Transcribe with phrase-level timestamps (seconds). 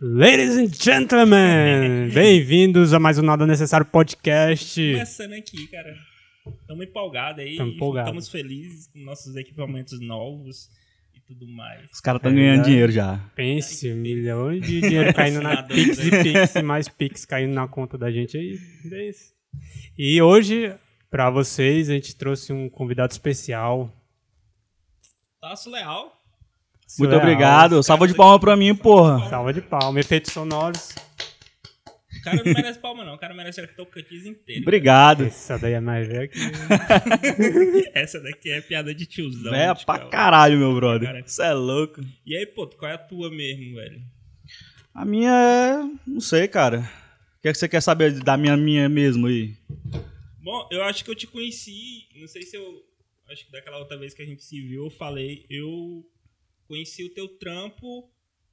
[0.00, 4.74] Ladies and gentlemen, bem-vindos a mais um Nada Necessário podcast.
[4.92, 5.96] Começando aqui, cara.
[6.60, 7.56] Estamos empolgados aí.
[7.56, 10.68] Estamos felizes com nossos equipamentos novos
[11.34, 11.82] tudo mais.
[11.92, 13.18] Os caras estão É ganhando dinheiro já.
[13.34, 17.96] Pense, milhões de dinheiro caindo na Pix e Pix, e mais Pix caindo na conta
[17.98, 18.58] da gente aí.
[18.90, 19.32] É isso.
[19.98, 20.74] E hoje,
[21.10, 23.90] pra vocês, a gente trouxe um convidado especial.
[25.40, 26.04] Taço Leal.
[26.98, 27.20] Muito Surreal.
[27.20, 27.82] obrigado.
[27.82, 29.28] Salva de palma pra mim, porra.
[29.28, 30.94] Salva de palma, efeitos sonoros.
[32.22, 33.14] O cara não merece palma, não.
[33.14, 34.62] O cara merece a Tocantins inteiro.
[34.62, 35.24] Obrigado.
[35.24, 36.38] Essa daí é mais velha que.
[37.92, 39.52] Essa daqui é piada de tiozão.
[39.52, 41.08] É pra caralho, meu brother.
[41.08, 41.22] Cara.
[41.26, 42.00] Você é louco.
[42.24, 44.00] E aí, pô, qual é a tua mesmo, velho?
[44.94, 45.98] A minha é.
[46.06, 46.88] Não sei, cara.
[47.38, 49.56] O que, é que você quer saber da minha, minha mesmo aí?
[50.40, 52.06] Bom, eu acho que eu te conheci.
[52.14, 52.86] Não sei se eu.
[53.28, 55.44] Acho que daquela outra vez que a gente se viu, eu falei.
[55.50, 56.08] Eu
[56.68, 58.08] conheci o teu trampo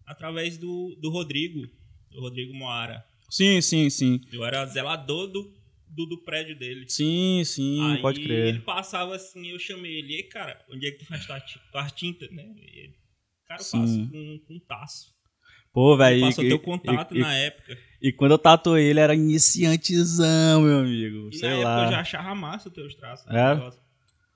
[0.08, 1.70] através do, do Rodrigo.
[2.10, 3.06] Do Rodrigo Moara.
[3.30, 4.22] Sim, sim, sim.
[4.34, 5.54] Eu era zelador do,
[5.88, 6.86] do, do prédio dele.
[6.90, 8.48] Sim, sim, Aí pode crer.
[8.48, 11.60] ele passava assim, eu chamei ele, e cara, onde é que tu faz tua, ti-
[11.72, 12.44] tua tinta, né?
[12.58, 12.96] E ele,
[13.48, 13.80] cara, eu Sim.
[13.82, 15.14] faço com, com taço.
[15.72, 16.22] Pô, Ele velho.
[16.22, 17.78] passou e- teu contato e, na época.
[18.02, 21.30] e, e quando eu tatuei ele, era iniciantezão, meu amigo.
[21.32, 21.62] E sei na lá.
[21.62, 23.28] época eu já achava massa os teus traços.
[23.28, 23.34] É?
[23.34, 23.82] né, negócio.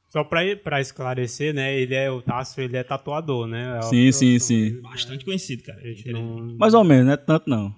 [0.09, 1.75] Só pra, pra esclarecer, né?
[1.75, 3.80] Ele é o Tasso, ele é tatuador, né?
[3.80, 4.69] É Sim, sim, sim.
[4.73, 4.81] né?
[4.81, 5.81] Bastante conhecido, cara.
[6.05, 6.55] Não.
[6.55, 7.75] Mais ou menos, não é tanto não.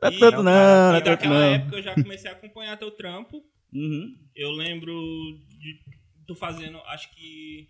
[0.00, 1.54] Não é tanto não, não é E tanto naquela não.
[1.54, 3.42] época eu já comecei a acompanhar teu trampo.
[3.72, 4.14] Uhum.
[4.34, 4.92] Eu lembro
[5.48, 5.78] de
[6.26, 7.68] tu fazendo, acho que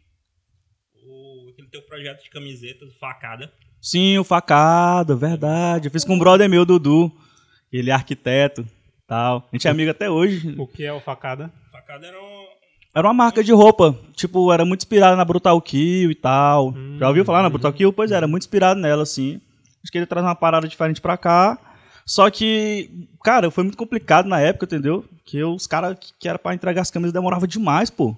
[0.95, 3.53] o, aquele teu projeto de camisetas, facada.
[3.81, 5.87] Sim, o facada, verdade.
[5.89, 7.11] Eu fiz com um brother meu, Dudu.
[7.73, 8.67] Ele é arquiteto,
[9.07, 9.47] tal.
[9.53, 10.55] A gente é amigo até hoje.
[10.59, 11.53] O que é o facada?
[11.71, 12.47] Facada era um,
[12.95, 16.75] Era uma marca de roupa, tipo, era muito inspirada na Brutal Kill e tal.
[16.99, 17.93] Já ouviu falar na Brutal Kill?
[17.93, 19.41] Pois é, era muito inspirado nela, assim.
[19.83, 21.59] Acho que ele traz uma parada diferente pra cá.
[22.09, 25.05] Só que, cara, foi muito complicado na época, entendeu?
[25.27, 28.17] Que os caras que, que era pra entregar as camisas demorava demais, pô.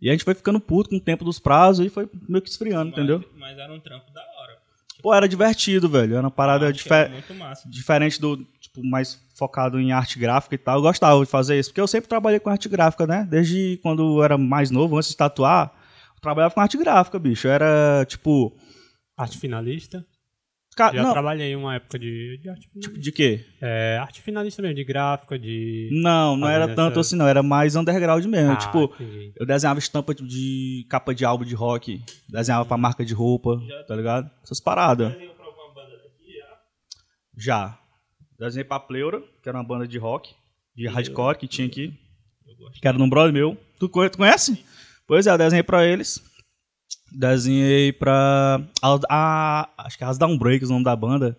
[0.00, 2.50] E a gente foi ficando puto com o tempo dos prazos e foi meio que
[2.50, 3.24] esfriando, mas, entendeu?
[3.38, 4.58] mas era um trampo da hora.
[5.00, 6.14] Pô, era divertido, velho.
[6.14, 11.20] Era uma parada diferente do, tipo, mais focado em arte gráfica e tal, eu gostava
[11.20, 13.24] de fazer isso, porque eu sempre trabalhei com arte gráfica, né?
[13.30, 15.72] Desde quando eu era mais novo, antes de tatuar,
[16.16, 17.46] eu trabalhava com arte gráfica, bicho.
[17.46, 18.52] Eu era, tipo...
[19.16, 20.04] Arte finalista.
[20.74, 20.90] Ca...
[20.92, 22.90] Já Não, trabalhei em uma época de, de arte finalista.
[22.92, 23.44] tipo, de quê?
[23.60, 25.90] É, arte finalista mesmo, de gráfica, de.
[25.92, 27.28] Não, não era tanto assim, não.
[27.28, 28.52] Era mais underground mesmo.
[28.52, 29.32] Ah, tipo, entendi.
[29.38, 33.60] eu desenhava estampa de- de capa de álbum de rock, desenhava pra marca de roupa,
[33.86, 34.30] tá ligado?
[34.42, 35.12] Essas paradas.
[37.36, 37.78] Já.
[38.38, 40.30] Desenhei pra Pleura, que era uma banda de rock,
[40.74, 41.94] de hardcore que tinha aqui.
[42.80, 43.56] Que era num brother meu.
[43.78, 44.64] Tu tu conhece?
[45.06, 46.20] Pois é, eu desenhei pra eles.
[47.14, 48.60] Desenhei pra.
[48.82, 51.36] A, a- acho que é as Downbreaks, o nome da banda.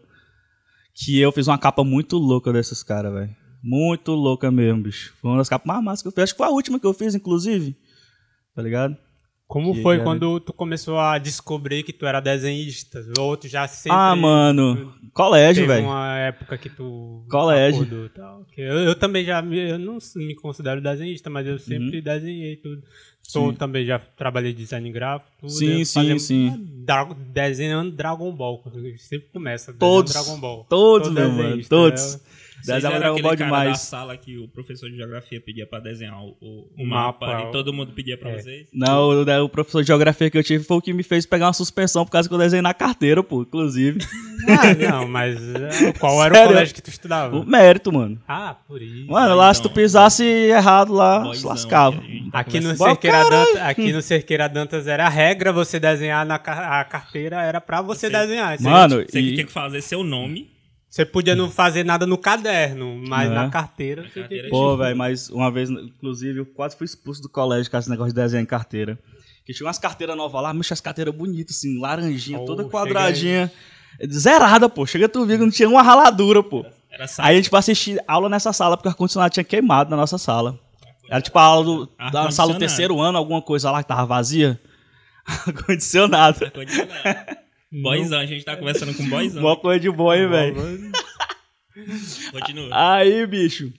[0.94, 3.36] Que eu fiz uma capa muito louca desses caras, velho.
[3.64, 5.14] Muito louca mesmo, bicho.
[5.22, 6.24] Foi uma das capas mais massas que eu fiz.
[6.26, 7.76] Acho que foi a última que eu fiz, inclusive.
[8.56, 8.96] Tá ligado?
[9.48, 13.04] Como Que foi era- quando tu começou a descobrir que tu era desenhista?
[13.20, 13.98] Ou tu já sempre.
[13.98, 14.94] ah, mano.
[15.14, 15.86] Colégio, velho.
[15.86, 17.26] uma época que tu.
[17.30, 17.82] Colégio.
[17.84, 18.46] acordou tal.
[18.58, 19.42] Eu, eu também já.
[19.42, 22.04] me- Eu não me considero desenhista, mas eu sempre Uhum.
[22.04, 22.82] desenhei tudo.
[23.26, 23.56] Sou Sim.
[23.58, 25.50] também já trabalhei design gráfico.
[25.50, 26.54] Sim, eu sim, sim.
[26.86, 28.62] Dra- desenhando Dragon Ball.
[28.98, 29.74] Sempre começa.
[29.74, 30.12] Todos.
[30.12, 30.66] Dragon Ball.
[30.70, 31.44] Todos, Todo meu mano.
[31.44, 32.16] desenhista, Todos.
[32.16, 32.20] né?
[32.66, 33.80] Desenhava Dragon aquele Ball cara da demais.
[33.80, 37.74] sala que o professor de geografia pedia pra desenhar o, o- mapa, mapa, e todo
[37.74, 38.40] mundo pedia pra é.
[38.40, 38.68] vocês?
[38.74, 41.48] Não, o, o professor de geografia que eu tive foi o que me fez pegar
[41.48, 44.00] uma suspensão por causa que eu desenhei na carteira, pô, inclusive.
[44.46, 46.50] Ah, não, mas é, qual era Sério?
[46.50, 47.34] o colégio que tu estudava?
[47.34, 48.20] o mérito, mano.
[48.28, 49.10] Ah, por isso.
[49.10, 51.96] Mano, lá se tu pisasse errado lá, se Boyzão, lascava.
[52.30, 53.24] tá Aqui no, Cerqueira.
[53.30, 57.82] Dantas, aqui no Cerqueira Dantas era a regra você desenhar na a carteira, era pra
[57.82, 58.58] você Você- desenhar.
[58.58, 60.52] Você, Mano, Você e- tinha que fazer seu nome.
[60.94, 63.34] Você podia não fazer nada no caderno, mas É.
[63.34, 64.50] na carteira você carteira que...
[64.52, 68.14] Pô, velho, mas uma vez, inclusive, eu quase fui expulso do colégio com esse negócio
[68.14, 69.00] de desenhar em carteira.
[69.44, 73.52] Que tinha umas carteiras novas lá, mexe as carteiras bonitas, assim, laranjinha, Oh, toda quadradinha.
[74.08, 74.86] Zerada, pô.
[74.86, 76.64] Chega tu ver que não tinha uma raladura, pô.
[76.92, 79.98] Era Aí a gente foi assistir aula nessa sala, porque o ar-condicionado tinha queimado na
[79.98, 80.60] nossa sala.
[81.10, 82.60] Era tipo a aula do, da sala do Ar-condicionado.
[82.60, 84.62] terceiro ano, alguma coisa lá que tava vazia.
[85.26, 86.52] Ar-condicionado.
[87.82, 89.42] Boyzão, a gente tá conversando com boyzão.
[89.42, 90.56] Uma coisa de boa, hein, velho.
[92.32, 92.70] Continua.
[92.72, 93.74] Aí, bicho.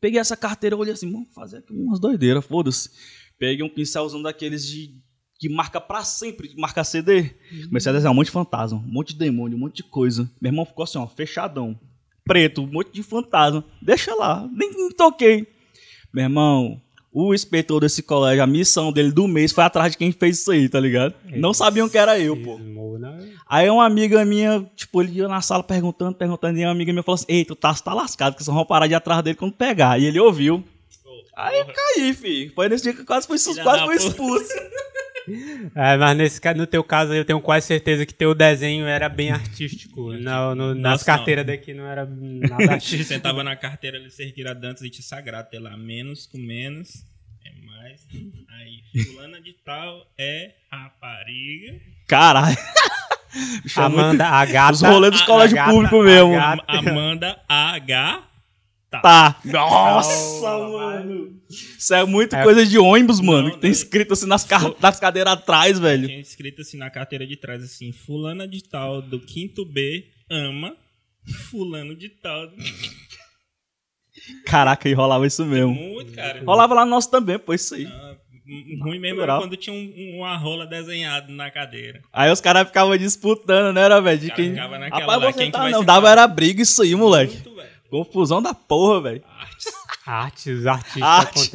[0.00, 2.90] Peguei essa carteira, olhei assim, vamos fazer aqui umas doideiras, foda-se.
[3.38, 4.94] Peguei um pincelzão daqueles de
[5.38, 7.30] que marca pra sempre, marca CD.
[7.66, 10.28] Comecei a desenhar um monte de fantasma, um monte de demônio, um monte de coisa.
[10.40, 11.78] Meu irmão ficou assim, ó, fechadão.
[12.24, 13.64] Preto, um monte de fantasma.
[13.80, 15.46] Deixa lá, nem, nem toquei.
[16.12, 16.82] Meu irmão,
[17.12, 20.50] o inspetor desse colégio, a missão dele do mês foi atrás de quem fez isso
[20.50, 21.14] aí, tá ligado?
[21.36, 22.58] Não sabiam que era eu, pô.
[22.98, 23.32] Né?
[23.48, 27.02] Aí uma amiga minha, tipo, ele ia na sala perguntando, perguntando, e uma amiga minha
[27.02, 29.36] falou assim: Ei, tu tá, tá lascado, que vocês vão parar de ir atrás dele
[29.36, 29.98] quando pegar.
[29.98, 30.62] E ele ouviu.
[31.36, 32.52] Aí eu caí, filho.
[32.54, 34.48] Foi nesse dia que eu quase fui, quase fui expulso.
[35.74, 39.30] É, mas nesse, no teu caso eu tenho quase certeza que teu desenho era bem
[39.30, 40.12] artístico.
[40.14, 43.04] Não, no- nas Nossa, carteiras daqui não era nada artístico.
[43.04, 47.04] Sentava na carteira ali, cerqueira dantas e te sagrado, sei lá, menos com menos
[47.44, 48.06] é mais.
[48.58, 51.80] Aí, fulana de tal é rapariga.
[52.06, 52.56] Caralho.
[52.56, 54.72] É muito- Amanda, a gata.
[54.72, 56.32] Os rolês dos colégios públicos mesmo.
[56.66, 58.22] Amanda H.
[58.90, 59.38] Tá.
[59.44, 61.38] Nossa, Oh, mano.
[61.50, 62.42] Isso é muito É.
[62.42, 63.48] coisa de ônibus, mano.
[63.48, 63.76] Não, que tem não.
[63.76, 66.06] escrito assim nas, ca- nas cadeiras atrás, velho.
[66.08, 70.74] Tinha escrito assim na carteira de trás assim: Fulana de tal do quinto B ama
[71.50, 72.46] Fulano de tal.
[72.46, 72.56] do-
[74.46, 75.72] Caraca, e rolava isso mesmo.
[75.74, 76.42] Muito, cara.
[76.44, 77.86] Rolava lá no nosso também, pô, isso aí.
[77.86, 78.16] Ah,
[78.82, 82.00] Ruim mesmo era quando tinha um, um- uma rola desenhado na cadeira.
[82.10, 84.18] Aí os caras ficavam disputando, né, era, velho?
[84.18, 84.50] De quem.
[84.50, 85.84] ficavam naquela Rapaz, lá, você quem que tá, vai não.
[85.84, 87.34] Dava era briga isso aí, moleque.
[87.34, 87.68] Muito, velho.
[87.90, 89.22] Confusão da porra, velho.
[90.06, 91.50] Artes, artistas Arte.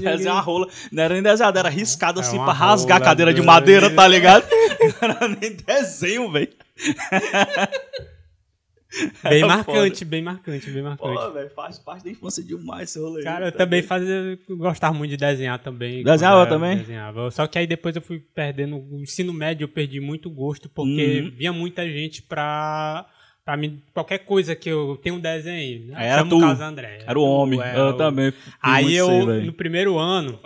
[0.00, 0.68] Desenhar uma rola.
[0.92, 3.90] Não era nem desenhado, era riscado assim É uma pra rasgar a cadeira de madeira,
[3.90, 4.46] tá ligado?
[5.02, 6.52] Não era nem desenho, velho.
[9.24, 11.14] Bem É marcante, bem marcante, bem marcante.
[11.18, 13.22] Pô, velho, faz parte da infância demais esse rolê.
[13.22, 16.02] Cara, eu também fazia, gostava muito de desenhar também.
[16.02, 16.78] Desenhava eu também?
[16.78, 17.30] Desenhava.
[17.30, 21.20] Só que aí depois eu fui perdendo, o ensino médio eu perdi muito gosto, porque
[21.24, 21.30] Uhum.
[21.36, 23.04] vinha muita gente pra,
[23.46, 25.86] pra mim, qualquer coisa que eu tenho um desenho.
[25.86, 25.94] né?
[25.96, 26.62] Aí era Chama tu.
[26.62, 26.98] André.
[27.06, 27.62] Era o homem.
[27.62, 28.32] é, eu o- também.
[28.60, 29.08] Aí eu,
[29.42, 30.38] no primeiro ano,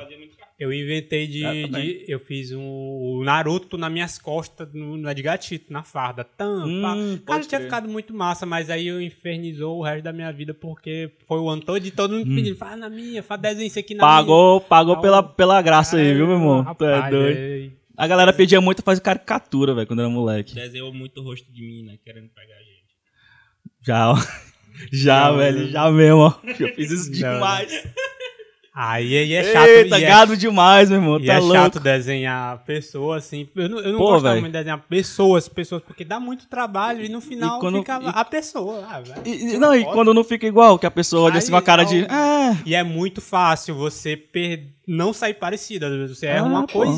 [0.58, 1.86] eu inventei de, Eu também.
[1.86, 6.22] de- Eu fiz um o Naruto nas minhas costas, no, no de gatito, na farda.
[6.22, 10.30] Tam, Hum, Cara, tinha ficado muito massa, mas aí eu infernizou o resto da minha
[10.30, 13.66] vida porque foi o ano todo e todo mundo pedindo, faz na minha, faz desenho
[13.66, 14.12] isso aqui na minha.
[14.12, 14.16] Hum.
[14.20, 16.74] Pagou, pagou Tá pela, pela graça aí, viu, meu irmão?
[16.74, 17.38] Tu é Rapaz, doido.
[17.38, 20.54] é- A galera pedia muito fazer caricatura, velho, quando era moleque.
[20.54, 22.59] Desenhou muito o rosto de mina, querendo pegar.
[23.82, 24.16] Já, ó.
[24.90, 25.68] Já, Não, velho, não.
[25.68, 26.34] já mesmo, ó.
[26.58, 27.86] Eu fiz isso Não, demais.
[28.72, 29.66] Aí, aí é chato.
[29.68, 31.20] Eita, e é- gado demais, meu irmão.
[31.20, 31.54] E tá é louco.
[31.54, 33.46] chato desenhar pessoas, assim.
[33.54, 34.40] Eu não, eu não Pô, gostava velho.
[34.40, 38.06] muito de desenhar pessoas, pessoas, porque dá muito trabalho e no final quando- fica e-
[38.06, 38.86] a pessoa.
[38.88, 39.02] Ah.
[39.26, 41.58] E, e- não, e quando não fica igual, que a pessoa olha assim com a
[41.58, 42.06] Aí, cara ao- de.
[42.08, 44.64] Ah, E é muito fácil você per...
[44.86, 45.86] não sair parecida.
[45.86, 46.80] Às vezes Você erra Ah, uma pô.
[46.80, 46.92] coisa,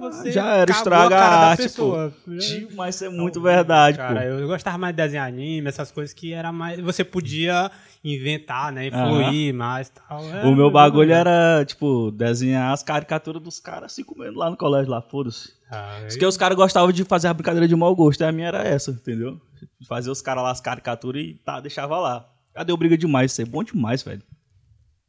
[0.00, 0.32] você.
[0.32, 2.12] Já era, estraga a cara a da arte, pessoa.
[2.40, 4.26] tio, mas isso é muito verdade, Cara, pô.
[4.26, 6.80] eu gostava mais de desenhar anime, essas coisas que era mais.
[6.80, 7.70] Você podia
[8.04, 8.86] inventar, né?
[8.88, 10.20] Influir mais e tal.
[10.34, 14.56] É, O meu bagulho era, tipo, desenhar as caricaturas dos caras assim comendo lá no
[14.56, 15.54] colégio, lá, foda-se.
[15.70, 18.48] Ah, Porque os caras gostavam de fazer a brincadeira de mau gosto, e a minha
[18.48, 19.40] era essa, entendeu?
[19.88, 22.28] Fazer os caras lá as caricaturas e tá, deixava lá.
[22.54, 23.32] Cadê o briga demais?
[23.32, 24.22] Isso é bom demais, velho.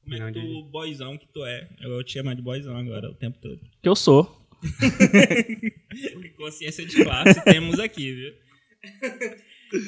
[0.07, 1.67] Como é que tu, boyzão que tu é?
[1.81, 3.59] Eu vou te chamar de boyzão agora o tempo todo.
[3.81, 4.47] Que eu sou.
[6.37, 8.33] Consciência de classe temos aqui, viu?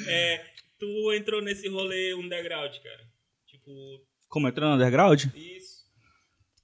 [0.06, 0.44] É,
[0.78, 3.00] tu entrou nesse rolê underground, cara.
[3.46, 3.70] Tipo,
[4.28, 5.24] Como entrou no underground?
[5.34, 5.80] isso.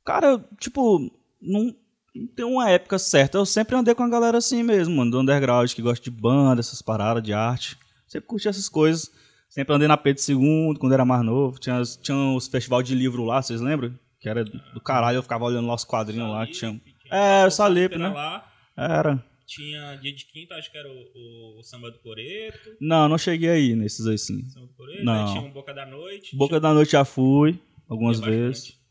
[0.04, 0.98] Cara, tipo,
[1.40, 1.74] não,
[2.14, 3.38] não tem uma época certa.
[3.38, 6.60] Eu sempre andei com a galera assim mesmo, mano, do underground, que gosta de banda,
[6.60, 7.76] essas paradas de arte.
[8.06, 9.10] Sempre curti essas coisas.
[9.48, 11.58] Sempre andei na Pedro II, quando era mais novo.
[11.58, 13.94] Tinha, tinha os festival de livro lá, vocês lembram?
[14.20, 16.80] Que era do caralho, eu ficava olhando lá os quadrinhos lá que tinha.
[17.10, 18.08] É, o Salip, né?
[18.08, 18.44] Lá,
[18.76, 19.24] Era.
[19.46, 22.70] tinha dia de quinta, acho que era o, o Samba do Coreto.
[22.80, 24.44] Não, não cheguei aí nesses aí sim.
[24.48, 25.04] Samba do Coreto.
[25.04, 25.26] Não.
[25.26, 26.36] Aí tinha um Boca da Noite.
[26.36, 28.60] Boca da Noite já fui, algumas Ia vezes.
[28.64, 28.86] bastante.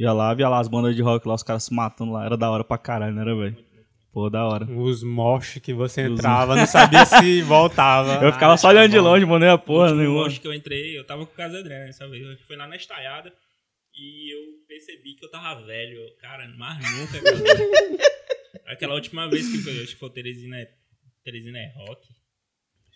[0.00, 2.24] Ia lá, via lá as bandas de rock lá, os caras se matando lá.
[2.24, 3.56] Era da hora pra caralho, não era, velho?
[4.12, 4.64] Pô, da hora.
[4.64, 8.24] Os mosh que você entrava, não sabia se voltava.
[8.24, 10.24] Eu ficava só olhando de Ah, longe, mano, nem a O porra nenhuma.
[10.24, 12.26] mosh que eu entrei, eu tava com o Casa André nessa vez.
[12.26, 13.32] Eu fui lá na estaiada
[13.94, 16.00] e eu percebi que eu tava velho.
[16.20, 17.18] Cara, mais nunca.
[18.66, 20.70] Aquela última vez que foi, acho que foi o Teresina, é-
[21.24, 22.08] Teresina é rock.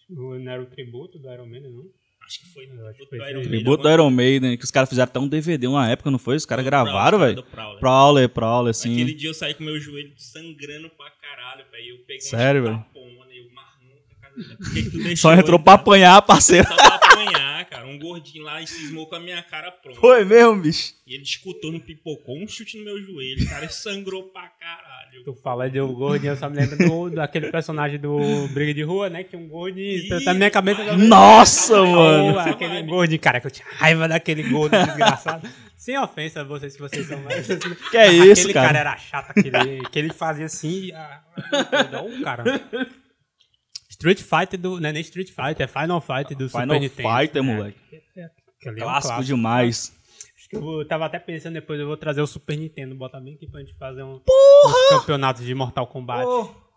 [0.09, 1.85] Não era o tributo do Iron Man, não?
[2.27, 2.67] Acho que foi.
[2.67, 3.35] Que Tributo do Iron.
[3.35, 6.19] Maiden, Tributo do Iron Maiden, que os caras fizeram até um DVD uma época, não
[6.19, 6.37] foi?
[6.37, 7.43] Os caras gravaram, velho.
[7.43, 7.81] Prowler.
[7.81, 8.95] Prowler, Prowler, assim.
[8.95, 11.97] Aquele dia eu saí com meu joelho sangrando pra caralho, velho.
[11.97, 12.85] Eu peguei Sério, uma velho?
[12.85, 16.67] tapona e eu, tu deixou Só entrou pra apanhar, parceiro.
[16.67, 17.87] Só pra apanhar, cara.
[17.87, 20.01] Um gordinho lá e cismou com a minha cara pronta.
[20.01, 20.95] Foi mesmo, bicho.
[21.07, 23.47] E ele escutou no pipocou um chute no meu joelho.
[23.49, 25.25] Cara, sangrou pra caralho.
[25.25, 28.83] Tu fala de um gordinho, eu só me lembro do, daquele personagem do Briga de
[28.83, 29.23] Rua, né?
[29.25, 29.87] Que um gordinho.
[29.99, 31.87] Ih, na minha cabeça já Nossa, Oh,
[32.33, 32.39] mano.
[32.41, 35.49] aquele gordinho, cara, que eu tinha raiva daquele gordo desgraçado.
[35.77, 37.47] Sem ofensa a vocês, se vocês são mais.
[37.91, 38.67] Que é Aquele isso, cara?
[38.69, 40.91] cara era chato, aquele, que ele fazia assim.
[40.93, 41.21] Ah,
[41.93, 42.43] não, cara.
[44.13, 44.81] Street Fighter do.
[44.81, 47.09] Não é nem Street Fighter, é Final Fight do Super Final Nintendo.
[47.19, 47.79] Fighter, É, moleque.
[48.61, 49.93] aquele é um Clássico demais.
[50.37, 53.35] Acho que eu tava até pensando depois, eu vou trazer o Super Nintendo, botar bem
[53.35, 56.27] aqui pra gente fazer um, uns campeonatos de Mortal Kombat.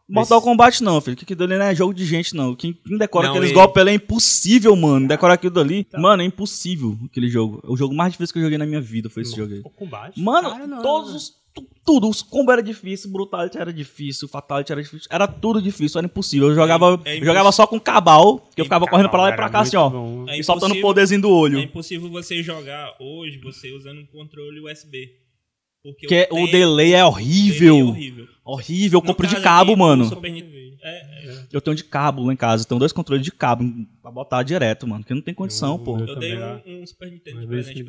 [0.09, 1.17] Mortal Kombat não, filho.
[1.17, 2.55] Que aquilo ali não é jogo de gente, não.
[2.55, 5.05] Quem, quem decora Não, aqueles e- golpes ali é impossível, mano.
[5.05, 5.85] Decorar aquilo dali.
[5.97, 7.59] Mano, é impossível aquele jogo.
[7.65, 9.59] O jogo mais difícil que eu joguei na minha vida foi esse jogo aí.
[9.61, 10.21] Mortal Kombat?
[10.21, 11.31] Mano, Cara, todos os.
[11.61, 15.97] Tu- Tudo, os combos era difícil, Brutality era difícil, Fatality era difícil, era tudo difícil,
[15.99, 16.49] era impossível.
[16.49, 19.29] Eu jogava, é eu jogava só com cabal, que eu É ficava correndo pra lá
[19.29, 19.89] e pra cá, assim, ó.
[20.27, 21.59] É E soltando o poderzinho do É olho.
[21.59, 25.07] impossível você jogar hoje você usando um controle USB.
[25.81, 27.77] Porque Que é- o tempo delay é dele horrível.
[27.77, 28.27] é horrível.
[28.43, 30.03] Horrível, eu compro de cabo, aqui, mano.
[30.05, 31.47] o é, é.
[31.53, 33.63] Eu tenho de cabo lá em casa, tenho dois controles de cabo
[34.01, 35.97] pra botar direto, mano, porque não tem condição, Eu- pô.
[35.99, 37.83] eu- Eu dei um, um Super Nintendo de presente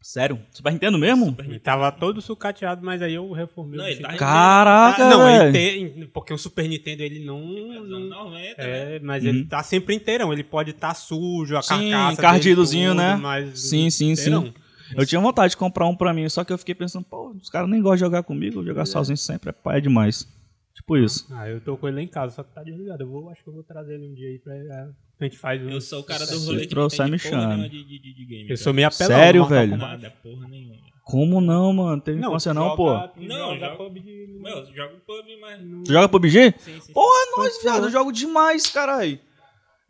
[0.00, 0.06] ele.
[0.10, 0.40] Sério?
[0.50, 1.26] Super Nintendo mesmo?
[1.26, 1.64] Super Ele Nintendo.
[1.64, 3.78] tava todo sucateado, mas aí eu reformei.
[3.78, 7.38] Não, o ele tá Caraca, Ah, não, ele tem, porque o Super Nintendo ele não,
[7.38, 8.96] anos não 90, né?
[8.96, 10.32] é, mas ele tá sempre inteirão.
[10.32, 11.62] Ele pode estar sujo, a Uhum.
[11.62, 13.20] Sim, carcaça encardidozinho, né?
[13.54, 14.30] Sim, sim, sim.
[14.30, 14.52] inteirão.
[14.96, 17.48] Eu tinha vontade de comprar um pra mim, só que eu fiquei pensando, pô, os
[17.48, 20.26] caras nem gostam de jogar comigo, jogar sozinho sempre é pai é demais.
[20.74, 21.28] Tipo isso.
[21.30, 23.04] Ah, eu tô com ele lá em casa, só que tá desligado.
[23.04, 24.88] Eu vou, acho que eu vou trazer ele um dia aí pra é,
[25.24, 25.70] a gente faz um.
[25.70, 27.98] Eu sou o cara do rolê que trouxer, não me tem porra nenhuma de, de,
[27.98, 28.42] de, game.
[28.42, 28.56] Eu cara.
[28.56, 29.16] sou meio apelão.
[29.16, 29.76] Sério, velho?
[29.76, 30.76] Nada, porra nenhuma.
[31.04, 32.00] Como não, mano?
[32.00, 33.20] Teve infância não, joga- pô.
[33.20, 34.26] Não, joga PUBG.
[34.40, 35.60] Meu, eu jogo pub, mas...
[35.84, 36.54] Tu joga PUBG?
[36.56, 36.92] Sim, sim.
[36.92, 37.84] Porra, é nóis, viado.
[37.86, 39.18] Eu jogo demais, caralho.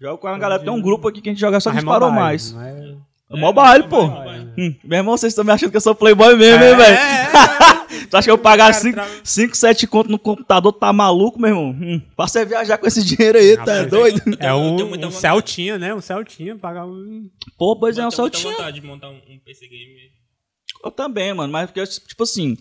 [0.00, 0.62] Jogo com a galera.
[0.62, 2.52] Tem um grupo aqui que a gente joga só que gente é mais.
[2.52, 4.06] não é- É mobile, pô.
[4.06, 4.40] mobile.
[4.58, 6.98] Hum, meu irmão, vocês estão me achando que eu sou playboy mesmo, hein, velho?
[8.10, 11.70] tu acha que eu pagar Cara, 5, 7 conto no computador, tá maluco, meu irmão?
[11.70, 14.22] Hum, pra você viajar com esse dinheiro aí, tá Rapaz, doido?
[14.26, 15.10] Eu É eu um, um.
[15.10, 15.94] Celtinha, né?
[15.94, 17.28] Um Celtinha, pagar um...
[17.56, 18.52] Pô, pois é, Eu um Celtinha.
[18.52, 20.10] vontade de montar um, um PC game.
[20.84, 22.56] Eu também, mano, mas porque, tipo assim,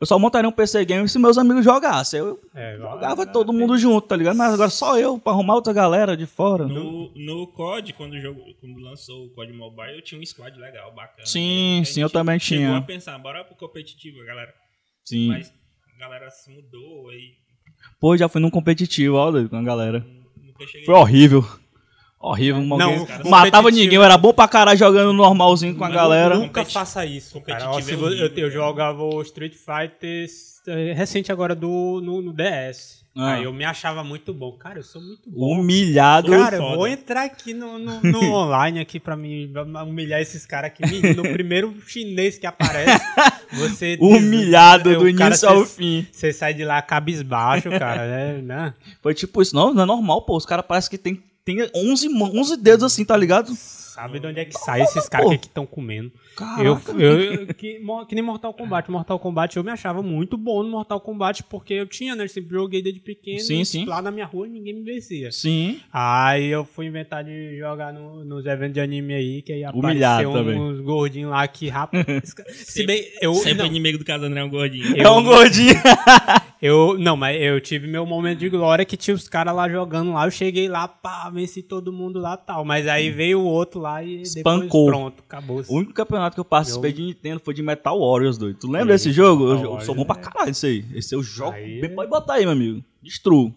[0.00, 2.20] eu só montaria um PC game se meus amigos jogassem.
[2.20, 4.36] Eu É, jogava todo mundo junto, tá ligado?
[4.36, 6.66] Mas agora só eu, pra arrumar outra galera de fora.
[6.66, 10.58] No, no COD, quando, o jogo, quando lançou o COD Mobile, eu tinha um squad
[10.58, 11.26] legal, bacana.
[11.26, 12.76] Sim, a sim, eu também chegou tinha.
[12.78, 14.52] a pensar, bora pro competitivo, galera.
[15.04, 15.28] Sim.
[15.28, 15.52] Mas
[15.96, 17.42] a galera se mudou e
[18.00, 20.04] Pô, já fui num competitivo, ó, doido, com a galera.
[20.42, 20.84] nunca cheguei.
[20.86, 21.44] Foi horrível.
[22.26, 25.90] Horrível, Não, alguém- o matava ninguém, eu era bom pra caralho jogando normalzinho com a
[25.90, 26.36] galera.
[26.38, 27.68] Nunca faça isso, cara.
[27.68, 30.26] Ó, competitivo se é eu, eu jogava o Street Fighter
[30.66, 33.04] eh, recente agora do, no, no DS.
[33.16, 33.34] Ah.
[33.34, 34.52] Aí eu me achava muito bom.
[34.52, 35.60] Cara, eu sou muito bom.
[35.60, 36.30] Humilhado.
[36.32, 39.52] Cara, eu vou entrar aqui no, no, no online aqui pra me
[39.86, 40.82] humilhar esses caras aqui.
[40.84, 43.04] Menino, no primeiro chinês que aparece,
[43.52, 43.96] você...
[44.00, 46.06] Humilhado diz- do o cara, início ao cê- fim.
[46.10, 48.42] Você sai de lá cabisbaixo, cara, né?
[48.42, 48.74] né?
[49.02, 49.54] Foi tipo isso.
[49.54, 50.36] Não, não é normal, pô.
[50.36, 53.54] Os caras parecem que tem, tem 11, mão- 11 dedos assim, tá ligado?
[53.54, 56.10] Sabe de onde é que sai esses caras que estão comendo?
[56.36, 56.90] Caraca.
[56.92, 58.90] Eu, eu- que, que nem Mortal Kombat.
[58.90, 62.24] Mortal Kombat eu me achava muito bom no Mortal Kombat porque eu tinha, né?
[62.24, 63.38] Eu sempre joguei desde pequeno.
[63.38, 63.84] Sim, sim.
[63.84, 65.30] Lá na minha rua ninguém me vencia.
[65.30, 65.78] Sim.
[65.92, 70.32] Aí eu fui inventar de jogar no- nos eventos de anime aí, que aí apareceu
[70.32, 70.58] também.
[70.60, 72.34] uns gordinhos lá que rapaz.
[72.52, 73.32] Se bem, eu.
[73.34, 74.96] Sempre não, inimigo do Caso André é um gordinho.
[75.00, 75.74] É um gordinho.
[76.66, 76.96] eu.
[76.98, 80.26] Não, mas eu tive meu momento de glória que tinha os caras lá jogando lá.
[80.26, 82.64] Eu cheguei lá, pá, venci todo mundo lá tal.
[82.64, 84.60] Mas aí veio o outro lá e Espancou.
[84.62, 85.62] depois pronto, acabou.
[85.68, 88.58] O único campeonato que eu participei Eu- de Nintendo foi de Metal Warriors, doido.
[88.58, 89.44] Tu lembra desse jogo?
[89.48, 90.84] Eu, Metal eu sou bom pra Warriors, caralho isso aí.
[90.94, 91.52] Esse eu jogo.
[91.52, 92.82] Aí é- Pode botar aí, meu amigo.
[93.02, 93.52] Destruo.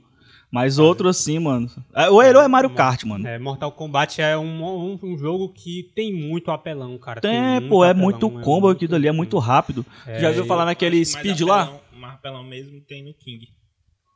[0.49, 1.69] Mas outro assim, mano.
[1.93, 3.27] É, O herói é Mario Kart, mano.
[3.27, 7.19] É, Mortal Kombat é um, um, um jogo que tem muito apelão, cara.
[7.19, 9.85] Tem, muito pô, é apelão, muito combo aquilo ali, é muito rápido.
[10.05, 11.69] Tu já viu falar naquele speed lá?
[11.98, 13.48] Mais apelão mesmo tem no King.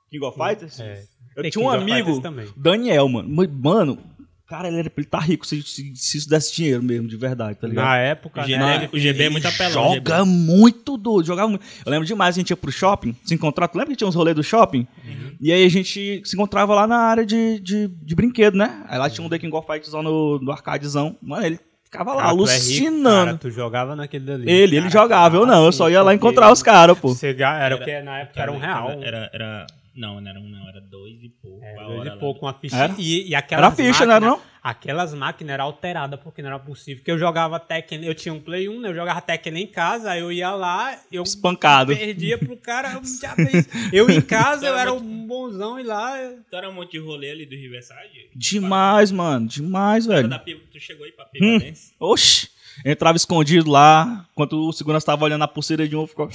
[0.10, 0.80] King of Fighters?
[0.80, 1.04] É.
[1.36, 2.54] Eu Tem tinha um King of amigo.
[2.58, 3.30] Daniel, mano.
[3.54, 3.98] Mano,
[4.46, 7.58] cara, ele, era, ele tá rico se, se, se isso desse dinheiro mesmo, de verdade,
[7.58, 7.86] tá ligado?
[7.86, 8.90] Na época, O GB, né?
[8.92, 9.94] o GB é muito apelão.
[9.96, 11.64] Joga muito doido, jogava muito.
[11.86, 13.70] Eu lembro demais, a gente ia pro shopping, se encontrar.
[13.70, 14.86] Tu lembra que tinha uns rolês do shopping?
[15.06, 15.38] Uhum.
[15.40, 18.84] E aí a gente se encontrava lá na área de, de, de brinquedo, né?
[18.90, 21.18] Aí lá tinha um The King of Fighters lá no, no arcadezão.
[21.22, 21.60] Mano, ele
[21.92, 23.26] ficava lá Cara, tu é rico, alucinando.
[23.26, 24.44] cara, tu jogava naquele dali.
[24.50, 25.64] ele, ele Cara, jogava, eu não.
[25.64, 27.10] Eu assim, só ia lá encontrar os caras, pô.
[27.10, 28.92] você ga- Era o que na época era um real.
[29.02, 31.64] Era, era, não, não era um não, era dois e pouco.
[31.64, 32.76] É, a dois hora e pouco, uma ficha.
[32.76, 32.96] Era?
[32.98, 34.42] E, e aquelas Era ficha, não era não?
[34.64, 36.98] Aquelas máquinas eram alteradas, porque não era possível.
[36.98, 38.90] Porque eu jogava Tekken, eu tinha um Play 1, né?
[38.90, 41.96] Eu jogava Tekken em casa, aí eu ia lá, eu Espancado.
[41.96, 42.94] perdia pro cara.
[42.94, 46.18] Eu, já fez- eu em casa, eu era um bonzão e lá.
[46.22, 48.30] eu- Tu era um monte de rolê ali do Riverside?
[48.36, 49.48] Demais, mano.
[49.48, 50.28] Demais, velho.
[50.28, 51.74] da pipa, tu chegou aí pra pipa Hum.
[52.00, 52.50] Oxi.
[52.86, 56.30] Entrava escondido lá, enquanto o segurança tava olhando a pulseira de um, ficou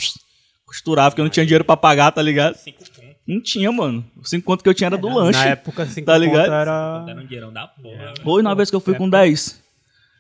[0.64, 2.56] costurava, porque eu não tinha dinheiro pra pagar, tá ligado?
[2.56, 3.05] Cinco pontos.
[3.26, 4.04] Não tinha, mano.
[4.20, 5.38] Os cinco conto que eu tinha era do lanche.
[5.38, 6.52] Na época, assim, Tá ligado?
[6.52, 7.00] era.
[7.00, 7.96] Deram um dinheirão da porra.
[7.96, 8.22] velho.
[8.22, 9.60] Foi na vez que eu fui com 10.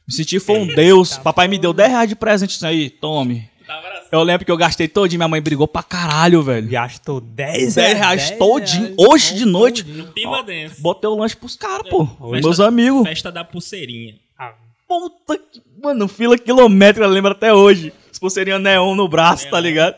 [0.08, 1.16] Me senti foi um deus.
[1.18, 2.90] Papai me deu 10 reais de presente isso aí.
[2.90, 3.48] Tome.
[3.68, 4.08] Assim.
[4.12, 5.18] Eu lembro que eu gastei todinho.
[5.18, 6.68] Minha mãe brigou pra caralho, velho.
[6.68, 8.94] Gastou 10 10 reais todinho.
[8.96, 9.82] Hoje de noite.
[9.82, 10.80] Dance.
[10.80, 12.06] Botei o lanche pros caras, pô.
[12.06, 13.02] Festa Meus amigos.
[13.08, 14.14] Festa da pulseirinha.
[14.38, 14.52] Ah,
[14.88, 15.60] Puta que.
[15.82, 17.92] Mano, fila quilométrica, eu lembro até hoje.
[18.10, 19.62] As pulseirinhas neon no braço, tá Neon.
[19.62, 19.96] ligado?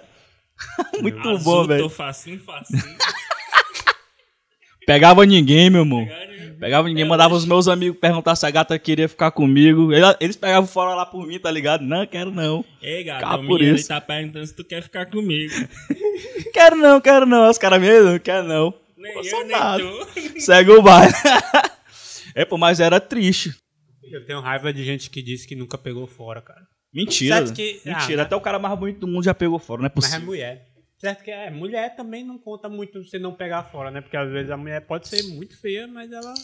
[1.01, 1.83] Muito Azul, bom, velho.
[1.85, 2.83] Tô facinho, facinho.
[4.87, 6.07] Pegava ninguém, meu irmão.
[6.59, 9.91] Pegava ninguém, É, mandava os meus amigos perguntar se a gata queria ficar comigo.
[10.19, 11.85] Eles pegavam fora lá por mim, tá ligado?
[11.85, 12.65] Não, quero não.
[12.83, 13.89] Ei, o por menino isso.
[13.89, 15.53] tá perguntando se tu quer ficar comigo.
[16.53, 17.49] Quero não, quero não.
[17.49, 18.75] Os caras mesmo, quero não.
[18.97, 19.83] Nem Não eu, sou nem nada.
[19.85, 20.41] tu.
[20.41, 21.13] Segue o baile.
[22.35, 23.55] é, pô, mas era triste.
[24.11, 26.63] eu tenho raiva de gente que disse que nunca pegou fora, cara.
[27.05, 27.37] Mentira.
[27.37, 28.23] Certo que- Mentira.
[28.23, 30.09] ah, Até o cara mais bonito do mundo já pegou fora, não é Mas é
[30.09, 30.27] possível.
[30.27, 30.69] mulher.
[30.99, 34.01] Certo que é, mulher também não conta muito você não pegar fora, né?
[34.01, 36.35] Porque às vezes a mulher pode ser muito feia, mas ela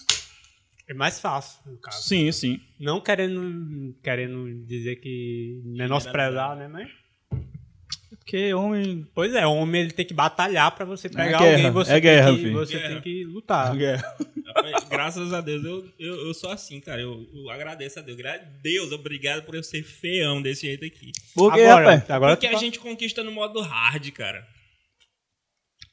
[0.88, 2.06] é mais fácil, no caso.
[2.06, 2.60] Sim, sim.
[2.78, 6.68] Não querendo, querendo dizer que menosprezar, né?
[6.68, 6.88] Mas,
[8.24, 9.06] Porque homem.
[9.14, 12.00] pois é, o homem ele tem que batalhar pra você pegar guerra, alguém, você, é
[12.00, 12.54] guerra, tem, que, filho.
[12.58, 12.88] você Guerra.
[12.88, 13.76] tem que lutar.
[13.76, 17.02] Rapaz, Graças a Deus, eu, eu, eu sou assim, cara.
[17.02, 18.16] Eu, eu agradeço a Deus.
[18.16, 21.12] Gra Deus, obrigado por eu ser feião desse jeito aqui.
[21.34, 22.10] Por quê, Agora, rapaz?
[22.10, 24.46] agora Porque a fa- gente conquista no modo hard, cara.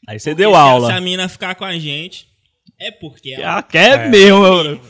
[0.07, 0.87] Aí você Porque deu se a- aula.
[0.87, 2.27] Se a mina ficar com a gente,
[2.79, 4.07] é porque ela Ah, quer É.
[4.09, 4.81] mesmo, meu.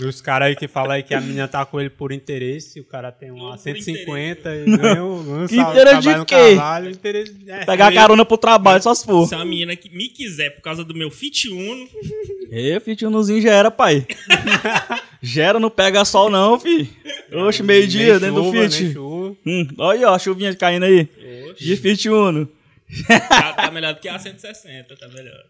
[0.00, 2.78] E os caras aí que falam aí que a menina tá com ele por interesse,
[2.78, 6.54] o cara tem uma Por 150 e ganha um ganha um Que interesse de quê?
[6.56, 9.26] cavalo, interesse, é, Pegar foi- carona pro trabalho, só se for.
[9.26, 11.88] Se a menina que me quiser por causa do meu Fit Uno,
[12.52, 14.06] E, Fitunozinho já era, pai.
[15.22, 16.88] Gera, não pega sol não, fi.
[17.32, 18.98] Oxe, meio-dia nem dentro do chuva, nem Fit.
[18.98, 21.08] Hum, olha aí, ó, a chuvinha caindo aí.
[21.50, 22.48] oxe, De Fit Uno.
[23.28, 25.44] tá, tá melhor do que a 160, tá melhor.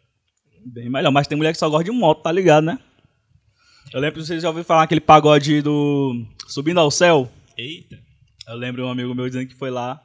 [0.65, 2.79] Bem melhor, mas tem mulher que só gosta de moto, tá ligado, né?
[3.93, 7.31] Eu lembro que vocês já ouviram falar aquele pagode do Subindo ao Céu.
[7.57, 7.99] Eita.
[8.47, 10.05] Eu lembro um amigo meu dizendo que foi lá.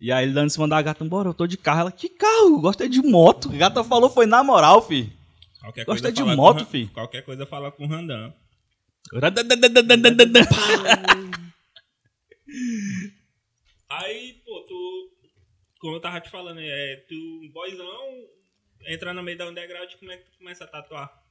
[0.00, 1.80] E aí ele dando em cima da gata, bora, eu tô de carro.
[1.80, 2.60] Ela, que carro?
[2.60, 3.50] Gostei de moto.
[3.52, 5.12] A gata falou, foi na moral, fi.
[5.60, 6.86] Qualquer Gosta de moto, com, fi?
[6.86, 8.32] Qualquer coisa fala com o Randan.
[13.90, 15.10] Aí, pô, tu.
[15.80, 17.04] Como eu tava te falando, é.
[17.08, 18.24] Tu, boyzão,
[18.86, 21.27] entrar no meio da underground, como é que tu começa a tatuar?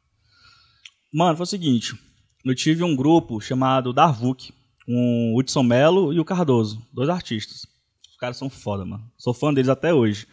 [1.13, 1.96] Mano, foi o seguinte.
[2.43, 4.54] Eu tive um grupo chamado Darvuk,
[4.86, 7.65] com o Hudson Melo e o Cardoso, dois artistas.
[8.10, 9.04] Os caras são foda, mano.
[9.17, 10.28] Sou fã deles até hoje.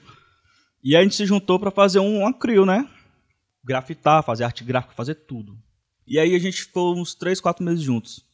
[0.83, 2.89] E a gente se juntou pra fazer um, uma né?
[3.65, 5.59] Grafitar, fazer arte gráfica, fazer tudo.
[6.07, 8.25] E aí a gente ficou uns 3, 4 meses juntos.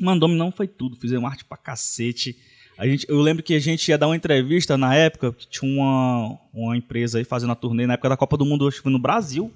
[0.00, 2.36] Mandou-me não foi tudo, fizemos arte pra cacete.
[2.78, 5.70] A gente, eu lembro que a gente ia dar uma entrevista na época, que tinha
[5.70, 8.82] uma, uma empresa aí fazendo a turnê na época da Copa do Mundo, acho que
[8.82, 9.52] foi no Brasil.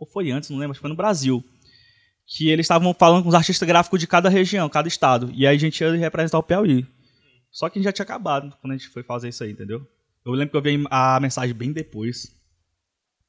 [0.00, 1.44] Ou foi antes, não lembro, acho que foi no Brasil.
[2.26, 5.30] Que eles estavam falando com os artistas gráficos de cada região, cada estado.
[5.34, 6.86] E aí a gente ia representar o Piauí.
[7.50, 9.86] Só que já tinha acabado quando a gente foi fazer isso aí, entendeu?
[10.24, 12.34] Eu lembro que eu vi a mensagem bem depois.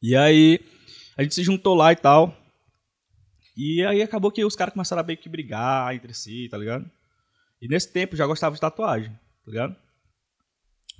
[0.01, 0.61] E aí
[1.17, 2.37] a gente se juntou lá e tal.
[3.57, 6.89] E aí acabou que os caras começaram a meio que brigar entre si, tá ligado?
[7.61, 9.75] E nesse tempo já gostava de tatuagem, tá ligado?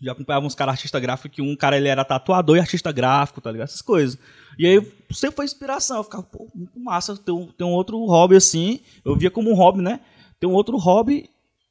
[0.02, 3.40] Já acompanhava uns caras artista gráfico que um cara ele era tatuador e artista gráfico,
[3.40, 3.70] tá ligado?
[3.70, 4.20] Essas coisas.
[4.60, 5.98] E aí sempre foi inspiração.
[5.98, 8.80] Eu ficava, pô, muito massa ter um, ter um outro hobby assim.
[9.04, 10.00] Eu via como um hobby, né?
[10.40, 11.30] Ter um outro hobby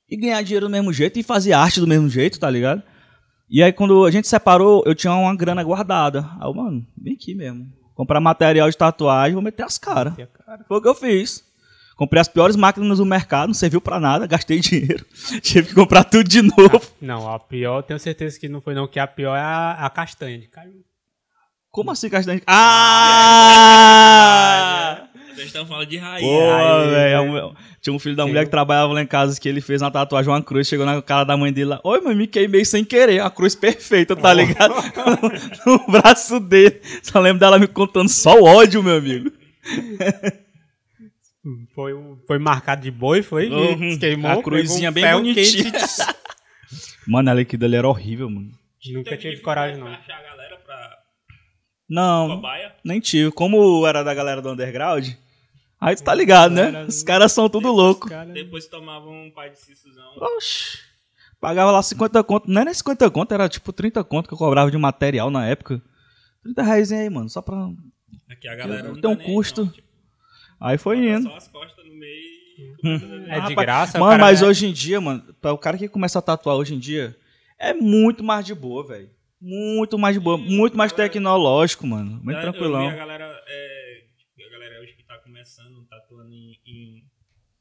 [0.08, 2.82] e ganhar dinheiro do mesmo jeito e fazer arte do mesmo jeito, tá ligado?
[3.48, 6.28] E aí quando a gente separou, eu tinha uma grana guardada.
[6.40, 7.66] Aí eu, mano, vem aqui mesmo.
[7.94, 10.14] Comprar material de tatuagem, vou meter as caras.
[10.46, 11.44] Cara- Foi o que eu fiz.
[11.96, 15.04] Comprei as piores máquinas do mercado, não serviu pra nada, gastei dinheiro.
[15.42, 16.80] Tive que comprar tudo de novo.
[17.00, 19.90] Não, a pior, tenho certeza que não foi não, que a pior é a, a
[19.90, 20.78] castanha de caju.
[21.70, 22.40] Como assim, castanha?
[23.80, 25.06] Ah!
[25.34, 26.26] Vocês estão falando de raiz.
[26.26, 26.38] Pô,
[26.90, 27.18] velho.
[27.18, 29.80] a mulher- Tinha um filho da mulher que trabalhava lá em casa que ele fez
[29.80, 31.80] uma tatuagem, uma cruz, chegou na cara da mãe dele lá.
[31.84, 33.20] Oi, mãe, me queimei sem querer.
[33.20, 34.74] A cruz perfeita, tá ligado?
[35.64, 36.80] no braço dele.
[37.02, 39.30] Só lembro dela me contando só o ódio, meu amigo.
[41.74, 41.92] Foi,
[42.26, 43.48] foi marcado de boi, foi?
[43.48, 43.98] Uhum.
[43.98, 44.30] Queimou.
[44.30, 45.70] A cruzinha um bem bonitinha.
[45.72, 45.78] quente.
[47.08, 48.50] Mano, ela aqui dele era horrível, mano.
[48.92, 49.86] Nunca tive coragem, não.
[49.86, 50.90] Pra achar a galera pra
[51.90, 52.72] Não, cobaia.
[52.84, 53.32] nem tive.
[53.32, 55.08] Como era da galera do underground,
[55.80, 56.84] aí tu tá ligado, né?
[56.84, 58.08] Os caras são tudo louco.
[58.32, 60.12] Depois tomavam um pai de cissuzão.
[60.16, 60.78] Oxi.
[61.40, 62.50] Pagava lá 50 conto.
[62.50, 65.82] Não era 50 conto, era tipo 30 conto que eu cobrava de material na época.
[66.44, 67.28] 30 reais aí, mano.
[67.28, 67.56] Só pra.
[68.30, 69.64] Aqui a galera não Tem um nem custo.
[69.64, 69.88] não, tipo,
[70.60, 71.28] Aí foi indo.
[71.28, 72.20] Só as costas no meio
[72.58, 72.74] e...
[73.32, 73.98] é de graça.
[73.98, 76.74] Mano, mas é- hoje em dia, mano, para o cara que começa a tatuar hoje
[76.74, 77.16] em dia,
[77.58, 79.08] é muito mais de boa, velho.
[79.40, 80.36] Muito mais boa.
[80.36, 82.20] Muito mais tecnológico, mano.
[82.22, 82.94] Muito Eu vi a tranquilão.
[82.94, 84.02] galera, é,
[84.46, 87.04] a galera hoje que tá começando, tatuando em, em,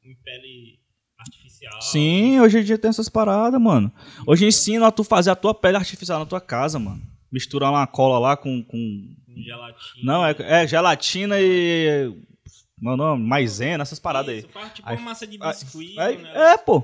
[0.04, 0.78] em pele
[1.18, 1.80] artificial.
[1.80, 3.90] Sim, hoje em dia tem essas paradas, mano.
[4.26, 7.00] Hoje ensina a tu fazer a tua pele artificial na tua casa, mano.
[7.32, 8.62] Misturar uma cola lá com.
[8.64, 9.14] com...
[9.26, 10.02] Com gelatina.
[10.04, 12.12] Não, é, é gelatina e.
[12.78, 14.52] Mano, maisena, essas paradas Isso, aí.
[14.52, 16.52] faz tipo Aí- uma massa de biscuit, Aí- né?
[16.54, 16.82] é, pô.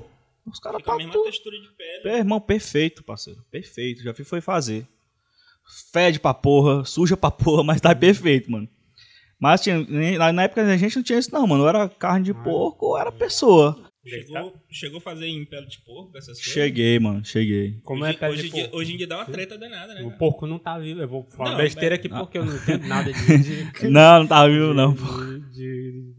[0.51, 1.25] Os caras Fica a mesma tudo.
[1.25, 2.03] textura de pele.
[2.03, 3.43] Pé, irmão, perfeito, parceiro.
[3.51, 4.01] Perfeito.
[4.03, 4.87] Já fui foi fazer.
[5.91, 8.67] Fede pra porra, suja pra porra, mas tá perfeito, mano.
[9.39, 9.77] Mas tinha,
[10.33, 11.63] na época a gente não tinha isso, não, mano.
[11.63, 13.77] Ou era carne de porco ou era pessoa.
[14.05, 16.53] Chegou, chegou a fazer em pele de porco, essas coisas?
[16.53, 17.77] Cheguei, mano, cheguei.
[17.83, 18.77] Como hoje, é pele hoje, de em dia, porco?
[18.77, 20.01] hoje em dia dá uma treta danada, né?
[20.01, 20.17] O cara?
[20.17, 21.01] porco não tá vivo.
[21.01, 23.37] Eu vou falar Não, besteira mas- aqui porque eu não entendo nada de.
[23.37, 25.03] de- Não, não tá vivo, não, pô.
[25.03, 26.13] de- de-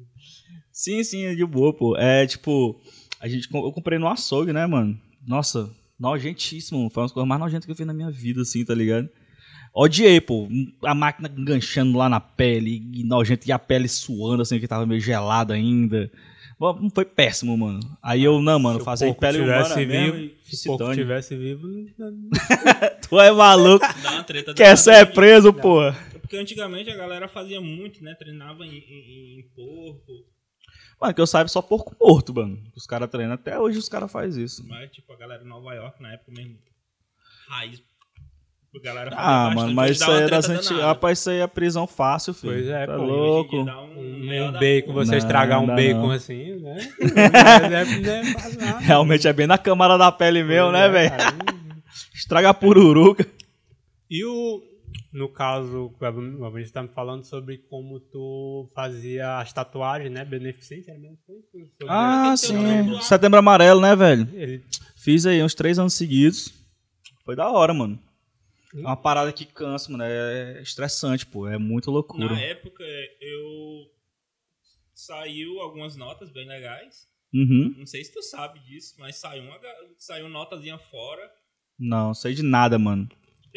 [0.71, 1.97] Sim, sim, é de boa, pô.
[1.97, 2.79] É tipo,
[3.21, 4.99] a gente, eu comprei no açougue, né, mano?
[5.27, 6.89] Nossa, nojentíssimo.
[6.91, 9.09] Foi uma das coisas mais nojentas que eu fiz na minha vida, assim, tá ligado?
[9.75, 10.49] Odiei, pô.
[10.85, 14.87] A máquina enganchando lá na pele, e nojento, e a pele suando, assim, que tava
[14.87, 16.11] meio gelada ainda.
[16.59, 17.79] Bom, Foi péssimo, mano.
[18.03, 21.69] Aí eu, não, mano, fazer pele humana mesmo vivo, e se o porco tivesse vivo,
[23.09, 25.97] Tu é maluco, Dá uma treta quer ser preso, porra.
[26.21, 28.15] Porque antigamente a galera fazia muito, né?
[28.19, 30.13] Treinava em, em- em porco.
[31.01, 32.59] Mano, que eu saiba só porco morto, mano.
[32.77, 33.35] Os caras treinam.
[33.35, 34.67] Até hoje os caras fazem isso.
[34.67, 36.57] Mas, tipo, a galera em Nova York, na época mesmo,
[37.49, 37.81] raiz.
[38.75, 40.83] A galera Ah, bastante, mano, mas isso aí é das antigas.
[40.83, 42.53] Rapaz, isso aí é prisão fácil, filho.
[42.53, 43.03] Pois é, tá pô.
[43.03, 43.57] Louco.
[43.57, 46.11] um, um bacon, você Não, estragar um não dá bacon não.
[46.11, 46.77] assim, né?
[48.81, 51.15] Realmente é bem na câmara da pele meu, Pois né, é, velho?
[52.15, 53.27] Estraga a pururuca.
[54.11, 54.61] E o,
[55.13, 60.25] no caso, a gente tá me falando sobre como tu fazia as tatuagens, né?
[60.25, 61.45] Beneficente, era beneficente?
[61.89, 63.01] Ah, sim.
[63.01, 64.29] Setembro amarelo, né, velho?
[64.35, 64.65] Ele,
[64.97, 66.53] Fiz aí uns três anos seguidos.
[67.25, 67.99] Foi da hora, mano.
[68.75, 70.05] É uma parada que cansa, mano.
[70.05, 71.49] É estressante, pô.
[71.49, 72.35] É muita loucura.
[72.35, 72.85] Na época,
[73.21, 73.91] eu...
[74.93, 77.09] Saiu algumas notas bem legais.
[77.33, 77.75] Uhum.
[77.79, 79.59] Não sei se tu sabe disso, mas saiu uma
[79.97, 81.31] saiu notazinha fora.
[81.79, 83.09] Não, sei de nada, mano.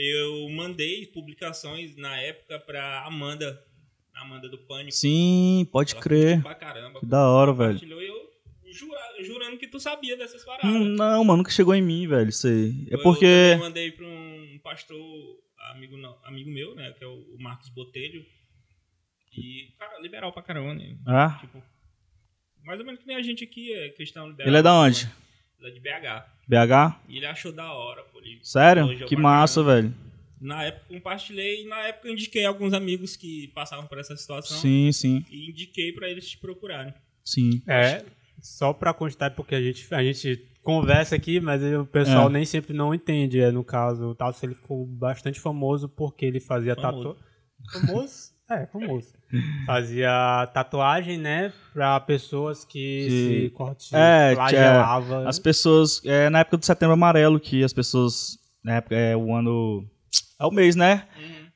[0.04, 3.62] Eu mandei publicações na época pra Amanda,
[4.16, 4.92] Amanda do Pânico.
[4.96, 6.42] Sim, pode Ela crer.
[6.42, 7.00] Pra caramba.
[7.00, 7.80] Que da hora, velho.
[7.84, 8.32] E eu
[8.72, 10.70] jura- jurando que tu sabia dessas paradas.
[10.70, 12.30] Hum, não, mano, nunca chegou em mim, velho.
[12.30, 12.88] Isso aí.
[12.90, 13.26] É Eu porque.
[13.26, 14.98] também mandei pra um pastor
[15.72, 16.92] amigo, amigo meu, né?
[16.98, 18.26] Que é o Marcos Botelho.
[19.38, 20.98] E, cara, liberal pra caramba, né?
[21.06, 21.64] Ah, Tipo,
[22.64, 24.48] mais ou menos que nem a gente aqui, é cristão liberal.
[24.50, 25.08] ele é da onde?
[25.62, 26.26] Ele é de BH.
[26.47, 27.00] BH?
[27.08, 28.19] E ele achou da hora, pô.
[28.19, 29.06] Ele Sério?
[29.08, 29.93] Que massa, velho.
[30.39, 34.58] Na época compartilhei, e na época eu indiquei alguns amigos que passavam por essa situação.
[34.58, 36.93] Sim, sim, E indiquei pra eles te procurarem.
[37.24, 37.62] sim.
[37.67, 38.04] é,
[38.41, 42.32] só pra constar, porque a gente, a gente conversa aqui, mas o pessoal É.
[42.32, 43.39] nem sempre não entende.
[43.39, 47.13] É, no caso, o Tasso ele ficou bastante famoso porque ele fazia Famoso.
[47.13, 47.88] tatuagem.
[47.88, 48.31] Famoso?
[48.52, 49.14] É, famoso.
[49.66, 51.54] Fazia tatuagem, né?
[51.74, 53.10] Pra pessoas que Que-
[53.46, 55.30] se corte, É, flagelava.
[55.30, 56.02] As pessoas.
[56.06, 58.38] É na época do setembro amarelo que as pessoas.
[58.64, 59.86] Na época é o ano.
[60.40, 61.08] É o mês, né?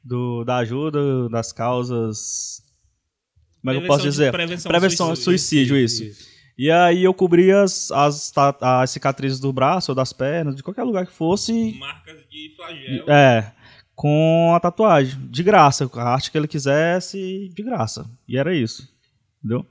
[0.03, 2.61] Do, da ajuda, das causas.
[3.61, 4.31] Como é que eu posso de- dizer?
[4.31, 5.75] prevenção Prevenção ao suicídio.
[5.75, 6.35] suicídio, isso.
[6.57, 8.31] E aí eu cobria as, as,
[8.61, 11.75] as cicatrizes do braço ou das pernas, de qualquer lugar que fosse.
[11.79, 13.11] Marcas de flagelo.
[13.11, 13.51] É,
[13.95, 15.19] com a tatuagem.
[15.29, 15.89] De graça.
[15.93, 18.05] A arte que ele quisesse, de graça.
[18.27, 18.93] E era isso.
[19.39, 19.65] Entendeu?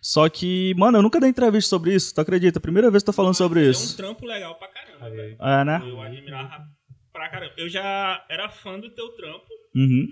[0.00, 2.60] Só que, mano, eu nunca dei entrevista sobre isso, tu acredita?
[2.60, 3.96] Primeira vez que tô falando sobre É um isso.
[3.96, 5.36] trampo legal pra caramba, velho.
[5.40, 5.80] É, né?
[5.82, 6.66] Eu admirava
[7.12, 7.54] pra caramba.
[7.56, 10.06] Eu já era fã do teu trampo Uhum.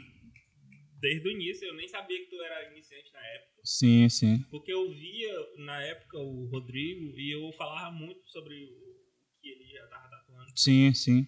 [1.01, 1.66] desde o início.
[1.68, 3.53] Eu nem sabia que tu era iniciante na época.
[3.64, 4.44] Sim, sim.
[4.51, 9.64] Porque eu via, na época, o Rodrigo e eu falava muito sobre o que ele
[9.72, 10.53] já tava tatuando.
[10.57, 11.27] Sim, sim.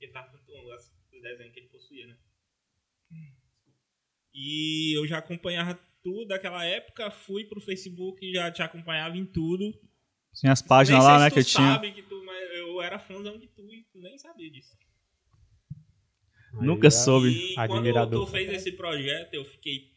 [0.00, 2.16] Ele tava tatuando as- os desenhos que ele possuía, né?
[4.32, 7.10] E eu já acompanhava tudo daquela época.
[7.10, 9.74] Fui pro Facebook e já te acompanhava em tudo.
[10.40, 11.74] Tem as páginas lá, se né, tu que eu tinha.
[11.74, 14.76] sabe que tu, mas eu era fãzão de tu e tu nem sabia disso.
[16.54, 17.28] aí Nunca soube.
[17.28, 18.24] E quando Admirador.
[18.24, 19.96] tu fez esse projeto, eu fiquei.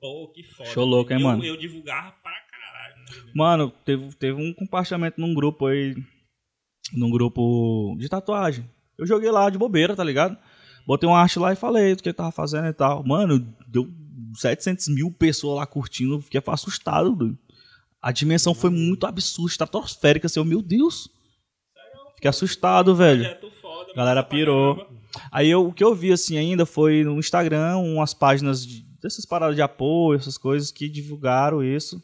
[0.00, 0.70] Pô, que foda.
[0.70, 1.44] Show louco, hein, eu, mano?
[1.44, 2.96] Eu divulgava pra caralho.
[2.96, 3.32] Né?
[3.34, 5.94] Mano, teve, teve um compartilhamento num grupo aí.
[6.94, 8.64] Num grupo de tatuagem.
[8.98, 10.36] Eu joguei lá de bobeira, tá ligado?
[10.86, 13.04] Botei uma arte lá e falei do que eu tava fazendo e tal.
[13.06, 13.88] Mano, deu
[14.34, 16.20] 700 mil pessoas lá curtindo.
[16.20, 17.38] Fiquei assustado, doido.
[18.00, 20.40] A dimensão foi muito absurda, estratosférica, assim.
[20.40, 21.08] eu, Meu Deus.
[22.14, 23.22] Fiquei assustado, velho.
[23.22, 24.90] Projeto foda, Galera pra pirou.
[25.30, 29.24] Aí eu, o que eu vi assim ainda foi no Instagram, umas páginas de- dessas
[29.24, 32.02] paradas de apoio, essas coisas que divulgaram isso.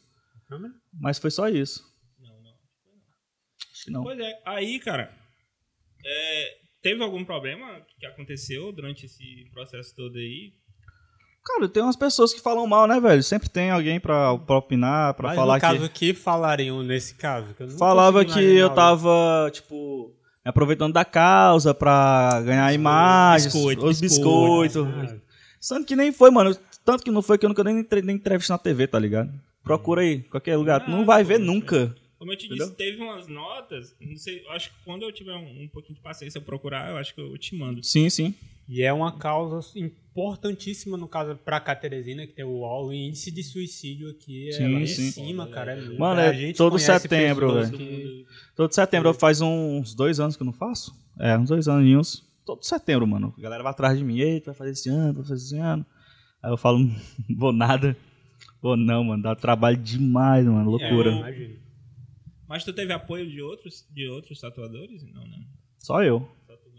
[0.93, 1.83] Mas foi só isso.
[2.21, 2.53] Não, não.
[3.73, 4.03] Acho que não.
[4.05, 5.13] Pois é, aí, cara,
[6.05, 10.53] é, teve algum problema que aconteceu durante esse processo todo aí?
[11.47, 13.23] Cara, tem umas pessoas que falam mal, né, velho?
[13.23, 15.85] Sempre tem alguém pra, pra opinar, pra Mas falar no caso, que.
[15.85, 17.53] o que falariam nesse caso?
[17.55, 20.11] Que eu não Falava que eu tava, tipo,
[20.45, 24.85] me aproveitando da causa pra ganhar imagens, biscoito, os biscoito.
[24.85, 25.13] biscoitos.
[25.13, 25.25] Ah,
[25.61, 26.55] Sendo que nem foi, mano.
[26.85, 29.31] Tanto que não foi que eu nunca nem, nem entrevista na TV, tá ligado?
[29.63, 30.85] Procura aí, qualquer lugar.
[30.85, 31.95] Tu não Ah, vai ver nunca.
[32.25, 32.65] Como eu te Entendeu?
[32.67, 33.95] disse, teve umas notas.
[34.01, 36.91] Não sei, eu acho que quando eu tiver um, um pouquinho de paciência pra procurar,
[36.91, 37.85] eu acho que eu te mando.
[37.85, 38.35] Sim, sim.
[38.67, 42.93] E é uma causa importantíssima, no caso, pra cá, Teresina, que tem o UOL, o
[42.95, 45.11] índice de suicídio aqui é Sim, lá em sim.
[45.11, 45.73] cima, cara.
[45.73, 45.99] É.
[45.99, 47.77] Mano, A é gente todo setembro, velho.
[47.77, 48.25] que-
[48.57, 50.95] Todo setembro faz uns dois anos que eu não faço.
[51.21, 52.25] É, uns dois aninhos.
[52.47, 53.35] Todo setembro, mano.
[53.37, 54.19] A galera vai atrás de mim.
[54.19, 55.85] Eita, vai fazer esse ano, vai fazer esse ano.
[56.43, 56.79] Aí eu falo,
[57.37, 57.95] vou nada.
[58.63, 59.23] Vou não, mano.
[59.23, 60.71] Dá trabalho demais, mano.
[60.71, 61.11] Loucura.
[61.11, 61.64] É, imagina.
[62.49, 65.03] Mas tu teve apoio de outros, de outros tatuadores?
[65.13, 65.39] Não, né?
[65.79, 66.29] Só eu.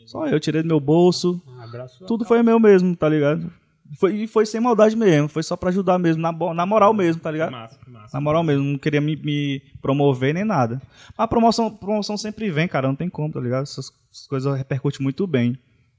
[0.06, 0.40] Só eu.
[0.40, 1.42] Tirei do meu bolso.
[1.48, 2.06] Um abraço.
[2.06, 3.52] Tudo foi meu mesmo, tá ligado?
[4.00, 5.28] Foi, e foi sem maldade mesmo.
[5.28, 6.22] Foi só pra ajudar mesmo.
[6.22, 7.52] Na, na moral mesmo, tá ligado?
[7.52, 8.18] Massa, massa.
[8.18, 10.82] Na moral mesmo, não queria me, me promover nem nada.
[11.18, 13.64] Mas a promoção, promoção sempre vem, cara, não tem como, tá ligado?
[13.64, 15.58] Essas, essas coisas repercutem muito bem.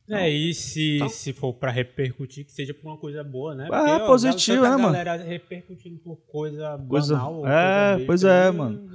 [0.09, 3.68] É, e se, Então- se for pra repercutir, que seja por uma coisa boa, né?
[3.68, 4.94] É, ó, positivo, tanta né, mano?
[4.94, 7.46] galera repercutindo por coisa Coisa- banal.
[7.46, 8.88] é, coisa pois é, mano.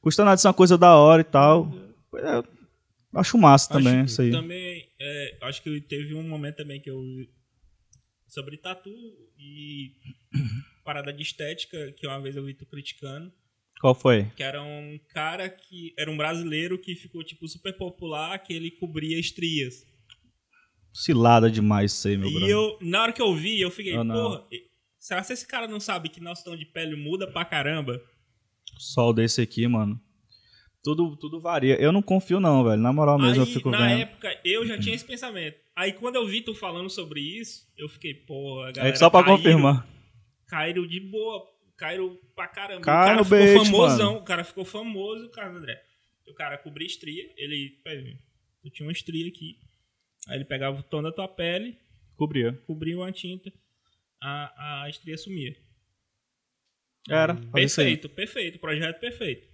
[0.00, 1.72] Custa nada ser uma coisa da hora e tal.
[2.14, 2.42] É,
[3.14, 4.30] acho massa Acho também que isso aí.
[4.30, 7.02] Também, é, acho que teve um momento também que eu
[8.26, 8.90] sobre tatu
[9.38, 9.92] e
[10.84, 13.32] parada de estética que uma vez eu vi tu criticando,
[13.80, 14.30] Qual foi?
[14.36, 18.70] que era um cara que era um brasileiro que ficou tipo super popular, que ele
[18.70, 19.86] cobria estrias.
[20.92, 22.48] Cilada demais isso aí, meu e brother.
[22.48, 24.14] eu, na hora que eu vi, eu fiquei, não.
[24.14, 24.46] porra,
[24.98, 28.00] será que esse cara não sabe que nosso tom de pele muda pra caramba?
[28.78, 30.00] Sol desse aqui, mano.
[30.82, 31.74] Tudo, tudo varia.
[31.80, 32.80] Eu não confio, não, velho.
[32.80, 34.00] Na moral mesmo, Aí, eu fico na vendo.
[34.00, 35.58] época, eu já tinha esse pensamento.
[35.76, 38.94] Aí quando eu vi tu falando sobre isso, eu fiquei, porra, galera.
[38.94, 39.86] É só pra caíram- confirmar.
[40.46, 41.44] Caíram de boa,
[41.76, 42.80] caíram pra caramba.
[42.82, 44.20] Cai o cara ficou bait, famosão, mano.
[44.20, 45.82] o cara ficou famoso, o cara André.
[46.26, 48.16] O cara cobria estria, ele, peraí,
[48.64, 49.58] eu tinha uma estria aqui.
[50.28, 51.76] Aí ele pegava o tom da tua pele,
[52.16, 52.52] Cobria.
[52.66, 53.52] cobria uma tinta,
[54.22, 55.54] a, a estria sumia.
[57.08, 57.32] Era.
[57.34, 57.46] aí.
[57.52, 59.46] Perfeito, perfeito, projeto perfeito.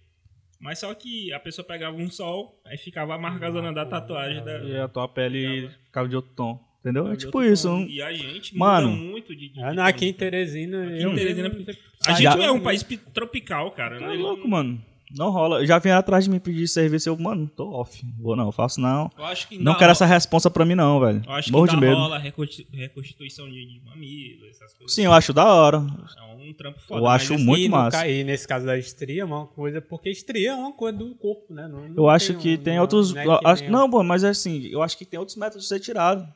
[0.60, 4.58] Mas só que a pessoa pegava um sol, aí ficava a marcazona da tatuagem da.
[4.60, 6.58] E a tua pele ficava de outro tom.
[6.80, 7.10] Entendeu?
[7.10, 7.66] É tipo isso.
[7.68, 7.76] tom.
[7.80, 8.90] um- E a gente Mano.
[8.90, 9.48] muda muito de.
[9.48, 10.12] de Ah, de não, aqui em.
[10.12, 10.84] Teresina.
[10.86, 11.74] Aqui eu em Teresina, mesmo-
[12.06, 13.98] A gente Já- é um país pi- tropical, cara.
[13.98, 14.82] Tá Ele- louco, mano.
[15.16, 15.64] Não rola.
[15.66, 17.08] Já vieram atrás de mim pedir serviço.
[17.08, 18.04] Eu, mano, tô off.
[18.18, 19.10] Vou não, faço não.
[19.16, 21.22] Eu acho que Não quero ro- essa responsa pra mim, não, velho.
[21.26, 21.98] Eu acho que Morro de ainda medo.
[21.98, 24.94] rola reconsti- reconstituição de, de mamilo, essas coisas.
[24.94, 25.84] Sim, eu acho da hora.
[26.18, 27.00] É um trampo foda.
[27.00, 27.98] Eu acho assim, muito massa.
[27.98, 29.80] ca- E nesse caso da estria, é uma coisa.
[29.80, 31.68] Porque estria é uma coisa do corpo, né?
[31.68, 33.12] Não- não Eu acho que um- tem não- outros.
[33.12, 35.36] não é que eu acho- Não, pô, mas é assim, eu acho que tem outros
[35.36, 36.26] métodos de ser tirado.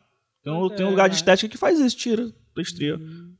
[0.44, 1.16] Tem um, Pois tem um é, lugar de né?
[1.18, 2.98] estética que faz isso, tira estria.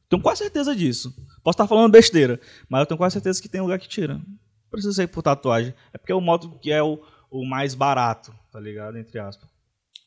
[0.09, 1.13] Tenho quase certeza disso.
[1.43, 4.21] Posso estar falando besteira, mas eu tenho quase certeza que tem lugar que tira.
[4.69, 5.75] Não precisa ser por tatuagem.
[5.93, 8.99] É porque é o modo que é o, o mais barato, tá ligado?
[8.99, 9.49] Entre aspas.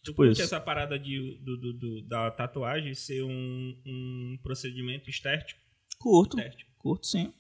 [0.04, 0.42] Tu Tipo isso.
[0.42, 5.60] essa parada de, do, do- do- da tatuagem ser um, um procedimento estético?
[6.00, 6.38] Curto.
[6.40, 6.72] estético.
[6.78, 7.32] Curto, sim.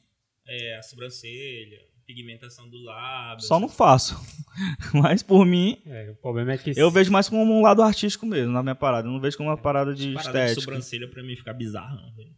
[0.47, 3.43] É, a sobrancelha, pigmentação do lábio.
[3.45, 4.15] Só não faço.
[4.93, 6.73] Mas por mim, É, o problema é que.
[6.75, 9.07] eu vejo mais como um lado artístico mesmo na minha parada.
[9.07, 10.61] Eu não vejo como uma parada de Parada de estética.
[10.61, 11.97] sobrancelha pra mim fica bizarra.
[12.15, 12.35] velho.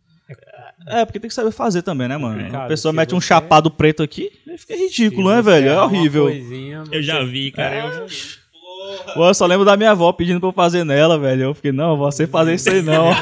[0.87, 2.35] É, porque tem que saber fazer também, né, mano?
[2.35, 5.69] Complicado, a pessoa mete um você- chapado preto aqui, aí fica ridículo, né, velho?
[5.69, 6.23] É horrível.
[6.25, 7.75] coisinha, Eu já vi, cara.
[7.75, 7.85] É.
[7.85, 9.13] Eu fiquei, porra.
[9.13, 11.43] Pô, eu só lembro da minha avó pedindo pra eu fazer nela, velho.
[11.43, 13.09] Eu fiquei, não, você fazer isso aí não.
[13.11, 13.15] A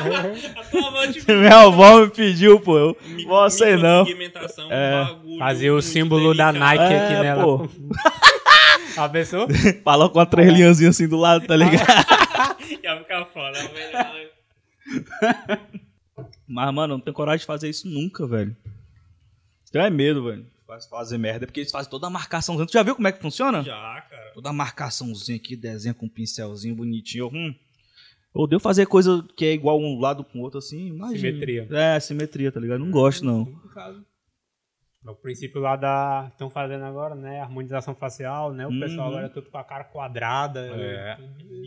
[0.71, 2.78] tua avó te minha avó me pediu, pô.
[2.78, 4.04] Eu, Mi- você não.
[4.06, 5.04] micropigmentação, um É.
[5.06, 6.78] bagulho Fazer o muito símbolo da delicado.
[6.80, 7.43] Nike É, aqui nela.
[7.43, 7.69] pô.
[8.97, 9.47] A pessoa?
[9.84, 11.88] Falou com a três linhazinhas assim do lado, tá ligado?
[12.84, 14.30] Ia ficar foda, velho.
[16.52, 18.56] Mas, mano, eu não tenho coragem de fazer isso nunca, velho.
[19.72, 20.46] Tenho é medo, velho.
[20.68, 22.58] Faz- Fazer merda, porque eles fazem toda a marcação.
[22.66, 23.64] Tu já viu como é que funciona?
[23.64, 24.32] Já, cara.
[24.34, 27.28] Toda a marcaçãozinha aqui, desenha com um pincelzinho bonitinho.
[27.34, 27.54] Hum.
[28.34, 30.88] Eu odeio fazer coisa que é igual um lado com o outro assim.
[30.88, 31.20] Imagina.
[31.20, 31.68] Simetria.
[31.72, 32.80] É, simetria, tá ligado?
[32.80, 33.46] Não gosto, não.
[35.04, 36.28] O princípio lá da.
[36.32, 37.42] Estão fazendo agora, né?
[37.42, 38.68] Harmonização facial, né?
[38.68, 39.14] O pessoal Uhum.
[39.14, 40.60] agora é tudo com a cara quadrada.
[40.76, 41.18] É.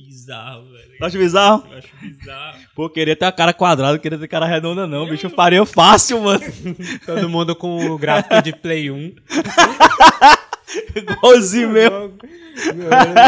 [0.07, 0.99] Bizarro, velho.
[0.99, 1.65] Tu acha bizarro?
[1.73, 2.59] Eu acho bizarro.
[2.77, 5.09] Pô, queria ter a cara quadrada, queria ter cara redonda, não.
[5.09, 6.45] Bicho, eu faria fácil, mano.
[7.05, 9.15] Todo mundo com o gráfico de Play 1.
[10.95, 12.17] Igualzinho mesmo.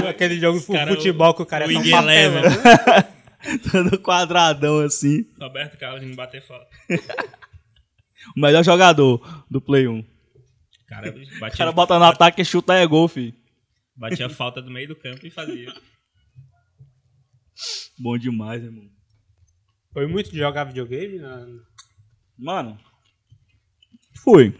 [0.08, 2.02] Aquele jogo de cara- futebol que o cara é papelão.
[2.02, 2.42] Eleven.
[3.70, 5.26] Todo quadradão assim.
[5.40, 6.64] Roberto Carlos me bater foda.
[8.36, 10.04] O melhor jogador do Play 1.
[10.86, 13.34] Cara, O batia, cara bota no ataque e chuta é gol, filho.
[13.96, 15.72] batia falta do meio do campo e fazia.
[17.98, 18.84] Bom demais, irmão.
[19.92, 21.18] Foi muito de jogar videogame?
[21.18, 21.46] Né?
[22.38, 22.78] Mano,
[24.22, 24.54] fui.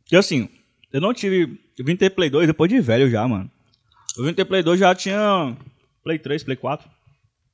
[0.00, 0.48] Porque assim,
[0.92, 1.60] eu não tive.
[1.78, 3.50] Eu vim ter Play 2 depois de velho já, mano.
[4.16, 5.56] Eu vim ter Play 2 já tinha
[6.02, 6.90] Play 3, Play 4.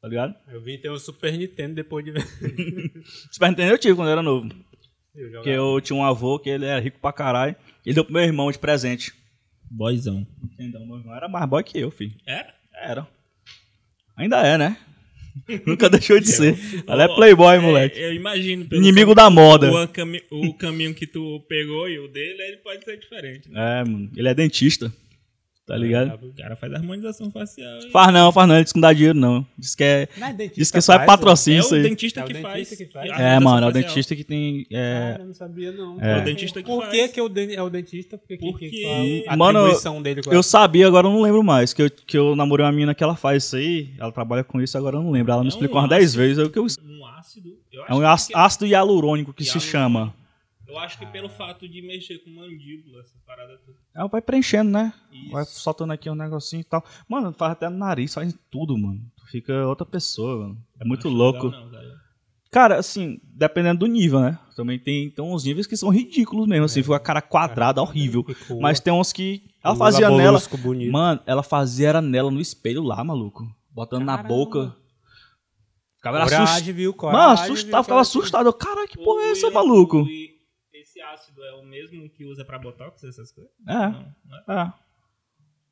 [0.00, 0.34] Tá ligado?
[0.48, 2.22] Eu vim ter um Super Nintendo depois de ver.
[3.30, 4.48] Super Nintendo eu tive quando eu era novo.
[5.14, 7.54] Eu Porque eu tinha um avô que ele era rico pra caralho.
[7.84, 9.12] Ele deu pro meu irmão de presente.
[9.70, 10.26] Boyzão.
[10.58, 12.14] Então, meu irmão era mais boy que eu, filho.
[12.26, 12.54] Era?
[12.74, 13.08] Era.
[14.16, 14.76] Ainda é, né?
[15.66, 16.56] Nunca deixou de ser.
[16.86, 17.98] Ela é playboy, moleque.
[17.98, 18.66] É, eu imagino.
[18.66, 19.70] pelo Inimigo da moda.
[19.72, 23.50] O, cami- o caminho que tu pegou e o dele, ele pode ser diferente.
[23.50, 23.80] Né?
[23.80, 24.10] É, mano.
[24.14, 24.92] Ele é dentista.
[25.64, 26.26] Tá ligado?
[26.26, 27.78] O cara faz harmonização facial.
[27.86, 28.56] e- Faz não, faz não.
[28.56, 29.46] Ele disse que não dá dinheiro, não.
[29.56, 30.08] Diz que é.
[30.18, 31.82] Não é dentista Diz que só é faz, patrocínio É o aí.
[31.84, 32.68] dentista É o que dentista faz.
[32.78, 33.10] que faz.
[33.20, 34.66] É, mano, é o dentista que tem.
[34.72, 35.10] É...
[35.12, 36.00] Cara, eu não sabia não.
[36.00, 36.18] É.
[36.18, 36.90] É o dentista que Por faz.
[36.90, 38.18] que, que o den- é o dentista?
[38.18, 40.36] Porque, que- Porque- que, a Mano, atribuição dele qual é?
[40.36, 41.72] Eu sabia, agora eu não lembro mais.
[41.72, 43.94] Que eu, que eu namorei uma menina que ela faz isso aí.
[44.00, 45.32] Ela trabalha com isso, agora eu não lembro.
[45.32, 46.18] Ela me É explicou um umas 10 ácido.
[46.22, 46.38] vezes.
[46.38, 46.64] É, o que eu...
[46.64, 47.50] Um ácido.
[47.72, 49.70] Eu é um ácido, que- ácido hialurônico que se Hialurônico.
[49.70, 50.14] chama.
[50.72, 53.76] Eu acho que pelo fato de mexer com mandíbula, essa parada toda.
[53.94, 54.92] Ela vai preenchendo, né?
[55.12, 55.30] Isso.
[55.30, 56.82] Vai soltando aqui um negocinho e tal.
[57.08, 59.00] Mano, faz até no nariz, faz em tudo, mano.
[59.16, 60.58] Tu fica outra pessoa, mano.
[60.80, 61.50] É muito Acho louco.
[61.50, 62.02] não, cara.
[62.50, 64.38] Cara, assim, dependendo do nível, né?
[64.56, 68.22] Também tem, tem uns níveis que são ridículos mesmo, assim, fica a cara quadrada, horrível.
[68.24, 69.42] Ficou Mas tem uns que.
[69.64, 70.42] Ela Lula fazia nela.
[70.58, 70.92] Bonito.
[70.92, 73.44] Mano, ela fazia era nela no espelho lá, maluco.
[73.70, 74.28] Botando na Caramba.
[74.34, 74.76] boca.
[75.96, 76.74] Ficava era Coragem, assustado.
[76.74, 76.94] viu?
[77.00, 78.52] Mano, assustado, ficava assustado.
[78.52, 79.98] Caralho, que porra é essa, maluco?
[80.02, 80.06] o-
[81.02, 83.52] Esse ácido é o mesmo que usa pra botox, essas coisas?
[83.66, 84.14] É, Não,
[84.46, 84.74] não é?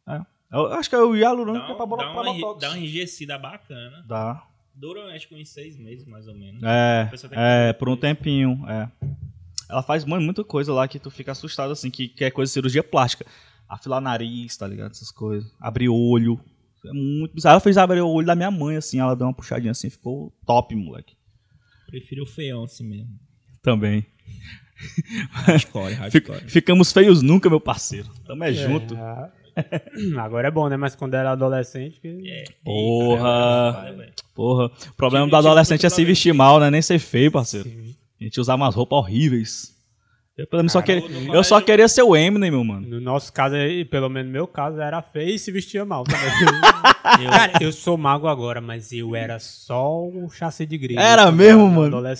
[0.08, 0.16] é.
[0.16, 0.26] É.
[0.52, 2.60] Eu acho que é o hialurônico que é pra, dá pra uma, botox.
[2.60, 4.04] dá uma enrijecida bacana.
[4.06, 4.44] Dá.
[4.74, 6.62] Dura acho que uns seis meses, mais ou menos.
[6.62, 8.90] É, é, por um tempinho, é.
[9.68, 12.50] Ela faz mano, muita coisa lá que tu fica assustado, assim, que, que é coisa
[12.50, 13.24] de cirurgia plástica.
[13.68, 14.90] Afilar nariz, tá ligado?
[14.90, 15.54] Essas coisas.
[15.60, 16.40] Abrir olho.
[16.84, 17.52] É muito bizarro.
[17.54, 20.32] Ela fez abrir o olho da minha mãe, assim, ela deu uma puxadinha assim, ficou
[20.44, 21.14] top, moleque.
[21.86, 23.16] Prefiro o feião assim mesmo.
[23.62, 24.04] Também.
[25.30, 26.40] Hardcore, hardcore.
[26.46, 28.08] ficamos feios nunca, meu parceiro.
[28.26, 28.94] Tamo é junto.
[28.96, 29.30] É.
[30.18, 30.76] Agora é bom, né?
[30.76, 32.00] Mas quando era adolescente.
[32.00, 32.30] Que...
[32.30, 32.44] É.
[32.64, 33.72] Porra.
[33.72, 34.08] Vai, vai.
[34.34, 34.66] Porra.
[34.66, 36.70] O problema do adolescente é se vestir mal, né?
[36.70, 37.68] Nem ser feio, parceiro.
[38.20, 39.78] A gente usar umas roupas horríveis.
[40.38, 41.02] Eu, pelo menos, só queria,
[41.34, 42.86] eu só queria ser o Eminem, meu mano.
[42.88, 43.56] No nosso caso,
[43.90, 46.20] pelo menos no meu caso, era feio e se vestia mal também.
[47.22, 51.00] Eu- Cara, eu sou mago agora, mas eu era só um chassi de grilo.
[51.00, 52.02] Era mesmo, mano?
[52.02, 52.16] Caraca.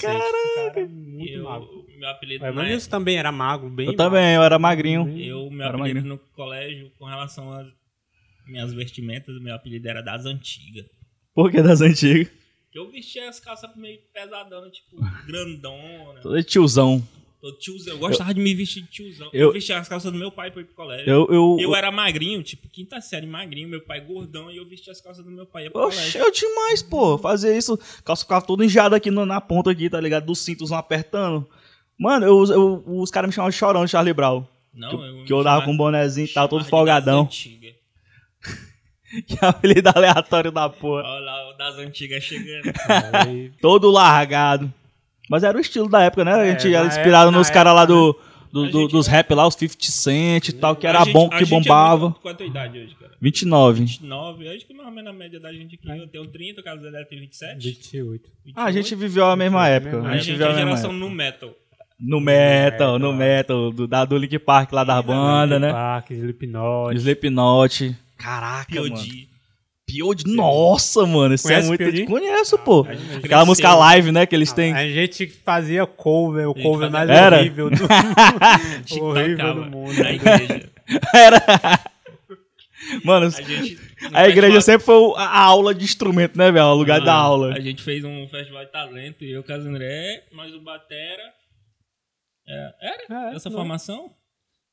[0.75, 1.80] Cara, muito eu- mago.
[2.01, 5.03] Meu apelido O na Evanilson também era mago, bem Eu também, eu era magrinho.
[5.19, 6.07] Eu, meu Era apelido magrinho.
[6.07, 7.67] no colégio, com relação às
[8.47, 10.87] minhas vestimentas, meu apelido era das antigas.
[11.35, 12.29] Por que das antigas?
[12.73, 16.21] Que eu vestia as calças meio pesadonas, tipo, grandona.
[16.21, 17.03] Todo tiozão.
[17.41, 17.95] Todo tiozão.
[17.95, 19.29] Eu gostava de me vestir de tiozão.
[19.33, 21.09] Eu, eu- vestia as calças do meu pai pra ir pro colégio.
[21.09, 24.93] Eu, eu, Eu era magrinho, tipo, quinta série magrinho, meu pai gordão, e eu vestia
[24.93, 26.21] as calças do meu pai ia pro Oxe, colégio.
[26.21, 27.17] eu demais, pô.
[27.19, 27.79] Fazer isso.
[28.05, 30.27] Calça ficava toda injada aqui no- na ponta aqui, tá ligado?
[30.27, 31.49] Dos cintos apertando.
[32.01, 34.43] Mano, eu, eu- os caras me chamavam de chorão de Charlie Brown.
[34.73, 37.29] Não, que, eu que eu dava com um bonezinho e tal, todo folgadão.
[39.27, 41.03] Que é apelido aleatório da porra.
[41.03, 42.73] Olha lá, o das antigas chegando.
[43.61, 44.73] Todo largado.
[45.29, 46.33] Mas era o estilo da época, né?
[46.33, 48.17] A É, gente era na inspirado época- nos caras lá do,
[48.53, 50.91] do- A do- gente dos é- rap lá, os 50 Cent e tal, que A
[50.91, 52.05] era gente- bom, a que é bombava.
[52.11, 53.11] muito- Qual a tua idade hoje, cara?
[53.21, 53.81] 29.
[53.81, 55.89] 29, eu acho que mais ou menos a média da gente aqui.
[55.89, 57.59] Eu tenho 30, o caso dela tem 27.
[57.69, 58.31] 28.
[58.55, 60.03] Ah, a gente viveu a mesma época.
[60.03, 61.05] A A A gente viveu é a mesma geração época.
[61.05, 61.51] no metal.
[62.01, 65.71] No metal, no metal, do, da, do Link Park lá da banda, né?
[65.73, 66.97] Park, Slipknot.
[66.97, 67.97] Slipknot.
[68.17, 68.91] Caraca, mano.
[68.95, 69.29] POD.
[69.87, 70.23] P.O.D.
[70.33, 71.79] Nossa, mano, isso é Conhece muito...
[71.81, 72.05] P.O.D.?
[72.07, 72.87] Conheço, pô.
[72.89, 73.47] a gente Aquela cresceu.
[73.47, 74.73] música live, né, que eles têm.
[74.73, 77.39] A gente fazia cover, o cover mais Era?
[77.41, 77.77] horrível do,
[78.87, 79.93] gente horrível do mundo.
[80.01, 80.71] Na igreja.
[83.05, 83.27] Mano,
[84.13, 86.65] A a igreja festival- sempre foi a aula de instrumento, né, velho?
[86.67, 87.53] O lugar da Ah, aula.
[87.55, 91.23] A gente fez um festival de talento e eu com a André, nós o Batera.
[92.51, 92.75] É,
[93.09, 93.57] era É, essa não.
[93.57, 94.13] formação?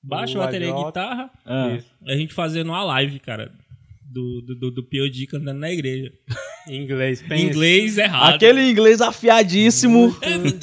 [0.03, 1.29] Baixo, bateria e guitarra.
[1.45, 1.75] Ah.
[1.75, 1.87] Isso.
[2.07, 3.51] A gente fazendo uma live, cara.
[4.09, 6.11] Do, do, do, do POD cantando na igreja.
[6.67, 7.43] Em inglês, pensa.
[7.43, 8.35] Inglês errado.
[8.35, 10.15] Aquele inglês afiadíssimo.
[10.25, 10.59] Inútil.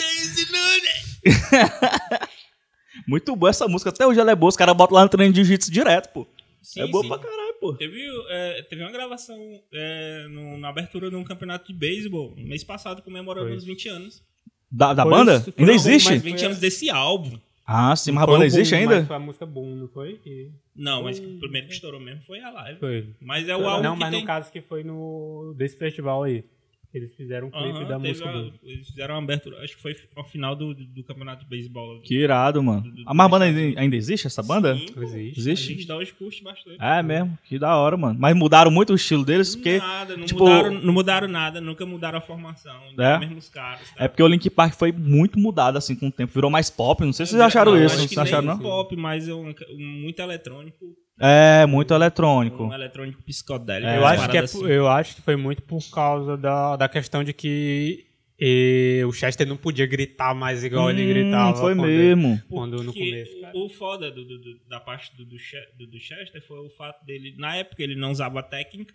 [3.06, 3.90] Muito boa essa música.
[3.90, 4.48] Até hoje ela é boa.
[4.48, 6.26] Os caras botam lá no treino de jiu-jitsu direto, pô.
[6.62, 7.08] Sim, é boa sim.
[7.08, 7.74] pra caralho, pô.
[7.74, 8.00] Teve,
[8.30, 9.36] é, teve uma gravação
[9.72, 13.88] é, no- na abertura de um campeonato de beisebol, no mês passado, comemorando os 20
[13.90, 14.22] anos.
[14.76, 15.36] Da, da Foi banda?
[15.36, 16.10] isso, Ainda existe?
[16.10, 17.38] mas- 20 anos desse álbum.
[17.66, 18.96] Ah, sim, mas a banda existe Boom, ainda?
[18.96, 20.14] Mas foi a música Boom, não foi?
[20.22, 22.78] Que Não, mas o primeiro que estourou mesmo foi a live.
[22.80, 23.06] foi.
[23.22, 24.20] Mas é o álbum não, que mas tem...
[24.20, 26.44] no caso que foi no desse festival aí.
[26.94, 28.52] Eles fizeram um clipe da música a- dele.
[28.62, 32.00] Eles fizeram uma abertura, acho que foi ao final do, do, do campeonato de beisebol.
[32.02, 32.82] Que irado, mano.
[32.82, 34.76] Do- do- A mais banda ainda, ainda existe, essa banda?
[34.76, 35.02] Sim, pô.
[35.02, 35.36] Existe.
[35.36, 35.74] A Existe?
[35.74, 36.76] gente da hoje curte bastante.
[36.80, 38.16] É mesmo, que da hora, mano.
[38.18, 39.78] Mas mudaram muito o estilo deles, porque.
[39.78, 42.80] nada, não, tipo- mudaram, não mudaram nada, nunca mudaram a formação.
[42.96, 43.14] É?
[43.14, 43.80] Os mesmos caras.
[43.90, 44.04] tá?
[44.04, 46.32] É porque o Link Park foi muito mudado assim com o tempo.
[46.32, 47.04] Virou mais pop.
[47.04, 47.96] Não sei se vocês acharam Não, isso.
[47.96, 48.62] acho vocês acharam, nem não?
[48.62, 50.94] pop, mas é um, um- muito eletrônico.
[51.20, 52.64] É, muito eletrônico.
[52.64, 53.88] Um eletrônico psicodélico.
[53.88, 53.98] É.
[53.98, 54.66] Eu, acho que é, assim.
[54.66, 58.04] eu acho que foi muito por causa da, da questão de que
[58.40, 61.56] eh, o Chester não podia gritar mais igual ele Hum, gritava.
[61.60, 62.42] Foi quando- mesmo.
[62.48, 63.56] Quando no começo, cara.
[63.56, 66.70] o, foda do, do- do- da parte do, do, Che- do- do Chester foi o
[66.70, 67.36] fato dele.
[67.38, 68.94] Na época ele não usava técnica.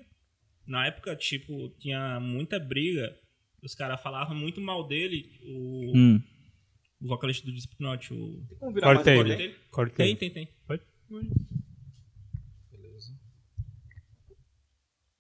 [0.67, 3.15] Na época, tipo, tinha muita briga.
[3.63, 5.26] Os caras falavam muito mal dele.
[5.45, 6.22] O, Hum.
[7.01, 8.43] o vocalista do Slipknot, o.
[8.59, 9.20] Cortei Cortei.
[9.20, 9.36] ele.
[9.38, 10.15] Tem, Cortei.
[10.17, 10.49] tem, tem.
[10.67, 10.82] Pode?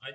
[0.01, 0.13] Ai,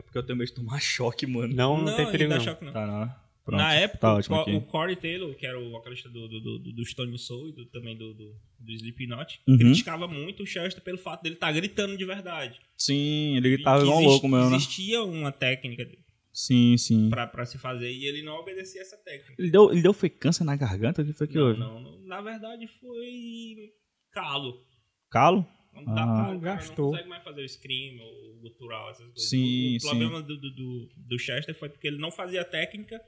[0.00, 1.54] É porque eu tenho medo de tomar choque, mano.
[1.54, 2.44] Não, não, Não, tem perigo dá não.
[2.44, 2.72] choque não.
[2.72, 3.30] Tá, não.
[3.44, 3.58] Pronto.
[3.60, 4.54] Na época, tá o aqui.
[4.54, 7.66] o Corey Taylor, que era o vocalista do, do, do, do Stone Soul e do-
[7.66, 9.58] também do, do, do Slipknot, Uhum.
[9.58, 12.58] criticava muito o Chester pelo fato dele estar gritando de verdade.
[12.76, 14.56] Sim, ele gritava igual louco mesmo, né?
[14.56, 15.88] Existia uma técnica
[16.32, 17.08] Sim, sim.
[17.10, 19.34] pra, pra se fazer e ele não obedecia essa técnica.
[19.38, 21.02] Ele deu, ele deu foi câncer na garganta?
[21.02, 21.58] O que foi que não, houve?
[21.58, 22.00] não, não.
[22.06, 23.72] Na verdade foi
[24.12, 24.64] calo.
[25.10, 25.46] Calo?
[25.72, 26.24] Não dá Ah.
[26.24, 26.86] pra, Gastou.
[26.86, 29.28] não consegue mais fazer o scream ou o gutural, essas coisas.
[29.28, 29.88] Sim, o, o sim.
[29.88, 33.00] problema do, do, do, Chester foi porque ele não fazia técnica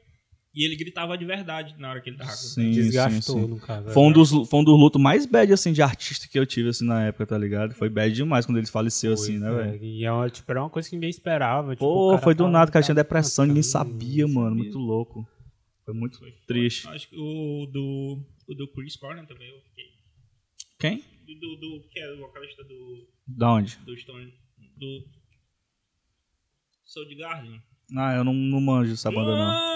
[0.55, 3.49] e ele gritava de verdade na hora que ele tava com Sim, Desgastou, sim, sim.
[3.49, 3.89] no caso.
[3.91, 6.69] Foi um, dos, foi um dos lutos mais bad, assim, de artista que eu tive,
[6.69, 7.75] assim, na época, tá ligado?
[7.75, 9.85] Foi bad demais quando ele faleceu, assim, né, Foi, velho?
[9.85, 11.75] E é uma, tipo, era uma coisa que ninguém esperava.
[11.75, 14.51] Tipo, o Pô, foi do nada, o cara tinha depressão, ninguém sabia, mano.
[14.51, 14.63] sabia.
[14.65, 15.27] Muito louco.
[15.85, 16.87] Foi muito triste.
[16.89, 19.85] Acho que o do, o do Chris Cornell também eu fiquei.
[20.79, 21.05] Quem?
[21.41, 23.77] Do, do, do- que é o vocalista do, Da onde?
[23.85, 24.33] do Stone.
[24.77, 25.05] Do.
[26.85, 27.63] Soul de Garden.
[27.97, 29.73] Ah, eu não, não manjo essa banda, não.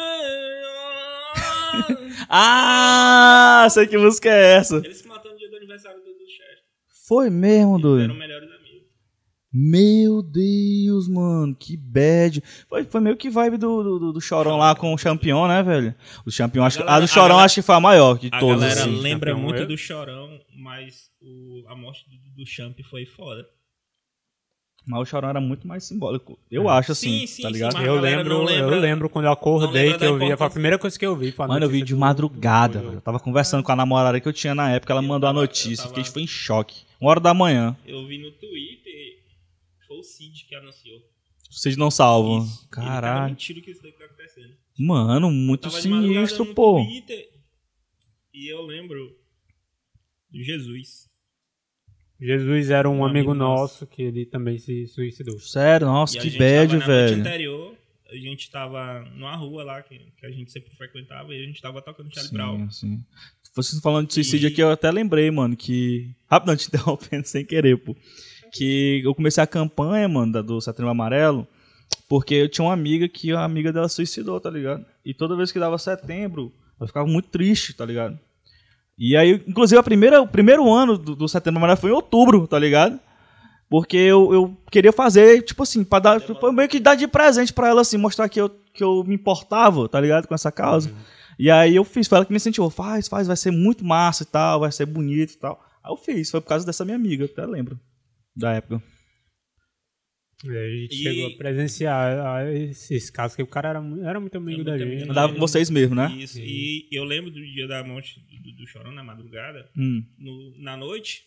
[2.28, 4.76] Ah, sei que música é essa.
[4.76, 6.64] Ele se matou no dia do aniversário do, do Chester.
[7.06, 8.04] Foi mesmo, Eles doido.
[8.04, 8.66] eram melhores amigos.
[9.52, 12.42] Meu Deus, mano, que bad.
[12.68, 15.62] Foi, foi meio que vibe do, do, do- do Chorão lá com o Champion, né,
[15.62, 15.94] velho?
[16.26, 16.82] O Champion, acho que.
[16.82, 18.80] A galera- do Chorão a galera- acho que foi a maior de A todas, galera
[18.82, 19.00] assim.
[19.00, 19.66] lembra muito eu?
[19.68, 23.46] do Chorão, mas o, a morte do, do Champ foi foda.
[24.88, 26.38] Mas o Chorão era muito mais simbólico.
[26.48, 27.72] Eu acho, assim, Sim, sim, tá sim, ligado?
[27.74, 30.36] mas- A Eu lembro, lembra- eu lembro quando eu acordei, que eu vi.
[30.36, 31.32] Foi a primeira coisa que eu vi.
[31.32, 32.78] foi a Mano, eu vi de madrugada.
[32.80, 35.32] Eu tava conversando com a namorada que eu tinha na época, ela Eu mandou a
[35.32, 35.82] tava- notícia.
[35.82, 36.84] eu Fiquei tava- foi em choque.
[37.00, 37.76] Uma hora da manhã.
[37.84, 39.24] Eu vi no Twitter,
[39.88, 41.00] foi o Cid que anunciou.
[41.50, 42.44] Vocês não salvam.
[42.44, 42.60] Isso.
[42.62, 43.30] Ele tava Caralho.
[43.30, 44.54] mentindo que isso daí tá acontecendo.
[44.78, 46.84] Mano, muito Tava sinistro, no pô.
[46.84, 47.28] Twitter,
[48.32, 49.16] e eu lembro
[50.44, 51.06] Jesus.
[52.20, 55.38] Jesus era um, Um amigo, amigo nosso que ele também se suicidou.
[55.38, 57.20] Sério, nossa, E a que gente bad, tava na noite velho.
[57.20, 57.74] anterior,
[58.10, 61.60] a gente tava numa rua lá que, que a gente sempre frequentava e a gente
[61.60, 62.70] tava tocando Charlie Brown.
[62.70, 63.04] Sim, sim.
[63.54, 66.14] Vocês falando de suicídio E- aqui, eu até lembrei, mano, que.
[66.30, 67.94] Rapidão, te interrompendo sem querer, pô.
[68.52, 71.46] Que eu comecei a campanha, mano, da- do Setembro Amarelo,
[72.08, 74.86] porque eu tinha uma amiga que a amiga dela suicidou, tá ligado?
[75.04, 78.18] E toda vez que dava setembro, ela ficava muito triste, tá ligado?
[78.98, 82.46] E aí, inclusive, a primeira, o primeiro ano do, do Setembro Amarelo foi em outubro,
[82.46, 82.98] tá ligado?
[83.68, 86.20] Porque eu, eu queria fazer, tipo assim, pra dar.
[86.20, 89.14] Foi meio que dar de presente pra ela, assim, mostrar que eu, que eu me
[89.14, 90.26] importava, tá ligado?
[90.26, 90.90] Com essa causa.
[91.38, 94.22] E aí eu fiz, foi ela que me incentivou, faz, faz, vai ser muito massa
[94.22, 95.60] e tal, vai ser bonito e tal.
[95.84, 97.78] Aí eu fiz, foi por causa dessa minha amiga, eu até lembro
[98.34, 98.82] da época.
[100.50, 103.78] A gente E- chegou a presenciar esses casos, que o cara era,
[104.08, 104.96] era muito amigo Era da muito gente.
[104.98, 105.10] amigo.
[105.12, 106.10] Andava com vocês mesmo, né?
[106.18, 106.40] Isso.
[106.40, 109.68] E eu lembro do dia da morte do, do Chorão na madrugada.
[109.76, 110.04] Hum.
[110.18, 111.24] No- na noite,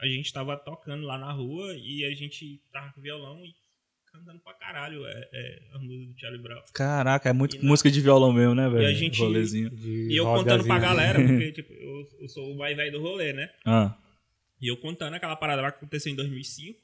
[0.00, 3.52] a gente tava tocando lá na rua e a gente tava com violão e
[4.12, 6.60] cantando pra caralho é, é, a música do Charlie Brown.
[6.74, 8.82] Caraca, é muito E na- música de violão mesmo, né, velho?
[8.82, 9.70] E a gente- Rolezinho.
[9.82, 13.32] E eu contando pra galera, porque tipo, eu, eu sou o mais velho do rolê,
[13.32, 13.48] né?
[13.64, 13.96] Ah.
[14.60, 16.78] E eu contando aquela parada lá que aconteceu em 2005.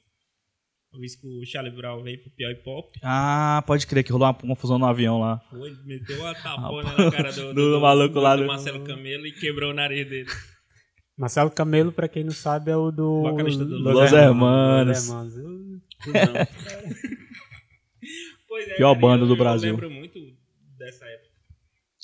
[0.91, 2.91] Uma vez que o Charlie Brown veio pro Piauí Pop.
[3.03, 5.39] ah, pode crer que rolou uma confusão no avião lá.
[5.49, 9.27] Foi, ele meteu uma tapona na cara do, Do maluco lá do do- Marcelo Camelo
[9.27, 10.29] e quebrou o nariz dele.
[11.15, 13.21] Marcelo Camelo, pra quem não sabe, é o do.
[13.21, 15.09] Vocalista do Los Los Hermanos.
[18.47, 19.69] Pois é, Pior cara, banda eu- do Brasil.
[19.69, 20.19] Eu lembro muito
[20.77, 21.29] dessa época.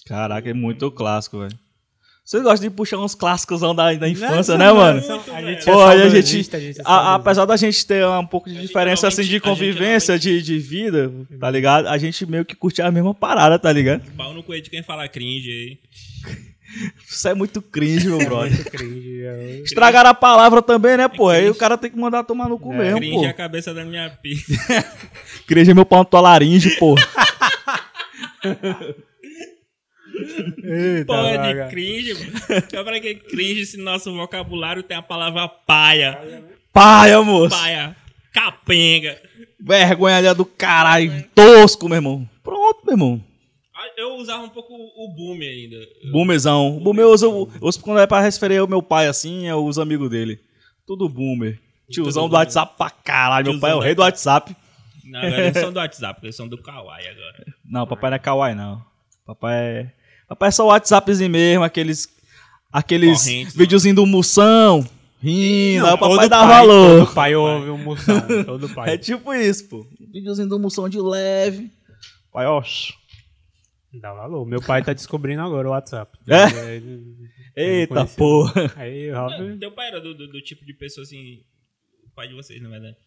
[0.08, 1.58] Caraca, é muito clássico, velho.
[2.26, 4.98] Vocês gostam de puxar uns clássicos da, da infância, Não, né, não, mano?
[5.32, 8.04] a gente Pô, é a gente, saudosista, a gente é a- apesar da gente ter
[8.04, 11.88] um pouco de diferença assim de convivência, de, de vida, tá ligado?
[11.88, 14.02] A gente meio que curte a mesma parada, tá ligado?
[14.18, 15.78] Pau no coelho de quem fala cringe aí.
[17.08, 18.52] Isso é muito cringe, meu brother.
[18.54, 19.22] Muito cringe.
[19.24, 19.62] é.
[19.64, 21.30] Estragaram a palavra também, né, pô?
[21.30, 23.24] Aí o cara tem que mandar tomar no cu mesmo, Cringe pô.
[23.24, 24.52] é a cabeça da minha pizza.
[25.46, 26.96] Cringe é meu pau na laringe, pô.
[30.64, 31.64] Eita, Porra vaga.
[31.66, 32.64] de cringe, mano.
[32.70, 36.20] Só pra que cringe se nosso vocabulário tem a palavra paia.
[36.74, 37.56] Paia, moço.
[37.58, 37.96] Paia.
[38.34, 39.18] Capenga.
[39.60, 41.24] Vergonha ali do caralho.
[41.34, 42.30] Tosco, meu irmão.
[42.44, 43.24] Pronto, meu irmão.
[43.74, 45.78] Ah, Eu usava um pouco o boom ainda.
[46.12, 46.80] Boomerzão.
[46.80, 49.78] Boomer eu uso, eu uso quando é pra referir ao meu pai assim, é os
[49.80, 50.40] amigos dele.
[50.86, 51.60] Tudo boomer.
[51.90, 52.40] Tiozão do boomer.
[52.46, 53.52] WhatsApp pra caralho.
[53.52, 54.56] Meu pai é o do rei do WhatsApp.
[55.06, 57.46] Não, agora eles são do WhatsApp, eles são do Kawaii agora.
[57.64, 58.82] Não, papai não é kawaii, não.
[59.26, 59.92] Papai é.
[60.28, 62.08] Papai é só o WhatsAppzinho mesmo, aqueles.
[62.72, 64.86] Aqueles Correntes, videozinhos do Moção.
[65.22, 65.86] Rindo.
[65.86, 67.06] aí o papai Todo dá pai- valor.
[67.06, 68.44] Todo pai ouve um moção.
[68.46, 68.90] Todo pai.
[68.94, 69.88] É tipo isso, pô.
[70.12, 71.72] Videozinho do Moção de leve.
[72.34, 72.62] Pai, ó.
[73.94, 74.46] Dá valor.
[74.46, 76.18] Meu pai tá descobrindo agora o WhatsApp.
[76.28, 76.76] É?
[76.76, 77.16] Ele-
[77.56, 78.16] Eita conheci.
[78.18, 78.74] porra.
[78.76, 79.58] Aí, Não, Robin.
[79.58, 81.38] teu pai era do, do- do tipo de pessoa assim.
[82.06, 82.98] O pai de vocês, na verdade.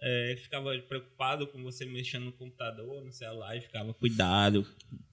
[0.00, 4.64] É, ficava preocupado com você mexendo no computador, no celular, e ficava cuidado,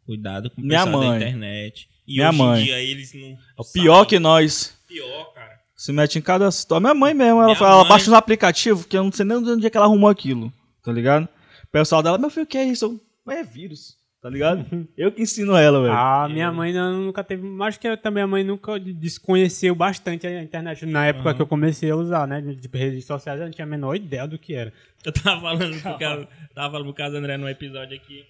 [0.05, 1.09] cuidado com o Minha pessoal mãe.
[1.09, 1.89] da internet.
[2.07, 2.61] E Minha hoje mãe.
[2.61, 3.29] em dia eles não.
[3.29, 4.77] É o pior que nós.
[4.87, 5.59] Pior, cara.
[5.75, 6.79] Se mete em cada situação.
[6.81, 9.25] Minha mãe mesmo, ela, Minha fala, ela mãe- baixa uns aplicativos que eu não sei
[9.25, 10.53] nem onde é que ela arrumou aquilo.
[10.83, 11.27] Tá ligado?
[11.63, 12.85] O pessoal dela, meu filho, o que é isso?
[12.85, 13.97] Eu, "Mas é vírus.
[14.25, 14.65] Tá ligado?
[14.97, 15.93] eu que ensino ela, velho.
[15.93, 17.43] A minha mãe não- nunca teve.
[17.61, 21.91] Acho que também a mãe nunca desconheceu bastante a internet na época que eu comecei
[21.91, 22.41] a usar, né?
[22.41, 24.73] De de redes sociais, eu não tinha a menor ideia do que era.
[25.05, 28.25] Eu tava falando pro caso, tava falando pro caso André no episódio aqui.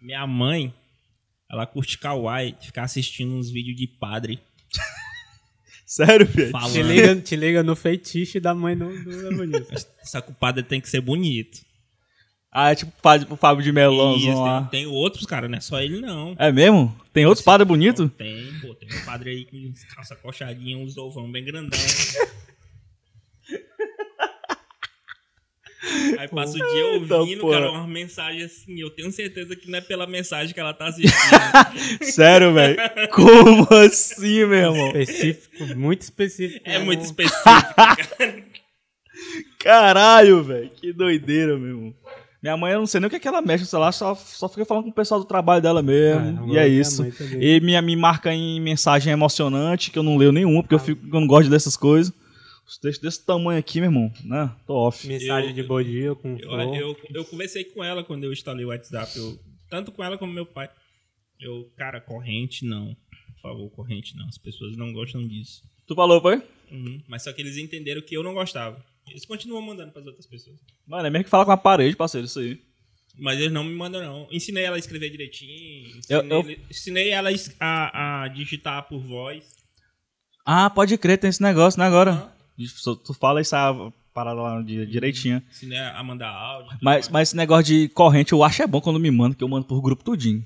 [0.00, 0.72] Minha mãe,
[1.50, 4.38] ela curte kawaii, de ficar assistindo uns vídeos de padre
[5.84, 6.52] Sério, velho.
[6.72, 11.00] Te liga, te liga no feitiço da mãe do, do o padre tem que ser
[11.00, 11.71] bonito.
[12.54, 14.68] Ah, é tipo o Fábio- o Fábio de Isso, Melãozão tem, lá.
[14.70, 16.36] tem outros, cara, não é só ele não.
[16.38, 16.94] É mesmo?
[17.12, 18.10] Tem outros padres bonitos?
[18.18, 21.78] Tem, pô, tem um padre aí com calça coxadinha, uns ovão bem grandão.
[26.18, 26.86] Aí passa o dia
[27.18, 27.58] ouvindo, porra.
[27.58, 28.80] cara, uma mensagem assim.
[28.80, 31.12] Eu tenho certeza que não é pela mensagem que ela tá assistindo.
[32.12, 32.76] Sério, velho?
[33.10, 34.86] Como assim, meu irmão?
[34.96, 36.60] Específico, muito específico.
[36.64, 38.44] é muito específico, cara.
[39.58, 40.70] Caralho, velho.
[40.70, 41.94] Que doideira, meu irmão.
[42.42, 44.14] Minha mãe, eu não sei nem o que, é que ela mexe no celular, só,
[44.16, 46.50] só fica falando com o pessoal do trabalho dela mesmo.
[46.50, 47.04] É, e é isso.
[47.40, 51.06] E minha, me marca em mensagem emocionante, que eu não leio nenhuma, porque eu, fico,
[51.06, 52.12] eu não gosto dessas coisas.
[52.66, 54.50] Os textos desse tamanho aqui, meu irmão, né?
[54.66, 55.06] Tô off.
[55.06, 56.76] Mensagem Eu- de bom dia com Eu, flor.
[56.76, 59.16] eu, eu conversei com ela quando eu instalei o WhatsApp.
[59.16, 59.38] Eu,
[59.70, 60.68] tanto com ela como meu pai.
[61.40, 62.96] Eu, cara, corrente não.
[63.34, 64.26] Por favor, corrente não.
[64.28, 65.62] As pessoas não gostam disso.
[65.86, 66.40] Tu falou, foi?
[66.70, 67.00] Uhum.
[67.08, 68.82] Mas só que eles entenderam que eu não gostava.
[69.08, 70.56] Eles continuam mandando pras outras pessoas.
[70.86, 72.60] Mano, é mesmo que fala com a parede, parceiro, isso aí.
[73.18, 74.26] Mas eles não me mandam, não.
[74.30, 75.90] Ensinei ela a escrever direitinho.
[76.08, 79.44] Eu- Ensinei, eu- ensinei ela a a, a digitar por voz.
[80.46, 82.10] Ah, pode crer, tem esse negócio, né, agora?
[82.12, 82.32] Aham.
[83.04, 85.42] Tu- fala e sai a parada lá de- direitinho.
[85.50, 86.70] Ensinei a mandar áudio.
[86.74, 87.08] Mas, mais.
[87.08, 89.66] mas esse negócio de corrente eu acho é bom quando me manda, que eu mando
[89.66, 90.44] por grupo tudinho.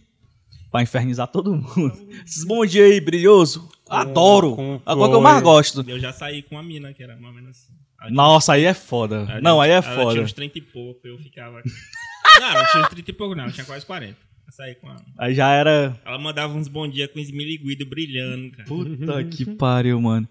[0.71, 2.09] Pra infernizar todo mundo.
[2.27, 3.69] Esses bom dia aí, brilhoso.
[3.89, 4.57] Adoro.
[4.57, 5.85] com É a coisa que eu mais gosto.
[5.89, 7.73] Eu já saí com uma mina que era mais ou menos assim.
[8.11, 9.27] Nossa, aí é foda.
[9.29, 10.21] Ela Não, aí é ela tinha foda.
[10.21, 11.63] uns 30 e pouco, eu ficava.
[12.41, 14.17] não, não tinha uns 30 e pouco, não, eu tinha quase 40.
[14.47, 15.05] Eu saí com ela.
[15.19, 15.99] Aí já era.
[16.05, 18.69] Ela mandava uns bom dia com esmiliguido brilhando, cara.
[18.69, 20.29] Puta que pariu, mano.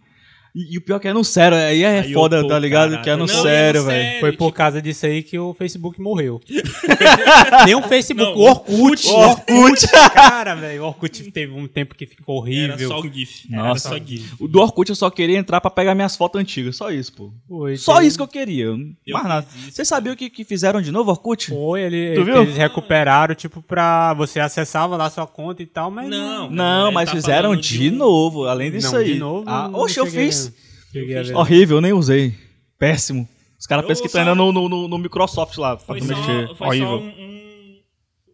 [0.56, 2.58] E, e o pior que é no sério, aí é Aí eu, foda, pô, tá
[2.58, 2.92] ligado?
[2.92, 3.04] caralho.
[3.04, 4.20] Que é no Não, é sério, velho.
[4.22, 6.40] Foi por tipo- causa disso aí que o Facebook morreu.
[7.66, 9.08] Nem o Facebook, Não, o Orkut.
[9.08, 9.88] o Orkut.
[10.14, 12.74] Cara, velho, o Orkut teve um tempo que ficou horrível.
[12.76, 13.48] Era só o GIF.
[13.50, 13.90] Nossa.
[13.90, 14.34] Era só GIF.
[14.40, 16.78] O do Orkut eu só queria entrar pra pegar minhas fotos antigas.
[16.78, 17.32] Só isso, pô.
[17.48, 18.72] Foi, Só teve- isso que eu queria.
[19.10, 19.48] Mais nada.
[19.70, 21.50] Você sabia o que, que fizeram de novo, Orkut?
[21.50, 24.14] Foi, ele, eles recuperaram, tipo, pra.
[24.14, 26.10] Você acessava lá sua conta e tal, mas.
[26.10, 29.14] Não, Não, mas tá fizeram de, de novo, além disso não, aí.
[29.14, 29.44] de novo.
[29.48, 30.45] Ah, oxe, eu fiz.
[31.00, 31.36] Cheguei a ver.
[31.36, 32.34] Horrível, eu nem usei.
[32.78, 33.28] Péssimo.
[33.60, 36.06] Os caras pensam que estão ainda no, no, no- no Microsoft lá pra Foi tu
[36.06, 36.48] só, mexer.
[36.48, 36.90] foi só Horrível.
[36.98, 37.80] um, um-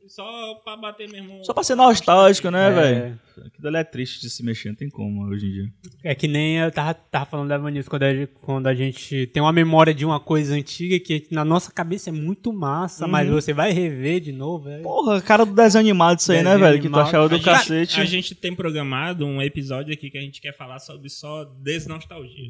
[0.07, 1.43] Só pra bater mesmo.
[1.45, 2.71] Só pra ser nostálgico, né, É.
[2.71, 3.19] velho?
[3.45, 5.65] Aquilo ali é triste de se mexer, não tem como hoje em dia.
[6.03, 9.27] É que nem eu tava, tava falando da Vanessa, quando a, gente, quando a gente
[9.27, 13.27] tem uma memória de uma coisa antiga que na nossa cabeça é muito massa, mas
[13.27, 13.35] Uhum.
[13.35, 14.67] você vai rever de novo.
[14.69, 14.81] É...
[14.81, 16.81] Porra, cara do desenho animado isso aí, né, Desenho velho?
[16.81, 17.99] Que tu achava do a gente, cacete.
[18.01, 22.47] A gente tem programado um episódio aqui que a gente quer falar sobre só desnostalgia.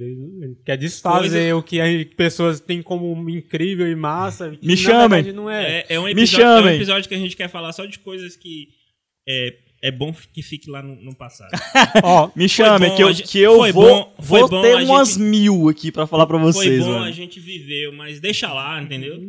[0.65, 4.49] Quer desfazer Coisa- o que as pessoas têm como incrível e massa.
[4.61, 5.23] Me chamem.
[5.23, 5.79] verdade Não é.
[5.79, 6.75] É, é um Me episódio, é um chamem.
[6.75, 8.69] episódio que a gente quer falar só de coisas que
[9.27, 11.49] é, é bom que fique lá no, no passado.
[12.03, 14.75] Ó, Me chame, bom, que eu, que eu foi vou, bom- foi vou bom ter
[14.83, 17.03] umas gente- mil aqui pra falar pra Foi vocês, bom velho.
[17.05, 19.19] a gente viveu, mas deixa lá, entendeu?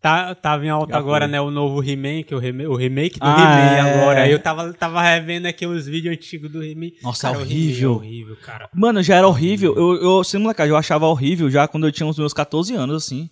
[0.00, 1.32] Tá, tava em alta agora, foi.
[1.32, 2.38] né, o novo He-Man, que o,
[2.70, 3.80] o remake do Ah, He-Man é.
[3.80, 4.22] agora.
[4.22, 6.90] Aí eu tava, tava revendo aqui os vídeos antigos do He-Man.
[7.02, 7.92] Nossa, Cara, é horrível.
[7.94, 8.68] É horrível, cara.
[8.72, 9.74] Mano, já era horrível.
[9.76, 12.94] Eu, eu sem molecagem, eu achava horrível já quando eu tinha os meus 14 anos,
[13.04, 13.28] assim.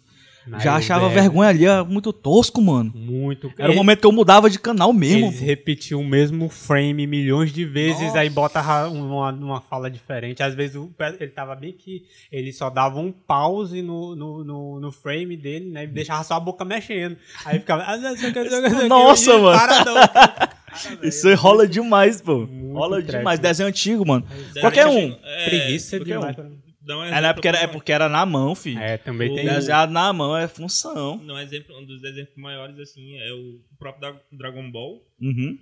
[0.48, 2.92] Mas já achava velho, vergonha ali, era muito tosco, mano.
[2.94, 3.52] Muito.
[3.58, 5.26] Era o momento que eu mudava de canal mesmo.
[5.26, 8.20] Eles repetiam o mesmo frame milhões de vezes, Nossa.
[8.20, 10.42] aí bota uma, uma fala diferente.
[10.42, 10.80] Às vezes
[11.20, 15.70] ele tava bem que ele só dava um pause no, no, no, no frame dele,
[15.70, 15.84] né?
[15.84, 17.16] E deixava só a boca mexendo.
[17.44, 17.82] Aí ficava.
[17.86, 19.58] "Ah, não sei o que, não sei o que, não sei o que", Nossa, mano.
[19.58, 19.96] paradão.
[21.02, 22.46] Isso aí rola demais, pô.
[22.46, 23.40] Muito rola trash, demais.
[23.40, 23.48] né?
[23.48, 24.26] Desenho antigo, mano.
[24.52, 25.16] Daí Qualquer a um.
[25.24, 26.38] é, Preguiça qualquer demais.
[26.38, 26.65] um.
[26.86, 28.78] Dá um É, na época era, é porque era na mão, filho.
[28.78, 29.44] É, também O- tem.
[29.44, 31.16] Desenhado na mão é função.
[31.24, 35.58] Não, exemplo, um dos exemplos maiores, assim, é o próprio da- Dragon Ball, Uhum.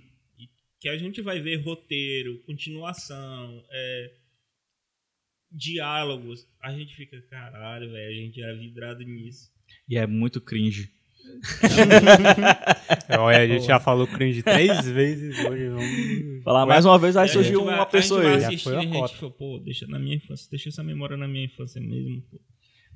[0.79, 4.11] que a gente vai ver roteiro, continuação, é,
[5.51, 6.47] diálogos.
[6.61, 9.49] A gente fica, caralho, velho, a gente era vidrado nisso.
[9.89, 10.91] E é muito cringe.
[13.19, 15.67] Olha, a gente já falou cringe três vezes hoje.
[15.69, 16.43] Vamos...
[16.43, 18.41] Falar mais uma vez, aí surgiu gente vai- uma pessoa a gente aí.
[18.41, 19.15] Já assistir foi a gente cota.
[19.15, 22.21] fala, pô, deixa na minha infância, deixa essa memória na minha infância mesmo.
[22.29, 22.39] Pô.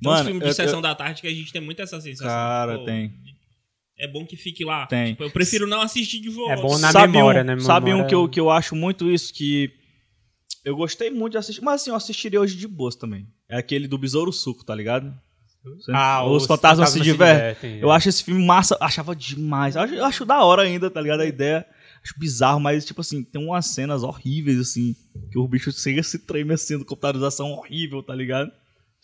[0.02, 2.00] Tem uns filmes de eu- sessão eu- da tarde que a gente tem muito essa
[2.00, 2.26] sensação.
[2.28, 3.12] Cara, pô, tem.
[3.98, 4.86] É bom que fique lá.
[4.86, 5.12] Tem.
[5.12, 6.54] Tipo, eu prefiro não assistir de volta.
[6.54, 7.58] É bom na sabe memória, um, né?
[7.60, 9.32] Sabe um que eu, que eu acho muito isso?
[9.34, 9.70] Que
[10.64, 11.60] eu gostei muito de assistir.
[11.62, 13.26] Mas assim, eu assistiria hoje de boas também.
[13.46, 15.14] É aquele do Besouro Suco, tá ligado?
[15.92, 17.36] Ah, os, fantasmas se divertem.
[17.70, 17.96] divertem, Eu é.
[17.96, 19.76] acho esse filme massa, achava demais.
[19.76, 21.20] Eu acho, eu acho da hora ainda, tá ligado?
[21.20, 21.66] A ideia.
[22.02, 24.96] Acho bizarro, mas, tipo assim, tem umas cenas horríveis, assim,
[25.30, 28.50] que o bicho chega se treme assim, do computadorização horrível, tá ligado?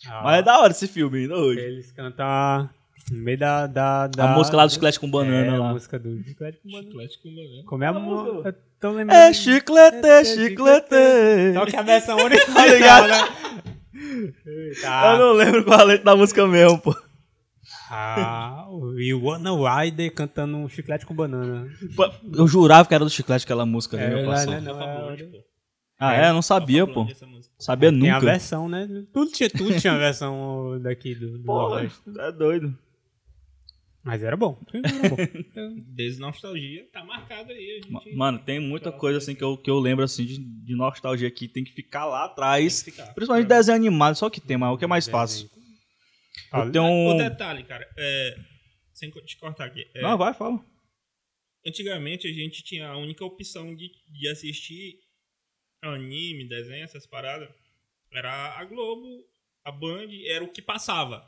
[0.06, 1.60] Ah, Mas é da hora esse filme ainda hoje.
[1.60, 2.70] Eles cantam
[3.10, 3.66] no meio da.
[3.66, 5.70] da, da a música lá do chiclete com banana é, lá.
[5.70, 6.88] A música do chiclete com banana.
[6.90, 7.62] Chiclete com banana.
[7.66, 8.32] Como é a música?
[8.32, 8.48] música?
[8.48, 9.18] Eu tô lembrando.
[9.18, 10.94] É chiclete, é chiclete.
[11.54, 13.08] Só que a versão original, Tá ligado?
[13.08, 13.75] né?
[14.44, 16.94] Eu não lembro qual a letra da música mesmo, pô.
[17.90, 18.66] Ah,
[18.98, 19.50] e o Wanna
[19.82, 21.68] Rider cantando um chiclete com banana.
[21.94, 24.60] Pô, Eu jurava que era do chiclete aquela música É meu parceiro.
[24.60, 24.60] né?
[24.60, 25.38] Não, Alpha é- pô.
[25.98, 26.28] Ah, é?
[26.28, 26.92] Eu não sabia, pô.
[27.04, 27.54] Blonde, essa música.
[27.58, 28.26] Sabia Tem a nunca.
[28.26, 28.86] versão, né?
[29.12, 32.00] Tudo tinha, tudo tinha a versão daqui do, do Porra, Nordeste.
[32.18, 32.78] é doido.
[34.06, 34.56] Mas era bom.
[34.72, 35.16] Era bom.
[35.96, 37.80] Desnostalgia tá marcado aí.
[37.82, 41.28] Gente Mano, tem muita coisa assim que eu, que eu lembro assim de, de nostalgia
[41.28, 42.84] que tem que ficar lá atrás.
[42.84, 43.12] ficar.
[43.14, 45.50] Principalmente desenho animado, só o que tem, mas o que é mais fácil.
[46.54, 47.16] Eu tenho O um.
[47.16, 48.36] detalhe, cara, é,
[48.94, 49.84] sem te cortar aqui.
[49.92, 50.64] é, Não, vai, fala.
[51.66, 55.00] Antigamente a gente tinha a única opção de, de assistir
[55.82, 57.48] anime, desenho, essas paradas.
[58.12, 59.24] Era a Globo,
[59.64, 61.26] a Band, era o que passava.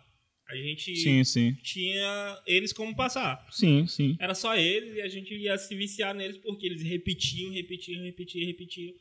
[0.50, 1.54] A gente Sim, sim.
[1.62, 3.46] tinha eles como passar.
[3.50, 4.16] Sim, sim.
[4.18, 8.46] Era só eles e a gente ia se viciar neles porque eles repetiam, repetiam, repetiam,
[8.46, 8.94] repetiam.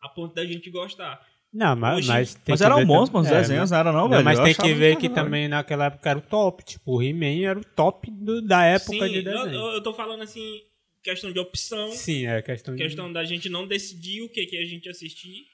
[0.00, 1.20] A ponto da gente gostar.
[1.52, 3.78] Não, mas, Hoje- mas tem Mas que eram ver bons, mano, os é, desenhos, não
[3.78, 4.24] era não, Não, velho.
[4.24, 5.14] mas tem que ver que hora.
[5.14, 6.64] também naquela época era o top.
[6.64, 9.54] Tipo, o He-Man era o top do- da época Sim, de desenho.
[9.54, 10.62] eu, eu tô falando assim,
[11.02, 12.82] questão de opção, Sim, é questão de.
[12.82, 15.46] questão da gente não decidir o que, que a gente assistir.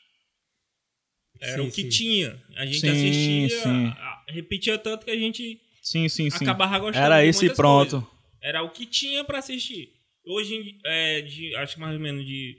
[1.42, 1.88] Era Sim, o que sim.
[1.88, 2.40] tinha.
[2.56, 3.96] A gente Sim, assistia,
[4.28, 6.44] repetia tanto que a gente Sim, sim, sim.
[6.44, 7.90] acabava gostando Era e muitas pronto.
[8.00, 8.08] coisas.
[8.40, 9.92] Era o que tinha pra assistir.
[10.24, 12.56] Hoje, é, de, acho que mais ou menos de,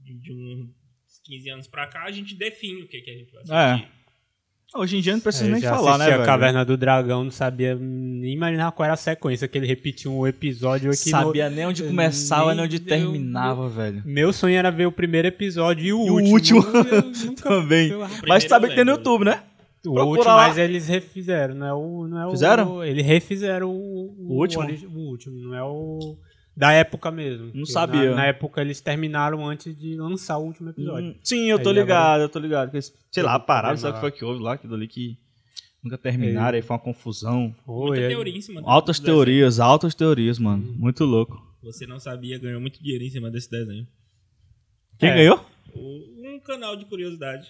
[0.00, 0.68] de, de uns
[1.24, 3.88] 15 anos pra cá, a gente define o que, que a gente vai assistir.
[4.76, 6.22] Hoje em dia não precisa É, nem já falar, né, velho?
[6.22, 10.10] a Caverna do Dragão, não sabia nem imaginar qual era a sequência, que ele repetia
[10.10, 11.10] um episódio aqui.
[11.10, 14.02] no- Sabia nem onde começava, nem onde Nem- terminava, velho.
[14.04, 16.58] Meu sonho era ver o primeiro episódio e o E o último.
[16.58, 16.60] último
[16.92, 17.88] Eu nunca- Também.
[17.88, 18.90] eu- Mas sabe eu que tem no.
[18.92, 19.42] YouTube, né?
[19.86, 20.48] O Procura último, lá.
[20.48, 22.06] mas eles refizeram, não é o.
[22.06, 22.84] Não é o Fizeram?
[22.84, 24.64] Eles refizeram o, O último?
[24.64, 26.16] origi- O, último, não é o.
[26.58, 27.52] Da época mesmo.
[27.52, 28.10] Porque sabia.
[28.10, 31.10] Na, na época eles terminaram antes de lançar o último episódio.
[31.10, 32.70] Hum, Sim, eu tô Aí ligado, eu tô ligado.
[32.72, 35.16] Que, Sei lá, pararam, sabe o que foi que houve lá, aquilo ali que
[35.84, 37.54] nunca terminaram, aí foi uma confusão.
[37.64, 39.16] Foi, Muita é- teoria em cima do- Altas do desenho.
[39.16, 40.64] teorias, altas teorias, mano.
[40.76, 41.40] Muito louco.
[41.62, 43.86] Você não sabia, ganhou muito dinheiro em cima desse desenho.
[44.98, 45.14] Quem É.
[45.14, 45.44] ganhou?
[45.74, 47.48] O- Um canal de curiosidade.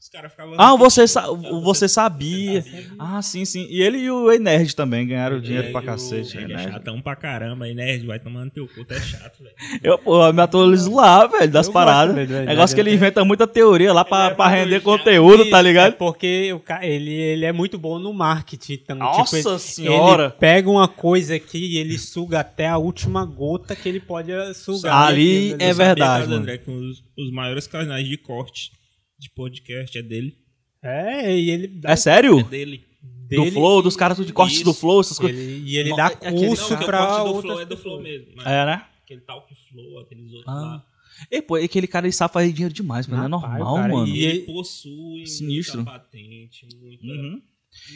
[0.00, 0.54] Os caras ficavam.
[0.56, 1.42] Ah, você, sa sabe?
[1.62, 2.64] você sabia.
[2.98, 3.66] Ah, sim, sim.
[3.68, 6.36] E ele e o Enerd também ganharam dinheiro pra E o- cacete.
[6.36, 6.72] Ele é Enerd.
[6.72, 9.54] chatão pra caramba, e nerd, vai tomando teu cu, tu é chato, velho.
[9.82, 12.14] Eu, pô, eu me atualizo lá, velho, das Eu paradas.
[12.14, 13.02] gosto dele, do Negócio que ele Enerd.
[13.04, 15.94] inventa muita teoria lá pra, é pra render conteúdo, tá É ligado?
[15.94, 18.74] porque o ca- ele, ele é muito bom no marketing.
[18.74, 20.22] Então, Nossa tipo, ele, senhora.
[20.26, 24.30] Ele pega uma coisa aqui e ele suga até a última gota que ele pode
[24.54, 25.08] sugar.
[25.08, 26.36] Ali é verdade, Sabia, mano.
[26.36, 28.70] André, que os, os maiores canais de corte
[29.18, 30.36] de podcast é dele.
[30.82, 32.38] É, e ele dá É sério?
[32.40, 32.84] É dele.
[33.02, 34.64] Do dele- Flow, dos caras tudo de cortes Isso.
[34.64, 35.38] do Flow, essas coisas.
[35.40, 37.60] e ele Não, dá é aquele- curso Não, que o pra corte do outras Flow
[37.60, 37.82] é do pessoas.
[37.82, 38.26] Flow mesmo.
[38.36, 38.86] Mas É, né?
[39.04, 40.52] Aquele Talk Flow, aqueles outros Ah.
[40.60, 40.84] lá.
[41.30, 43.18] E, pô, aquele cara ele sabe fazer dinheiro demais, mano.
[43.22, 44.06] Não é normal, cara, mano.
[44.06, 45.78] e ele ele- possui Sinistro.
[45.78, 47.06] muita patente, muita...
[47.06, 47.42] Uhum.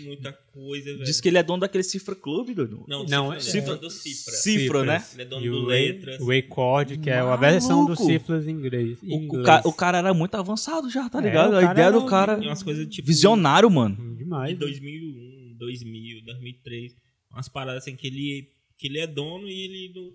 [0.05, 1.05] Muita coisa, velho.
[1.05, 2.85] Diz que ele é dono daquele Cifra Clube, doido.
[2.89, 4.33] Não, Não, Cifra, é- ele é dono do Cifra.
[4.35, 5.05] Cifra, né?
[5.13, 6.19] Ele é dono E do o Letras.
[6.19, 8.05] Way- Waycord, que é a versão do Maluco.
[8.05, 8.99] Cifras em inglês.
[9.03, 11.53] O, o ca- o cara era muito avançado já, tá É, ligado?
[11.53, 12.37] o a cara ideia era do cara.
[12.39, 13.07] Umas coisas tipo...
[13.09, 14.17] Visionário, mano.
[14.17, 14.51] Demais.
[14.53, 16.95] de 2001, 2000, 2003.
[17.31, 18.49] Umas paradas assim que ele,
[18.79, 20.13] que ele é dono e ele não...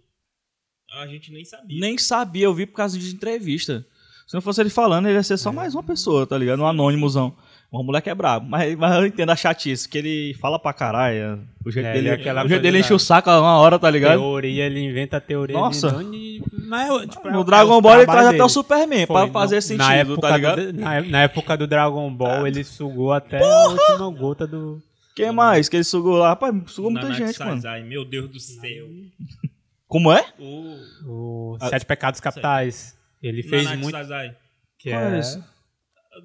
[1.02, 1.80] A gente nem sabia.
[1.80, 3.86] Nem sabia, eu vi por causa de entrevista.
[4.26, 6.62] Se não fosse ele falando, ele ia ser só mais uma pessoa, tá ligado?
[6.62, 7.36] Um anônimozão.
[7.72, 8.48] Uma mulher que é brabo.
[8.50, 11.42] Mas, mas eu entendo a chatice, que ele fala pra caralho.
[11.66, 13.78] O jeito É, dele, ele é aquela o jeito dele enche o saco uma hora,
[13.78, 14.20] tá ligado?
[14.20, 15.56] Teoria, ele inventa a teoria.
[15.58, 15.92] Nossa.
[16.04, 18.50] de mas, tipo, é No o- Dragon é o Ball ele traz até o dele.
[18.50, 20.72] Superman Foi, pra fazer não- sentido, na época tá ligado?
[20.74, 24.82] Do, na, na época do Dragon Ball, ele sugou até a última gota do.
[25.16, 26.30] Quem mais que ele sugou lá?
[26.30, 27.56] Rapaz, sugou muita gente, mano.
[27.56, 28.88] Sazai, meu Deus do céu.
[29.88, 30.26] Como é?
[30.40, 32.96] O O Ah, Sete Pecados Capitais.
[33.22, 33.96] Ele fez Nanatsu muito.
[33.98, 34.36] Sazai.
[34.80, 35.44] Que Qual é é esse?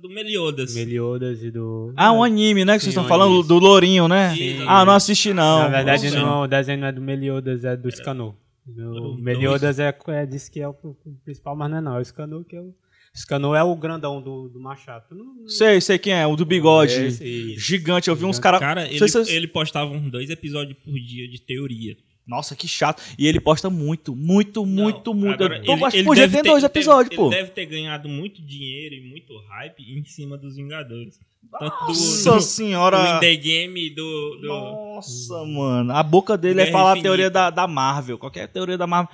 [0.01, 0.75] Do Meliodas.
[0.75, 1.93] Meliodas e do.
[1.97, 2.75] Ah, um anime, né?
[2.75, 3.49] Que Sim, vocês estão um falando anime.
[3.49, 4.35] do Lourinho, né?
[4.35, 4.65] Sim.
[4.67, 5.61] Ah, não assisti não.
[5.61, 6.21] Na verdade, Nossa.
[6.21, 7.89] não, o desenho não é do Meliodas, é do.
[7.89, 8.37] Eram
[8.67, 10.75] O Meliodas é, é, diz que é o,
[11.25, 11.97] principal, mas não é não.
[11.99, 12.75] É o Scanor que é o.
[13.15, 15.05] Scanor é o grandão do, do Machado.
[15.11, 17.09] Não, Sei, sei quem é, o do bigode.
[17.09, 17.61] Isso.
[17.61, 18.41] Gigante, eu vi uns Gigante.
[18.41, 18.61] caras.
[18.61, 21.95] Cara, ele, ele postava uns dois episódios por dia de teoria.
[22.27, 23.03] Nossa, que chato.
[23.19, 25.43] E ele posta muito, muito, muito, Não, muito.
[25.45, 27.29] agora, eu ele- acho ele deve tem ter- dois episódios, ele pô.
[27.31, 31.19] deve ter ganhado muito dinheiro e muito hype em cima dos Vingadores.
[31.59, 32.97] Tanto Nossa do, senhora.
[32.97, 34.37] do In The Game, do...
[34.41, 35.93] do Nossa, mano.
[35.93, 37.09] A boca dele é Guerra falar a Infinita.
[37.09, 38.17] teoria da, da Marvel.
[38.17, 39.13] Qualquer teoria da Marvel.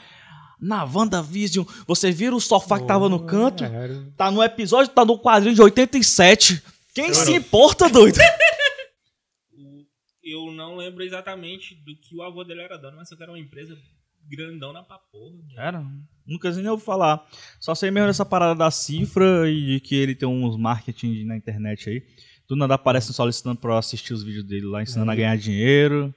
[0.60, 3.64] Na WandaVision, você vira o sofá que tava no canto?
[3.64, 6.62] Era- Tá no episódio, tá no quadrinho de 87.
[6.94, 8.18] Quem se importa, doido?
[10.32, 13.38] eu não lembro exatamente do que o avô dele era dono, mas eu quero uma
[13.38, 13.76] empresa
[14.28, 15.36] grandão na pra porra.
[15.48, 15.54] né?
[15.56, 15.84] Era.
[16.26, 17.26] Nunca nem ouvi falar.
[17.58, 21.36] Só sei mesmo dessa parada da cifra e de que ele tem uns marketing na
[21.36, 22.02] internet aí.
[22.48, 26.14] Do nada aparece solicitando pra eu assistir os vídeos dele lá, ensinando a ganhar dinheiro.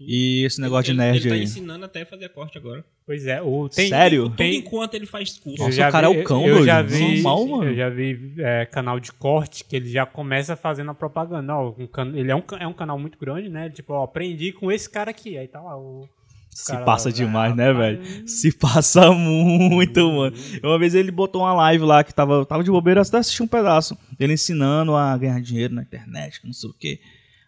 [0.00, 1.42] E esse negócio de ele, nerd ele tá aí.
[1.42, 2.84] ensinando até a fazer corte agora.
[3.10, 4.22] Pois é, o, tem, Sério?
[4.26, 5.60] Tudo Tem, enquanto ele faz curso.
[5.64, 6.66] Nossa, eu o cara vi- é o cão, eu doido.
[6.66, 7.64] já vi, Normal, mano.
[7.72, 11.56] Eu já vi é, canal de corte que ele já começa fazendo a propaganda.
[11.56, 13.68] Ó, um can- ele é um, é um canal muito grande, né?
[13.68, 15.36] Tipo, ó, aprendi com esse cara aqui.
[15.36, 16.08] Aí tá lá o.
[16.50, 17.98] Se cara passa demais, né, rapaz?
[17.98, 18.28] velho?
[18.28, 20.36] Se passa muito, mano.
[20.62, 23.48] Uma vez ele botou uma live lá que tava, tava de bobeira, até assisti um
[23.48, 23.98] pedaço.
[24.20, 27.00] Ele ensinando a ganhar dinheiro na internet, não sei o quê.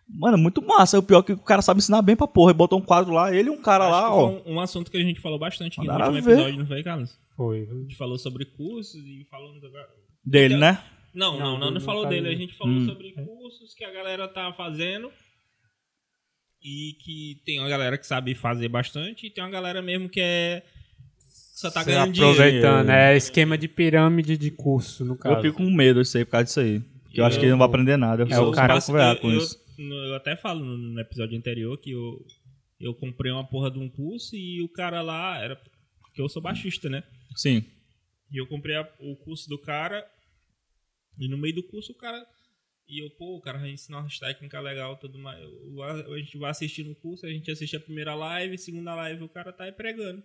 [0.09, 0.99] Mano, muito massa.
[0.99, 2.51] O pior é que o cara sabe ensinar bem pra porra.
[2.51, 4.29] Ele botou um quadro lá, ele e um cara Acho lá, que ó.
[4.43, 6.33] foi um, um assunto que a gente falou bastante aqui no último ver.
[6.33, 7.19] episódio, não foi, Carlos?
[7.37, 7.69] Foi.
[7.71, 9.61] A gente falou sobre cursos e falando...
[9.61, 9.71] do-
[10.25, 10.83] Dele, né?
[11.15, 12.29] Não, não, Não, não, não, falou dele.
[12.29, 12.87] A gente falou Hum.
[12.87, 15.11] sobre cursos que a galera tá fazendo
[16.63, 20.21] e que tem uma galera que sabe fazer bastante e tem uma galera mesmo que
[20.21, 20.63] é
[21.55, 22.33] só tá Se ganhando dinheiro.
[22.35, 25.37] aproveitando, é esquema de pirâmide de curso, no caso.
[25.37, 26.81] Eu fico com medo disso aí por causa disso aí.
[27.05, 28.23] Porque eu, acho que ele não vai aprender nada.
[28.23, 29.62] Eu É, o cara eu, com eu- isso.
[29.79, 32.25] Eu até falo no, no episódio anterior que eu,
[32.81, 35.57] eu comprei uma porra de um curso e o cara lá era.
[36.01, 37.03] Porque eu sou baixista, né?
[37.37, 37.65] Sim.
[38.31, 40.07] E eu comprei a- o curso do cara
[41.19, 42.27] e no meio do curso o cara.
[42.89, 45.41] E eu, pô, o cara vai ensinar umas técnicas legal tudo mais.
[45.43, 48.95] Eu- A, a gente vai assistir no curso, a gente assiste a primeira live, segunda
[48.95, 50.23] live o cara tá aí pregando.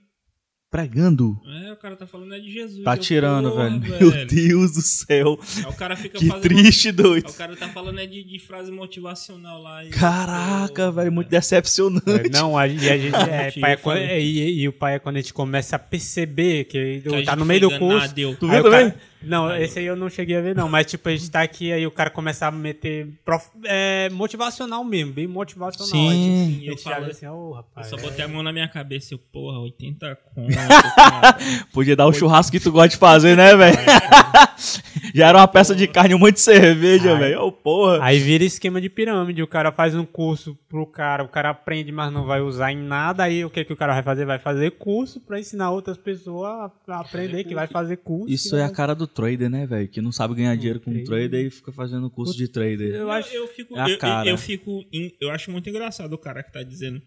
[0.70, 1.39] Pregando.
[1.65, 2.84] É, o cara tá falando é de Jesus.
[2.84, 3.80] Tá Eu, tirando, porra, velho.
[3.80, 5.39] Meu Deus do céu.
[5.57, 6.41] Aí o cara fica Que fazendo.
[6.43, 7.30] triste, Aí doido.
[7.30, 9.86] o cara tá falando é de, de frase motivacional lá.
[9.86, 11.32] e- Caraca, velho, muito é.
[11.32, 12.03] decepcionante.
[12.28, 13.15] É, Não, a, e a gente.
[13.28, 15.78] É, pai é eu quando- é, e, e o pai é quando a gente começa
[15.78, 18.13] a perceber que, Que a tá gente no meio do curso.
[18.18, 18.93] eu- Tu aí viu cara- também?
[19.20, 20.70] Não, esse aí eu não cheguei a ver, não.
[20.70, 24.84] Mas, tipo, a gente tá aqui, aí o cara começa a meter prof- é, motivacional
[24.84, 25.88] mesmo, bem motivacional.
[25.89, 26.09] Sim.
[26.09, 27.88] Aí, tipo, Eu gente já falo- assim, ô, Eu rapaz.
[27.88, 30.51] só é- botei a mão na minha cabeça, eu, porra, 80 conto.
[30.58, 31.38] Cara.
[31.74, 33.78] Podia dar o churrasco que tu gosta de fazer, né, velho?
[35.14, 37.41] Já era uma peça de carne e um monte de cerveja, velho.
[37.41, 37.99] Ô, porra.
[38.03, 39.41] Aí vira esquema de pirâmide.
[39.41, 42.78] O cara faz um curso pro cara, o cara aprende, mas não vai usar em
[42.78, 43.24] nada.
[43.24, 44.26] Aí o que, que o cara vai fazer?
[44.26, 48.32] Vai fazer curso pra ensinar outras pessoas a a aprender que vai fazer curso.
[48.34, 49.88] Isso é a vai- cara do trader, né, velho?
[49.88, 51.05] Que não sabe ganhar dinheiro com trader.
[51.08, 52.93] trader e fica fazendo curso de trader.
[52.95, 53.34] Eu acho.
[53.34, 54.30] eu, fico, É a eu, eu- cara.
[54.30, 54.84] eu fico,
[55.22, 57.01] eu acho muito engraçado o cara que tá dizendo,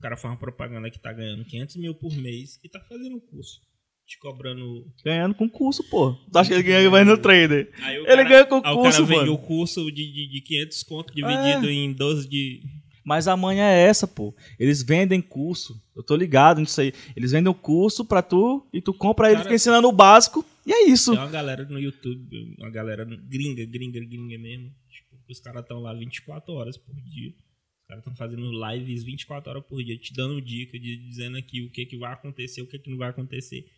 [0.00, 3.16] o cara faz uma propaganda que tá ganhando 500 mil por mês e tá fazendo
[3.16, 3.60] um curso,
[4.06, 4.86] te cobrando.
[5.04, 6.14] Ganhando com curso, pô.
[6.32, 7.70] Tu acha que ele ganha vai no trader?
[7.86, 10.82] Ele cara- ganha com aí o curso, cara vende o curso de, de, de 500
[10.84, 12.62] conto dividido em 12 de.
[13.04, 14.34] Mas a manha é essa, pô.
[14.58, 15.78] Eles vendem curso.
[15.94, 16.94] Eu tô ligado nisso aí.
[17.14, 20.42] Eles vendem o curso pra tu e tu compra ele, Cara- fica ensinando o básico.
[20.66, 21.10] E é isso.
[21.10, 24.70] Tem uma galera no YouTube, uma galera gringa, gringa, gringa mesmo.
[24.90, 27.32] Tipo, os caras estão lá 24 horas por dia.
[27.90, 31.62] Os caras estão fazendo lives 24 horas por dia, te dando dica, de, dizendo aqui
[31.62, 33.68] o que, que vai acontecer, o que, que não vai acontecer.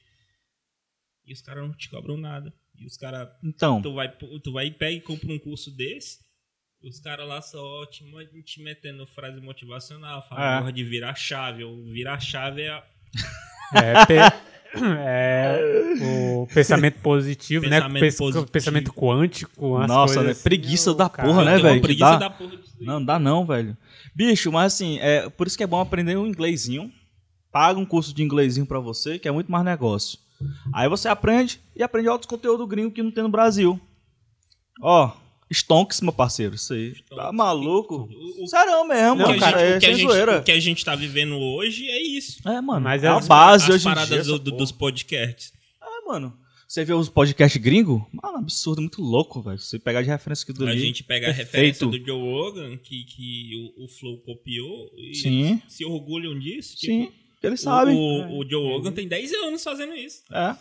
[1.25, 2.53] E os caras não te cobram nada.
[2.77, 3.29] E os caras.
[3.43, 6.21] Então, Tu vai, tu vai e pega e compra um curso desse.
[6.83, 8.05] Os caras lá só te,
[8.43, 10.73] te metendo frase motivacional, falando É.
[10.73, 11.63] de virar chave.
[11.65, 12.87] Ou virar chave é a-
[13.75, 13.93] É,
[14.99, 17.81] é o pensamento positivo, né?
[17.81, 18.51] Pensamento Pes- positivo.
[18.51, 19.79] Pensamento quântico.
[19.87, 20.31] Nossa, coisas né?
[20.33, 21.29] assim, Preguiça da cara.
[21.29, 21.83] porra, né, tem uma velho?
[21.83, 22.17] preguiça dá.
[22.19, 22.53] da porra.
[22.81, 23.77] Não, dá não, velho.
[24.15, 26.91] Bicho, mas assim, é por isso que é bom aprender um inglesinho.
[27.51, 30.19] Paga um curso de inglesinho pra você, que é muito mais negócio.
[30.73, 33.79] Aí você aprende e aprende outros conteúdos gringo que não tem no Brasil.
[34.81, 35.11] Ó,
[35.53, 36.95] Stonks, meu parceiro, isso aí.
[37.11, 38.09] Tá maluco?
[38.11, 39.97] O- o- Sério mesmo, O que, mano, a cara, gente, é o, que a sem
[39.99, 42.47] gente, o que a gente tá vivendo hoje é isso.
[42.49, 43.95] É, mano, Mas é a as- base As hoje em dia.
[43.95, 45.53] paradas do- do- dos podcasts.
[45.83, 46.37] É, mano.
[46.67, 48.09] Você vê os podcasts gringo?
[48.11, 49.59] Mano, absurdo, muito louco, velho.
[49.59, 51.47] Você pegar de referência aqui do A ali, gente pega a perfeito.
[51.53, 55.43] referência do Joe Rogan, que, que o, o Flow copiou, e Sim.
[55.51, 56.75] eles se orgulham disso.
[56.77, 57.95] tipo, Sim, eles o- sabem.
[57.95, 60.23] O, o Joe Rogan tem 10 anos fazendo isso.
[60.33, 60.57] É.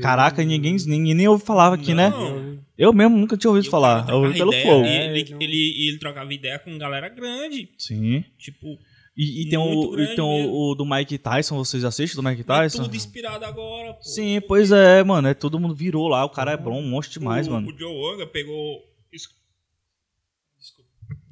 [0.00, 2.08] Caraca, ninguém, ninguém nem ouve falar aqui, né?
[2.08, 2.58] Não.
[2.78, 4.08] Eu mesmo nunca tinha ouvido E o falar.
[4.08, 4.84] Eu ouvi pelo ideia, Flow.
[4.84, 7.68] E É, ele, ele, e ele trocava ideia com galera grande.
[7.76, 8.24] Sim.
[8.38, 8.78] Tipo,
[9.14, 12.26] E, e tem, Muito o, e tem o, o do Mike Tyson, vocês assistem do
[12.26, 12.84] Mike é Tyson?
[12.84, 14.02] tudo inspirado agora, pô.
[14.02, 15.28] Sim, pois é, mano.
[15.28, 16.24] É, todo mundo virou lá.
[16.24, 17.68] O cara é bom, um monstro demais, o, mano.
[17.68, 18.80] O Joe Rogan pegou.
[19.12, 19.40] Desculpa.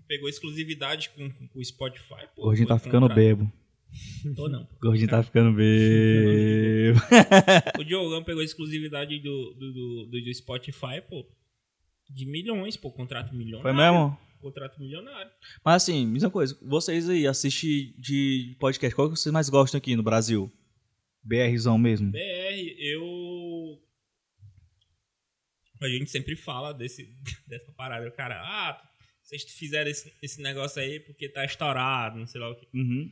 [0.07, 2.27] Pegou exclusividade com, com o Spotify.
[2.37, 3.51] Pô, O Gordinho foi tá ficando bebo.
[4.37, 4.63] Tô não.
[4.63, 6.99] O Gordinho tá ficando bebo.
[7.79, 11.27] O Rogan pegou exclusividade do, do, do, do- Spotify, pô.
[12.09, 12.91] De milhões, pô.
[12.91, 13.63] Contrato milionário.
[13.63, 14.19] Foi mesmo?
[14.41, 15.31] Contrato milionário.
[15.65, 16.57] Mas assim, mesma coisa.
[16.63, 18.95] Vocês aí assistem de podcast.
[18.95, 20.53] Qual que vocês mais gostam aqui no Brasil?
[21.23, 22.11] BRzão mesmo?
[22.11, 22.19] BR,
[22.79, 23.79] eu.
[25.83, 27.09] A gente sempre fala desse,
[27.49, 28.07] dessa parada.
[28.09, 28.81] O cara, ah,
[29.23, 32.67] vocês fizeram esse, esse negócio aí porque tá estourado, não sei lá o que.
[32.75, 33.11] Uhum.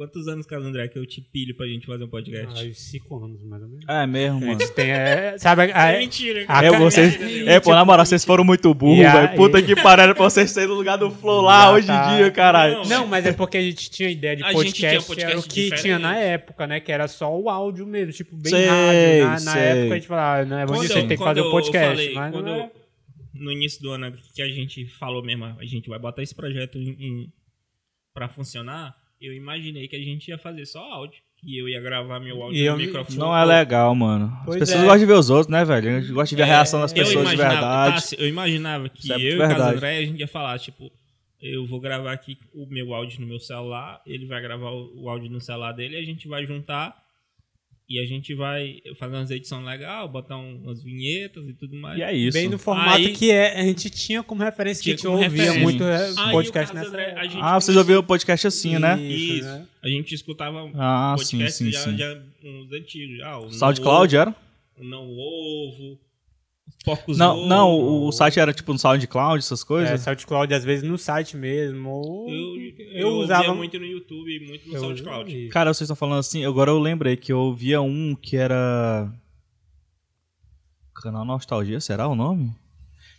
[0.00, 2.46] Quantos anos, Carlos André, que eu te pilho pra gente fazer um podcast?
[2.58, 3.84] Ah, uns cinco anos, mais ou menos.
[3.86, 4.58] É mesmo, A mano.
[4.58, 6.64] gente tem, é, sabe, a, é mentira, a-.
[6.64, 9.36] É, cara, vocês, é, é, pô, na moral, vocês foram muito burros, E velho.
[9.36, 12.12] Puta que pariu pra vocês saírem no lugar do Flow lá Já hoje tá.
[12.12, 12.76] em dia, caralho.
[12.76, 15.30] Não, Não, mas é porque a gente tinha ideia de A gente podcast, tinha podcast
[15.32, 15.82] era o que diferente.
[15.82, 16.80] tinha na época, né?
[16.80, 19.44] Que era só o áudio mesmo, tipo, bem Sei, rádio.
[19.44, 20.64] Na, na época a gente falava, né?
[20.64, 21.88] Vamos Quando dizer, eu- tem que fazer eu- um eu podcast.
[21.90, 22.70] falei, mas quando não é- eu-
[23.34, 26.78] no início do ano que a gente falou mesmo, a gente vai botar esse projeto
[26.78, 27.32] em, em,
[28.14, 31.20] pra funcionar, eu imaginei que a gente ia fazer só áudio.
[31.42, 33.16] E eu ia gravar meu áudio E eu no me- microfone.
[33.18, 34.26] Não é legal, mano.
[34.40, 34.82] As Pois pessoas é.
[34.84, 35.96] gostam de ver os outros, né, velho?
[35.96, 38.10] A gente gosta de ver a reação das Eu pessoas de imaginava- verdade.
[38.10, 39.76] tá, eu imaginava que Isso é eu e o verdade.
[39.76, 40.92] André, a gente ia falar, tipo,
[41.40, 45.08] eu vou gravar aqui o meu áudio no meu celular, ele vai gravar o, o
[45.08, 46.94] áudio no celular dele, a gente vai juntar
[47.90, 51.98] e a gente vai fazer umas edições legais, botar um- umas vinhetas e tudo mais.
[51.98, 52.38] E é isso.
[52.38, 55.24] Bem no formato Aí- que é, a gente tinha como referência, que a Tinha gente
[55.24, 55.60] ouvia referência.
[55.60, 58.96] muito é, Aí podcast nessa André, a gente Ah, vocês ouviram o podcast assim, né?
[59.02, 59.66] Isso, né?
[59.82, 61.96] A gente escutava Ah, sim, podcast sim, já, sim.
[61.96, 63.18] já uns antigos.
[63.18, 64.34] Já, o SoundCloud era?
[64.78, 65.98] O Não Ovo,
[66.84, 67.46] Porcos Não, Ovo.
[67.46, 70.00] não, o, o site era tipo no SoundCloud, essas É, coisas?
[70.00, 71.90] SoundCloud, às vezes no site mesmo.
[71.90, 75.48] ou- Eu, eu, eu, usava muito no YouTube e muito no eu SoundCloud.
[75.48, 79.12] Cara, vocês estão falando assim, agora eu lembrei que eu via um que era.
[80.94, 82.50] Canal Nostalgia, será o nome?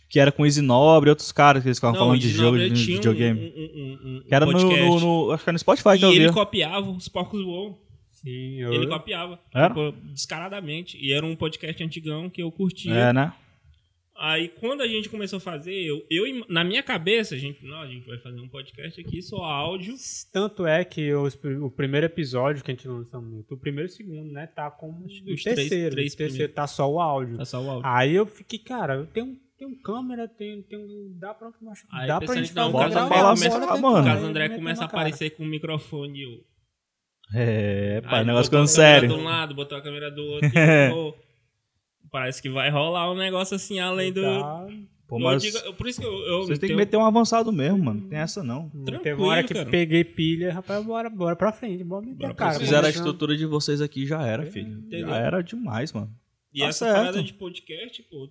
[0.08, 2.28] Que era com o Easy Nobre e outros caras que eles ficavam Não, falando de
[2.28, 3.40] jogo, de videogame.
[3.40, 5.98] Um, um, um, um que era no, no, no- Acho que era no Spotify que
[5.98, 6.32] E eu ele via.
[6.32, 7.76] copiava os Porcos Voam.
[8.22, 8.72] Sim, eu...
[8.72, 9.38] Ele copiava.
[9.54, 9.68] Era?
[9.68, 10.96] tipo, descaradamente.
[11.00, 12.94] E era um podcast antigão que eu curtia.
[12.94, 13.32] É, né?
[14.14, 17.80] Aí quando a gente começou a fazer, eu, eu na minha cabeça, a gente, não,
[17.80, 19.96] a gente vai fazer um podcast aqui só áudio.
[20.32, 23.88] Tanto é que os o primeiro episódio que a gente lançou no YouTube, o primeiro
[23.88, 25.90] e o segundo, né, tá como o os três- terceiro.
[25.96, 27.38] três o terceiro tá só o áudio.
[27.38, 27.90] Tá só o áudio.
[27.90, 30.86] Aí eu fiquei, cara, eu tenho, tenho câmera, tenho, tenho,
[31.18, 31.50] dá pra,
[31.92, 34.06] Aí dá pra gente o Bota André pra lá, começa, o mano.
[34.06, 36.51] Carlos André começa a aparecer com o microfone e eu.
[37.34, 39.08] É, pai, Aí o negócio botou ficando a câmera sério.
[39.08, 40.48] de um lado, botou a câmera do outro.
[40.48, 40.52] e,
[40.90, 41.14] pô,
[42.10, 44.22] parece que vai rolar um negócio assim além do.
[44.22, 44.66] Tá,
[45.08, 46.10] Pô, eu mas digo- por isso que eu.
[46.12, 48.08] eu vocês têm que tenho- meter um avançado mesmo, mano.
[48.08, 48.70] Tem essa não.
[48.70, 49.68] teve Tranquilo, uma hora que cara.
[49.70, 52.54] peguei pilha, rapaz, bora, bora pra frente, bora meter Bora a pra cara.
[52.54, 52.64] frente.
[52.68, 54.78] Fizeram a estrutura de vocês aqui já era, filho.
[54.78, 55.08] Entendeu?
[55.08, 56.10] Já era demais, mano.
[56.54, 56.96] E Tá essa certo.
[56.96, 58.26] parada de podcast, pô,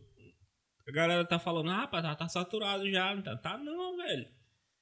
[0.87, 3.13] a galera tá falando, ah, rapaz, tá, tá saturado já.
[3.13, 4.25] Não tá, tá não, velho.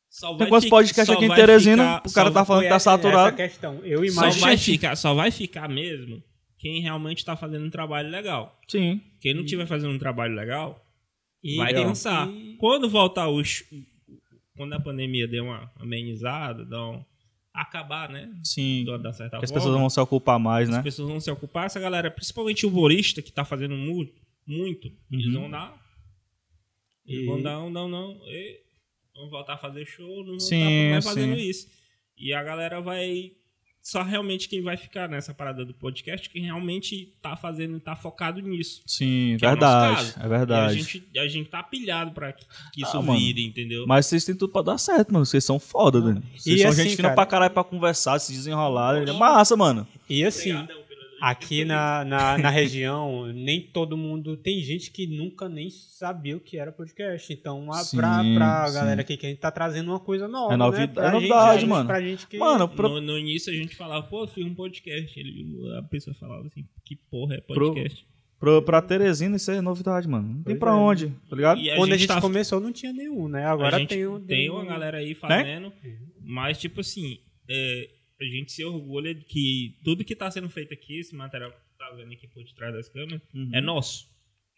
[0.10, 2.64] Só Tem ficar- podcasts só aqui em vai Teresina, ficar- o cara só tá falando
[2.64, 3.28] que tá saturado.
[3.28, 3.76] Essa questão.
[3.86, 4.42] Eu Só imagino.
[4.42, 6.24] vai, ficar, só vai ficar mesmo
[6.58, 8.60] quem realmente tá fazendo um trabalho legal.
[8.68, 9.02] Sim.
[9.22, 10.84] Quem não tiver fazendo um trabalho legal,
[11.44, 12.28] E- vai cansar.
[12.30, 13.64] e- Quando voltar os.
[14.58, 17.06] Quando a pandemia der uma amenizada, dar um,
[17.54, 18.30] acabar, né?
[18.44, 18.84] Sim.
[19.14, 20.82] Certa as forma, pessoas vão se ocupar mais, as né?
[20.84, 21.68] pessoas vão se ocupar.
[21.68, 24.12] Essa galera, principalmente o humorista que tá fazendo muito,
[24.46, 25.42] muito eles Uhum.
[25.42, 25.74] vão dar.
[27.06, 28.20] Eles E- vão dar um, não, não.
[28.28, 28.60] E
[29.16, 31.50] vão voltar a fazer show, não vão Sim, estar mais fazendo sim.
[31.50, 31.68] isso.
[32.18, 33.32] E a galera vai
[33.82, 38.40] só realmente quem vai ficar nessa parada do podcast, quem realmente tá fazendo, tá focado
[38.42, 38.82] nisso.
[38.86, 39.96] Sim, é verdade.
[39.96, 40.20] caso.
[40.20, 40.76] É E a verdade.
[40.82, 43.18] gente, a gente tá pilhado pra que, que isso Ah, mano.
[43.18, 43.86] vire, entendeu?
[43.88, 45.26] Mas vocês têm tudo pra dar certo, mano.
[45.26, 46.22] Vocês são foda, Dani.
[46.36, 48.98] Vocês E são assim, gente fina cara- pra caralho pra conversar, se desenrolar.
[49.08, 49.88] É massa, mano.
[50.10, 50.52] E assim,
[51.22, 54.38] aqui na, na, na região, nem todo mundo.
[54.38, 57.32] Tem gente que nunca nem sabia o que era podcast.
[57.34, 58.74] Então, a, Sim, pra, pra sim.
[58.74, 60.54] galera aqui que a gente tá trazendo uma coisa nova.
[60.54, 60.88] É novi- né?
[60.88, 61.88] Pra é gente- novidade, gente- mano.
[61.88, 62.38] Pra gente que.
[62.38, 65.20] Mano, pro- No, no início a gente falava, pô, eu fiz um podcast.
[65.20, 65.46] Ele,
[65.78, 68.08] a pessoa falava assim, que porra é podcast?
[68.40, 70.26] Pro, pra Teresina isso é novidade, mano.
[70.28, 70.74] Não tem Pois pra é.
[70.76, 71.60] onde, tá ligado?
[71.60, 73.46] E Quando a gente, tá- começou, não tinha nenhum, né?
[73.46, 74.18] Agora a gente tem um.
[74.22, 75.74] tem uma um- galera aí fazendo,
[76.24, 77.90] mas tipo assim, é,
[78.22, 81.58] a gente se orgulha de que tudo que tá sendo feito aqui, esse material que
[81.78, 83.22] tá vendo aqui por detrás das câmeras,
[83.54, 84.10] é nosso.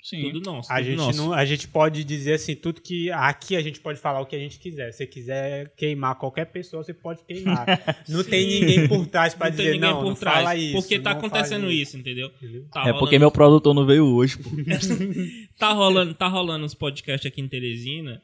[0.02, 0.24] Sim.
[0.24, 0.72] Tudo nosso.
[0.74, 1.18] A tudo gente, nosso.
[1.18, 3.12] não, a gente pode dizer assim, tudo que.
[3.12, 4.92] Aqui a gente pode falar o que a gente quiser.
[4.92, 7.68] Se você quiser queimar qualquer pessoa, você pode queimar.
[8.10, 10.38] Não tem ninguém por trás pra não tem dizer, ninguém não, por não trás.
[10.38, 10.74] fala isso.
[10.74, 12.32] porque tá acontecendo isso, entendeu?
[12.72, 14.50] Tá É porque meu produtor não veio hoje, pô.
[15.60, 18.24] tá rolando, tá rolando uns podcasts aqui em Teresina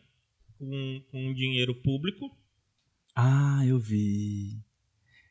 [0.58, 2.36] com, com dinheiro público.
[3.16, 4.66] Ah, eu vi.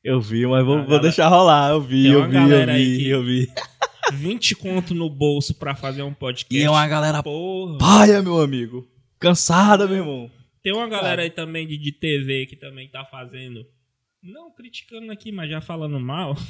[0.07, 1.71] Eu vi, mas vou, vou deixar rolar.
[1.71, 3.51] Eu vi, Tem eu uma vi, eu galera aí vi, que- eu vi.
[4.13, 6.57] 20 conto no bolso pra fazer um podcast.
[6.57, 7.77] E é uma galera Porra.
[7.79, 8.87] paia, meu amigo.
[9.19, 10.31] Cansada, meu irmão.
[10.63, 13.65] Tem uma galera aí também de, de TV que também tá fazendo.
[14.23, 16.37] Não criticando aqui, mas já falando mal.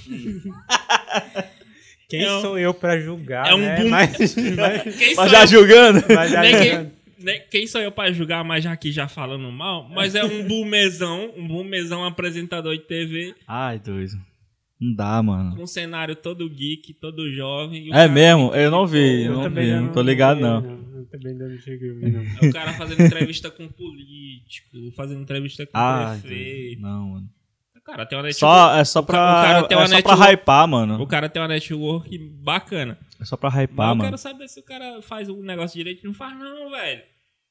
[2.09, 3.81] Quem É um- sou eu pra julgar, é um né?
[3.81, 4.17] boom- Mas,
[4.57, 6.05] mas, Quem sou Mas já eu- julgando?
[6.15, 6.91] mas já Nem julgando.
[6.91, 9.89] quem, nem- quem sou eu pra julgar, mas já aqui já falando mal?
[9.89, 14.12] Mas é um boomezão, um boomezão apresentador de TV, Ai, doido.
[14.79, 15.57] Não dá, mano.
[15.57, 17.89] com um cenário todo geek, todo jovem.
[17.95, 18.55] É mesmo?
[18.55, 20.62] Eu não vi, eu Eu não vi, não tô ligado, não.
[20.97, 22.21] Eu também não cheguei a ver, não.
[22.43, 26.83] É o cara fazendo entrevista com político, fazendo entrevista com Ai, prefeito.
[26.83, 27.29] não, mano.
[27.87, 30.22] Cara, tem uma network, Só, é só o o cara pra, é só pra network-
[30.32, 31.07] hypar, o mano.
[31.07, 32.99] cara tem uma network bacana.
[33.20, 34.03] É só pra Mas hypar, eu mano.
[34.11, 36.05] quero saber se o cara faz o negócio direito.
[36.05, 37.03] Não faz não, velho.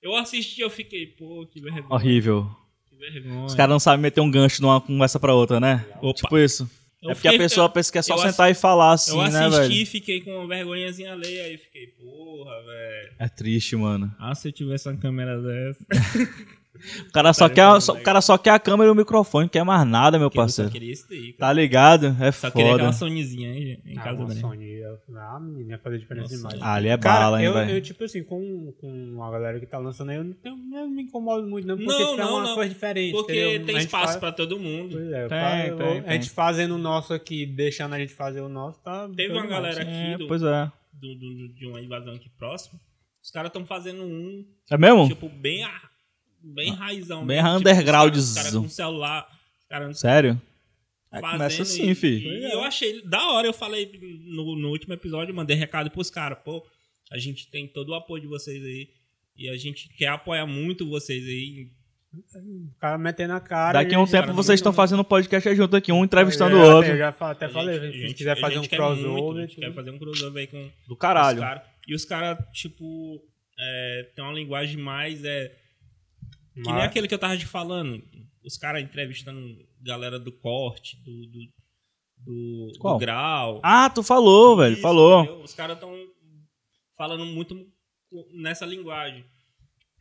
[0.03, 1.85] Eu assisti eu fiquei, pô, que vergonha.
[1.89, 2.47] Horrível.
[2.89, 3.45] Que vergonha.
[3.45, 5.85] Os caras não sabem meter um gancho de uma conversa pra outra, né?
[6.01, 6.13] Opa.
[6.13, 6.69] Tipo isso.
[7.01, 8.93] Eu é porque a fiquei- pessoa eu- pensa que é só eu sentar e falar
[8.93, 9.73] assim, eu né, assisti velho?
[9.73, 11.43] e fiquei com uma vergonhazinha alheia.
[11.45, 13.13] Aí fiquei, porra, velho.
[13.19, 14.11] É triste, mano.
[14.19, 15.85] Ah, se eu tivesse uma câmera dessa.
[17.07, 19.49] O cara só, quer, só- o cara só quer a câmera e o microfone, não
[19.49, 20.71] quer mais nada, meu Eu só parceiro.
[20.71, 21.33] queria esse daí.
[21.33, 21.37] cara.
[21.49, 22.15] Tá ligado?
[22.19, 22.75] É Só queria foda.
[22.83, 24.39] aquela Sonyzinha aí em Ah, casa dele.
[24.39, 24.65] Sony.
[24.73, 26.61] eu- Ah, menina, ia fazer diferença Nossa, demais.
[26.61, 27.71] Ah, ali é Cara, bala, hein, eu, velho.
[27.71, 30.81] eu, tipo assim, com, com a galera que tá lançando aí, eu não, tenho, eu
[30.81, 32.55] não me incomodo muito, não, porque Não, tipo, é não, uma não.
[32.55, 33.11] coisa diferente.
[33.13, 33.65] Porque entendeu?
[33.65, 34.91] tem A espaço faz- pra todo mundo.
[34.97, 38.13] Pois é, eu Tem, faço- tem, a gente fazendo o nosso aqui, deixando a gente
[38.13, 39.07] fazer o nosso, tá.
[39.15, 40.71] Teve tá uma galera aqui É, do, pois é.
[40.93, 42.79] do- do- de uma invasão aqui próximo.
[43.23, 45.07] Os caras estão fazendo um, É mesmo?
[45.07, 45.81] tipo, bem, a-
[46.53, 47.25] bem raizão.
[47.25, 47.57] Bem mesmo.
[47.57, 48.21] undergroundzão.
[48.23, 49.27] Os caras cara com celular.
[49.61, 50.41] Os caras Sério?
[51.11, 52.17] É, começa assim, e- fi.
[52.27, 53.47] E eu achei da hora.
[53.47, 53.89] Eu falei
[54.25, 56.37] no, no último episódio, mandei recado pros caras.
[56.43, 56.65] Pô,
[57.11, 58.89] a gente tem todo o apoio de vocês aí.
[59.37, 61.69] E a gente quer apoiar muito vocês aí.
[62.33, 63.81] O cara metendo a cara.
[63.83, 66.91] Daqui a um tempo vocês estão fazendo podcast junto aqui, um entrevistando Eu o outro.
[66.93, 68.79] Eu já até A falei, gente- se a gente quiser a fazer um gente quer
[68.79, 69.37] muito, crossover.
[69.43, 71.39] a gente quer fazer um crossover aí com Do os caralho.
[71.39, 71.63] caras.
[71.87, 73.21] E os caras, tipo,
[73.59, 75.23] é, tem uma linguagem mais.
[75.25, 75.53] É,
[76.55, 78.01] que nem Mas- aquele que eu tava te falando.
[78.43, 79.39] Os caras entrevistando
[79.81, 81.11] galera do corte, do.
[81.27, 81.39] do,
[82.25, 83.59] do, do grau.
[83.63, 84.73] Ah, tu falou, velho.
[84.73, 85.23] Isso, falou.
[85.23, 85.43] entendeu?
[85.43, 85.93] Os caras estão
[86.97, 87.55] falando muito
[88.33, 89.23] nessa linguagem.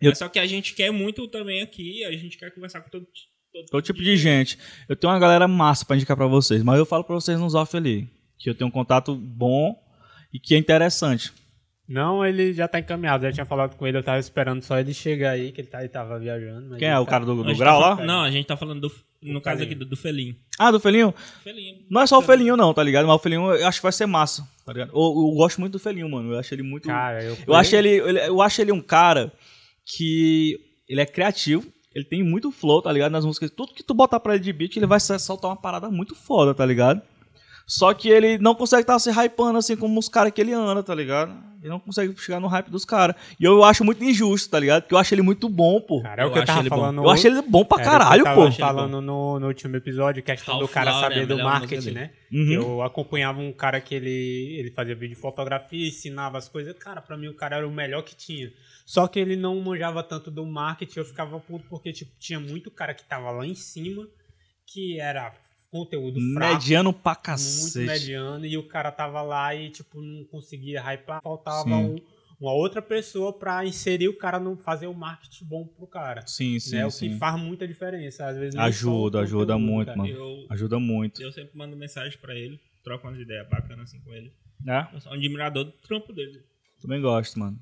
[0.01, 2.91] Eu- Mas só que a gente quer muito também aqui, a gente quer conversar com
[2.91, 3.07] todo,
[3.53, 4.59] todo, Todo tipo de gente.
[4.89, 7.55] Eu tenho uma galera massa pra indicar pra vocês, mas eu falo pra vocês nos
[7.55, 8.09] off ali.
[8.39, 9.75] Que eu tenho um contato bom
[10.33, 11.33] e que é interessante.
[11.87, 13.25] Não, ele já tá encaminhado.
[13.27, 15.69] Eu já tinha falado com ele, eu tava esperando só ele chegar aí, que ele,
[15.69, 16.71] tá, ele tava viajando.
[16.71, 16.99] mas Quem é?
[16.99, 18.05] O tá- cara do, do grau tá lá?
[18.07, 18.93] Não, a gente tá falando do.
[19.23, 19.65] No caso Felinho.
[19.77, 20.37] aqui do, do Felim.
[20.59, 21.15] Ah, do Felinho?
[21.43, 21.77] Felinho.
[21.91, 23.07] Não é só o Felinho, não, tá ligado?
[23.07, 24.89] Mas o Felinho eu acho que vai ser massa, tá ligado?
[24.91, 26.33] Eu, eu gosto muito do Felinho, mano.
[26.33, 26.89] Eu acho ele muito.
[26.89, 29.33] Cara, eu, eu, acho ele, ele- eu acho ele um cara
[29.85, 30.59] que.
[30.89, 31.65] Ele é criativo,
[31.95, 33.13] ele tem muito flow, tá ligado?
[33.13, 33.51] Nas músicas.
[33.51, 36.55] Tudo que tu botar pra ele de beat, ele vai soltar uma parada muito foda,
[36.55, 37.01] tá ligado?
[37.67, 40.83] Só que ele não consegue estar se hypando assim como os caras que ele anda,
[40.83, 41.35] tá ligado?
[41.65, 43.17] Ele não consegue chegar no hype dos caras.
[43.41, 44.83] E eu acho muito injusto, tá ligado?
[44.83, 46.03] Porque eu acho ele muito bom, pô.
[46.03, 46.77] Cara, é o Eu que eu acho tava ele bom.
[46.77, 47.03] falando.
[47.03, 48.53] eu acho ele bom pra era que caralho, eu tava pô.
[48.53, 51.91] falando no, no último episódio, questão do Half cara Lauren é saber a do marketing,
[51.93, 52.11] né?
[52.31, 52.53] Uhum.
[52.53, 56.77] Eu acompanhava um cara que ele, ele fazia vídeo de fotografia, ensinava as coisas.
[56.79, 58.53] Cara, pra mim o cara era o melhor que tinha.
[58.85, 62.71] Só que ele não manjava tanto do marketing, eu ficava puto porque tipo, tinha muito
[62.71, 64.07] cara que tava lá em cima,
[64.67, 65.33] que era
[65.75, 66.55] conteúdo fraco.
[66.55, 67.79] Mediano pra muito cacete.
[67.87, 71.97] mediano e o cara tava lá e tipo não conseguia hypar, faltava um,
[72.39, 76.25] uma outra pessoa pra inserir o cara, no fazer o marketing bom pro cara.
[76.29, 76.87] Sim, sim, né?
[76.87, 77.11] O sim.
[77.11, 78.25] que faz muita diferença.
[78.25, 79.99] Às vezes Ajuda, ajuda muito, cara.
[79.99, 80.11] mano.
[80.11, 81.21] Eu, Ajuda muito.
[81.21, 84.33] eu sempre mando mensagem pra ele, troco umas ideias bacanas assim com ele.
[84.69, 84.87] É?
[84.95, 86.41] Eu sou um admirador do trampo dele.
[86.81, 87.59] Também gosto, mano.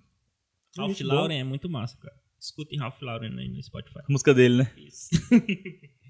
[0.77, 1.01] Ralph.
[1.01, 2.15] Lauren é muito massa, cara.
[2.39, 4.01] Escutem Ralph Lauren aí no Spotify.
[4.01, 4.73] A música dele, né?
[4.77, 5.11] Isso.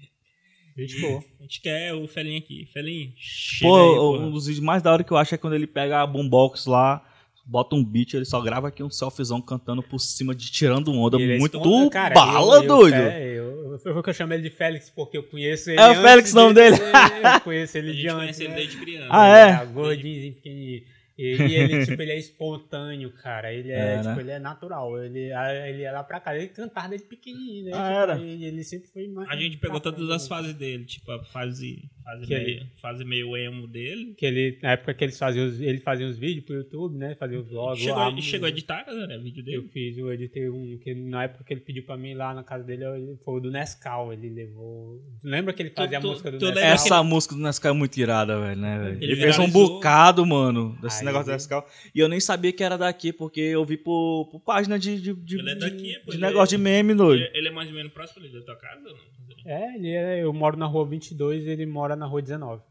[0.77, 1.23] Gente boa.
[1.39, 2.67] A gente quer o Felinho aqui.
[2.73, 5.53] Felinho, chega Pô, aí, um dos vídeos mais da hora que eu acho é quando
[5.53, 7.05] ele pega a boombox lá,
[7.45, 11.17] bota um beat, ele só grava aqui um selfiezão cantando por cima de tirando onda.
[11.21, 12.95] Ele é Muito cara, bala, eu- eu- doido.
[12.95, 15.79] É, eu, eu, eu, eu chamo ele de Félix porque eu conheço ele.
[15.79, 16.91] É o Félix o nome dele- dele.
[17.35, 18.15] Eu conheço ele de antes.
[18.17, 18.55] conhece ele né?
[18.55, 19.07] desde criança.
[19.11, 19.49] Ah, é?
[19.61, 20.83] É, gordinho, pequenininho.
[21.17, 23.53] E, e ele, tipo, ele é espontâneo, cara.
[23.53, 24.21] Ele é, É, tipo, né?
[24.21, 24.97] ele é natural.
[25.03, 25.29] Ele,
[25.67, 26.35] ele é lá pra cá.
[26.35, 27.71] Ele cantava desde pequenininho, né?
[27.73, 28.19] Ah, Tipo, era?
[28.19, 29.29] Ele, ele sempre foi mais.
[29.29, 33.37] A gente pegou todas as fases dele, tipo a fase, fase, Que meio, fase meio
[33.37, 34.13] emo dele.
[34.17, 37.15] Que ele, na época que eles faziam os, ele fazia os vídeos pro YouTube, né?
[37.15, 37.81] Fazia os vlogs.
[37.83, 39.69] Chegou, lá, chegou a editar, né, vídeo Eu dele.
[39.71, 42.63] fiz, eu editei um, que na época que ele pediu pra mim lá na casa
[42.63, 45.01] dele, eu- foi o do Nescau, ele levou...
[45.23, 46.63] Lembra que ele fazia tu- a música do tu Nescau?
[46.63, 48.97] Essa música do Nescau é muito irada, velho, né, velho?
[49.03, 51.31] Ele Ele, fez um bocado, mano, desse Aí, negócio do?
[51.33, 51.67] Nescau.
[51.95, 55.13] E eu nem sabia que era daqui, porque eu vi por, por página de, de,
[55.13, 57.21] de, Ele é daqui, pô, de ele negócio é- de meme, doido.
[57.23, 59.13] Ele, ele é mais ou menos próximo ali da tua casa ou não?
[59.45, 62.61] É, ele é, eu moro na rua 22 ele mora na rua 19.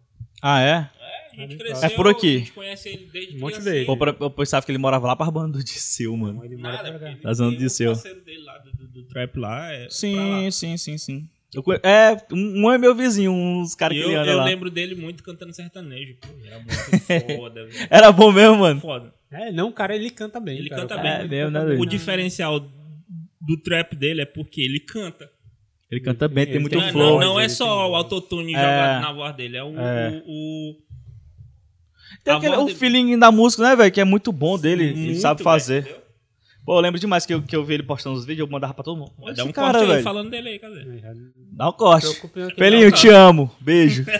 [0.40, 0.66] Ah, é?
[1.00, 2.36] É, a gente cresceu, É por aqui.
[2.36, 3.84] A gente conhece ele desde Monte.
[3.86, 6.44] Pô, pra- eu pensava que ele morava lá pra banda de Sil, mano.
[6.44, 6.98] Ele mora Nada, pra cá.
[7.06, 7.92] porque ele Da zona tem de um seu.
[7.92, 9.70] parceiro dele lá do, do, do trap lá.
[9.72, 10.50] É pra Sim, lá.
[10.50, 11.28] sim, sim, sim.
[11.54, 14.30] Eu conhe- é, um um é meu vizinho, uns caras E que eu, ele anda
[14.32, 14.44] eu lá.
[14.44, 16.28] lembro dele muito cantando sertanejo, pô.
[16.44, 17.86] Era muito foda, velho.
[17.90, 18.80] Era bom mesmo, mano.
[18.80, 19.14] Foda.
[19.30, 20.58] É, não, cara, ele canta bem.
[20.58, 21.24] Ele cara, canta o cara- bem.
[21.26, 21.76] ele É mesmo, canta né, bem.
[21.78, 21.82] doido?
[21.82, 22.60] O diferencial
[23.40, 25.30] do trap dele é porque ele canta.
[25.92, 27.20] Ele canta bem, tem muito tem flow.
[27.20, 28.58] não, não é só tem o autotune É.
[28.58, 29.78] jogado na voz dele, é o.
[29.78, 30.22] É.
[30.26, 30.76] o, o-
[32.24, 33.92] Tem aquele, o dele- feeling da música, né, velho?
[33.92, 34.84] Que é muito bom dele.
[34.84, 35.82] ele sabe fazer.
[35.82, 36.00] entendeu?
[36.64, 38.72] Pô, eu lembro demais que eu, que eu vi ele postando os vídeos, eu mandava
[38.72, 39.12] pra todo mundo.
[39.18, 40.02] Dá esse um cara, corte aí velho.
[40.04, 40.84] falando dele aí, cadê?
[41.52, 42.06] Dá um corte.
[42.56, 43.50] Felinho, não, te amo.
[43.60, 44.04] Beijo.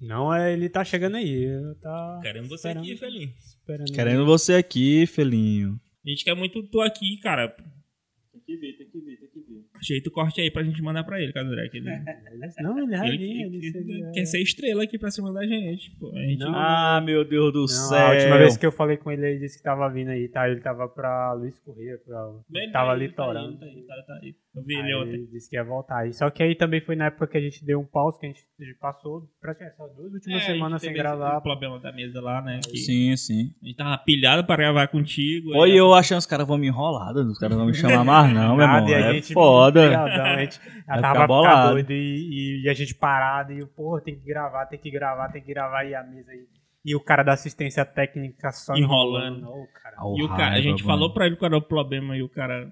[0.00, 1.46] Não, é, ele tá chegando aí.
[1.80, 3.30] Tá Querendo você esperando- aqui, Felinho.
[3.44, 3.92] esperando.
[3.92, 5.80] Querendo você aqui, Felinho.
[6.04, 7.48] A gente quer muito tu aqui, cara.
[7.48, 9.64] Tem que vir, tem que vir, tem que vir.
[9.82, 11.68] Ajeita o corte aí pra gente mandar pra ele, Cadê?
[11.68, 11.90] Que ele,
[12.62, 15.90] Não, ele vai ele, ele- quer ser estrela aqui pra cima da gente.
[15.98, 16.10] Pô.
[16.14, 16.54] A gente Não.
[16.54, 17.98] Ah, meu Deus do Não, céu.
[17.98, 20.48] a última vez que eu falei com ele, ele disse que tava vindo aí, tá?
[20.48, 22.30] Ele tava pra Luiz Corrêa, pra...
[22.72, 24.34] Tava ali aí, tá aí, tá aí, tá- tá aí.
[24.54, 25.14] Eu vi Aí ele ontem.
[25.14, 26.12] ele disse que ia voltar aí.
[26.12, 28.28] Só que aí também foi na época que a gente deu um pause, que a
[28.28, 28.44] gente
[28.78, 31.38] passou praticamente essas duas últimas É, semanas a gente sem gravar.
[31.38, 32.60] O problema da mesa lá, né?
[32.62, 33.54] Que Sim, sim.
[33.62, 35.56] A gente tava pilhado pra gravar contigo.
[35.56, 38.30] Oi, aí- eu achando os caras vão me enrolar, os caras vão me chamar mais
[38.34, 38.88] não, meu irmão.
[38.88, 39.86] e a É gente foda.
[39.88, 41.72] pilhadão, a gente já tava ficar ficar bolado.
[41.72, 45.28] doido e, e- e a gente parado e, porra, tem que gravar, tem que gravar,
[45.30, 46.44] tem que gravar e a mesa aí.
[46.84, 49.38] E o cara da assistência técnica só Enrolando.
[49.38, 49.62] enrolando.
[49.62, 49.94] Ô, cara.
[49.98, 50.94] Au, E o cara, a gente mano.
[50.98, 52.70] falou pra ele qual era o problema e o cara.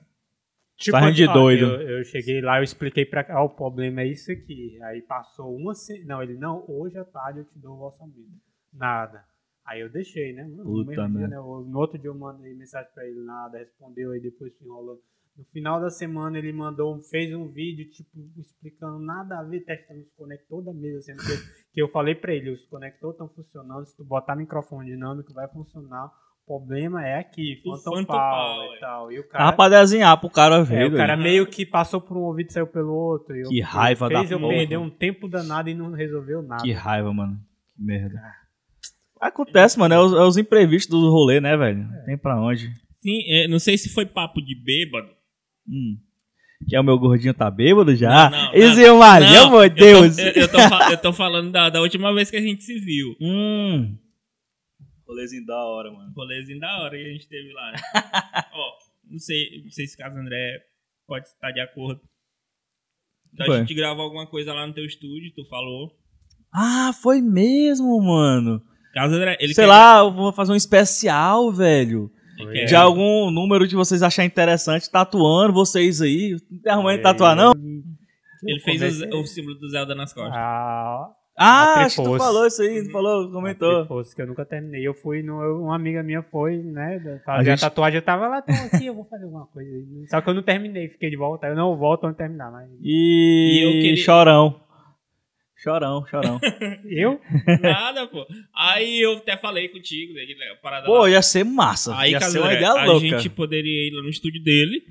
[0.81, 1.67] Tipo, de doido.
[1.67, 4.81] Eu, eu cheguei lá, eu expliquei pra cá, o problema é isso aqui.
[4.83, 6.05] Aí passou uma se...
[6.07, 8.17] Não, ele, não, hoje à tarde eu te dou o orçamento.
[8.73, 9.23] Nada.
[9.67, 10.45] Aí eu deixei, né?
[10.45, 11.37] No Puta mesmo dia, né?
[11.37, 14.99] eu- No outro dia eu mandei mensagem pra ele, nada, respondeu, aí depois se enrolou.
[15.37, 20.01] No final da semana ele mandou, fez um vídeo, tipo, explicando nada a ver, testando
[20.01, 23.87] os conectores da mesa, sendo que, que eu falei pra ele, os conectores estão funcionando,
[23.87, 26.11] se tu botar microfone dinâmico vai funcionar.
[26.53, 28.77] O problema é aqui, O Phantom Phantom Power Power.
[28.77, 29.13] e tal.
[29.13, 32.01] E o cara, Tava pra desenhar pro cara ver, é, o cara meio que passou
[32.01, 33.37] por um ouvido e saiu pelo outro.
[33.37, 34.55] E eu- Que raiva fez da eu porra.
[34.55, 36.63] perder um tempo danado e não resolveu nada.
[36.65, 37.39] Que raiva, mano.
[37.77, 38.21] Que merda.
[39.21, 39.95] Acontece, mano.
[39.95, 41.87] É os, é os imprevistos do rolê, né, velho?
[42.07, 42.69] Tem pra onde.
[43.01, 45.09] Sim, é, não sei se foi papo de bêbado.
[45.69, 45.97] Hum.
[46.69, 48.09] Que é o meu gordinho tá bêbado já?
[48.29, 48.59] Não, não, é
[49.35, 50.19] Não, meu eu tô- Deus.
[50.19, 50.59] Eu, eu tô,
[50.91, 53.15] eu tô falando da, da última vez que a gente se viu.
[53.21, 53.97] Hum.
[55.11, 56.13] Rolezinho da hora, mano.
[56.17, 57.79] Rolezinho da hora que a gente teve lá, né?
[58.55, 58.73] Ó,
[59.11, 60.61] não sei, não sei se caso André
[61.07, 62.01] pode estar de acordo.
[63.33, 63.59] Da Foi.
[63.59, 65.91] gente gravar alguma coisa lá no teu estúdio, tu falou.
[66.53, 68.63] Ah, foi mesmo, mano.
[68.93, 72.11] Caso André, ele Sei quer- lá, eu vou fazer um especial, velho.
[72.53, 76.37] quer- De algum número que vocês acharem interessante, tatuando vocês aí.
[76.51, 77.53] Não tem arrumando de tatuar, não?
[78.43, 80.35] Ele fez o, o símbolo do Zelda nas costas.
[80.35, 81.07] Ah,
[81.43, 83.87] Ah, A acho que tu falou isso aí, tu falou, comentou.
[83.87, 84.87] Fosse que eu nunca terminei.
[84.87, 86.97] Eu fui, no, eu- uma amiga minha foi, né?
[86.97, 89.71] A Fazer a, gente- tatuagem, eu tava lá, tô aqui, eu vou fazer alguma coisa.
[90.11, 91.47] Só que eu não terminei, fiquei de volta.
[91.47, 92.69] Eu não volto antes de terminar, mas.
[92.83, 94.61] E, E eu queria- chorão.
[95.57, 96.41] Chorão, chorão.
[96.89, 97.21] Eu?
[97.61, 98.27] Nada, pô.
[98.57, 100.23] Aí eu até falei contigo, né,
[100.53, 101.11] a parada Pô, lá.
[101.11, 101.95] ia ser massa.
[101.99, 103.01] Aí, ia ser uma ideia a louca.
[103.07, 104.83] gente poderia ir lá no estúdio dele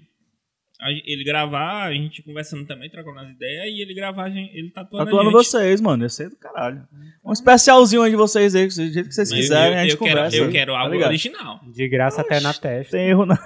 [1.05, 4.69] ele gravar, a gente conversando também, trocando as ideias, e ele gravar, a gente, ele
[4.71, 6.03] tatuando, Tatuando vocês, mano.
[6.03, 6.81] Ia ser do caralho.
[7.25, 9.91] Um especialzinho aí de vocês aí, do jeito que vocês Mas quiserem, eu, a gente
[9.91, 10.37] eu quero, conversa.
[10.37, 11.09] eu aí, quero tá algo ligado?
[11.09, 11.59] original.
[11.67, 12.97] De graça até na testa.
[12.97, 13.35] Tem erro não.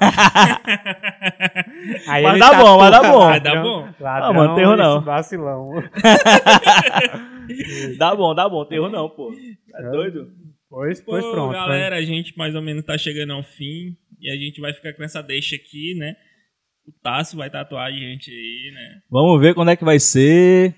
[2.07, 3.19] Aí Mas ele dá tá bom, mas dá bom.
[3.19, 3.89] Vai dar bom.
[3.99, 5.01] Ladrão, Ah, mano, tem erro não.
[5.01, 5.69] Vacilão.
[7.97, 8.65] dá bom, dá bom.
[8.65, 9.33] Tem erro não, pô.
[9.75, 10.31] É doido?
[10.69, 11.53] Pois, Pô, pois pronto.
[11.53, 14.93] galera, a gente mais ou menos tá chegando ao fim, e a gente vai ficar
[14.93, 16.15] com essa deixa aqui, né?
[16.85, 19.01] O Tássio vai tatuar a gente aí, né?
[19.09, 20.75] Vamos ver quando é que vai ser.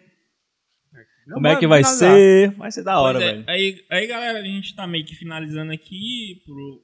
[1.26, 2.52] Não, Como é que vai ser?
[2.52, 3.44] Vai ser da hora, é, velho.
[3.48, 6.84] aí, aí, galera, a gente tá meio que finalizando aqui, por,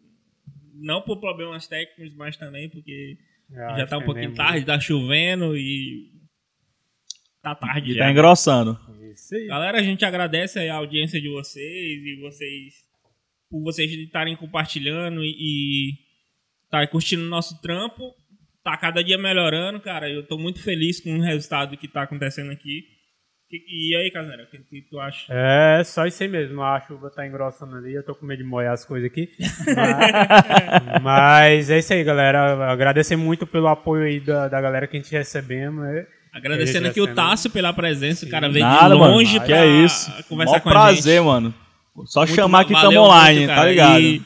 [0.74, 3.18] não por problemas técnicos, mas também porque
[3.52, 4.44] Eu já tá um é pouquinho mesmo.
[4.44, 6.10] tarde, tá chovendo e
[7.44, 8.06] tá tarde E já.
[8.06, 8.80] tá engrossando.
[9.14, 9.46] Isso aí.
[9.46, 12.74] Galera, a gente agradece aí a audiência de vocês e vocês
[13.48, 15.94] por vocês estarem compartilhando e, e
[16.64, 18.12] estarem curtindo o nosso trampo.
[18.64, 20.10] Tá cada dia melhorando, cara.
[20.10, 22.84] Eu tô muito feliz com o resultado que tá acontecendo aqui.
[23.52, 25.26] E, e aí, Casera, o que, que tu acha?
[25.30, 26.62] É, só isso aí mesmo.
[26.62, 27.94] A chuva tá engrossando ali.
[27.94, 29.30] Eu tô com medo de molhar as coisas aqui.
[29.76, 32.72] Mas, mas é isso aí, galera.
[32.72, 35.84] Agradecer muito pelo apoio aí da, da galera que a gente recebemos.
[35.84, 36.06] né?
[36.34, 38.26] Agradecendo aqui o Tássio pela presença.
[38.26, 39.46] O cara veio Nada, de longe mano.
[39.46, 40.24] Que pra é isso.
[40.30, 41.26] conversar Mó com a prazer, gente.
[41.26, 41.54] mano.
[42.06, 44.00] Só Muito chamar que tamo online, muito, tá ligado?
[44.00, 44.22] E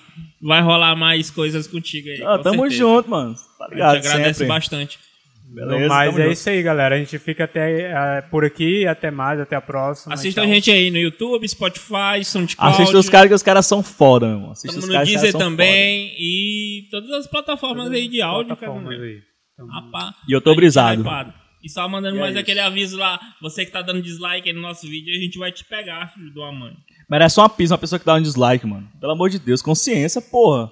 [0.46, 2.22] vai rolar mais coisas contigo aí.
[2.24, 2.76] Ah, com tamo certeza.
[2.78, 3.36] junto, mano.
[3.58, 3.96] Tá A ligado?
[3.96, 4.48] gente agradece sempre.
[4.48, 5.00] bastante.
[5.48, 6.32] Beleza, Mas é junto.
[6.34, 6.96] isso aí, galera.
[6.96, 8.86] A gente fica até eh, por aqui.
[8.88, 10.14] Até mais, até a próxima.
[10.14, 12.74] Assista a gente aí no YouTube, Spotify, SoundCloud.
[12.76, 14.52] Assista os caras que os caras são foda, meu irmão.
[14.52, 18.58] Assista os no caras Deezer caras são também e todas as plataformas aí de áudio,
[18.60, 19.20] aí.
[19.54, 21.04] Então, Rapaz, E eu tô a brisado.
[21.04, 21.34] tá.
[21.64, 22.42] E só mandando E é mais isso.
[22.42, 25.52] aquele aviso lá, você que tá dando dislike aí no nosso vídeo, a gente vai
[25.52, 26.74] te pegar, filho de uma mãe.
[27.10, 28.88] Merece uma pizza uma pessoa que dá um dislike, mano.
[29.00, 30.70] Pelo amor de Deus, consciência, porra.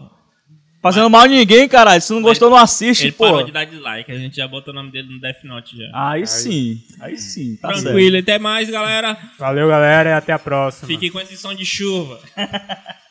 [0.81, 2.01] Fazendo mal a ninguém, caralho.
[2.01, 3.31] Se não gostou, não assiste, Ele porra.
[3.31, 5.89] parou de dar dislike, a gente já botou o nome dele no Death Note já.
[5.93, 7.83] Aí sim, aí sim, tá certo.
[7.83, 9.17] Tranquilo, até mais, galera.
[9.39, 10.09] Valeu, galera.
[10.09, 10.85] E até a próxima.
[10.87, 12.19] Fiquem com esse som de chuva.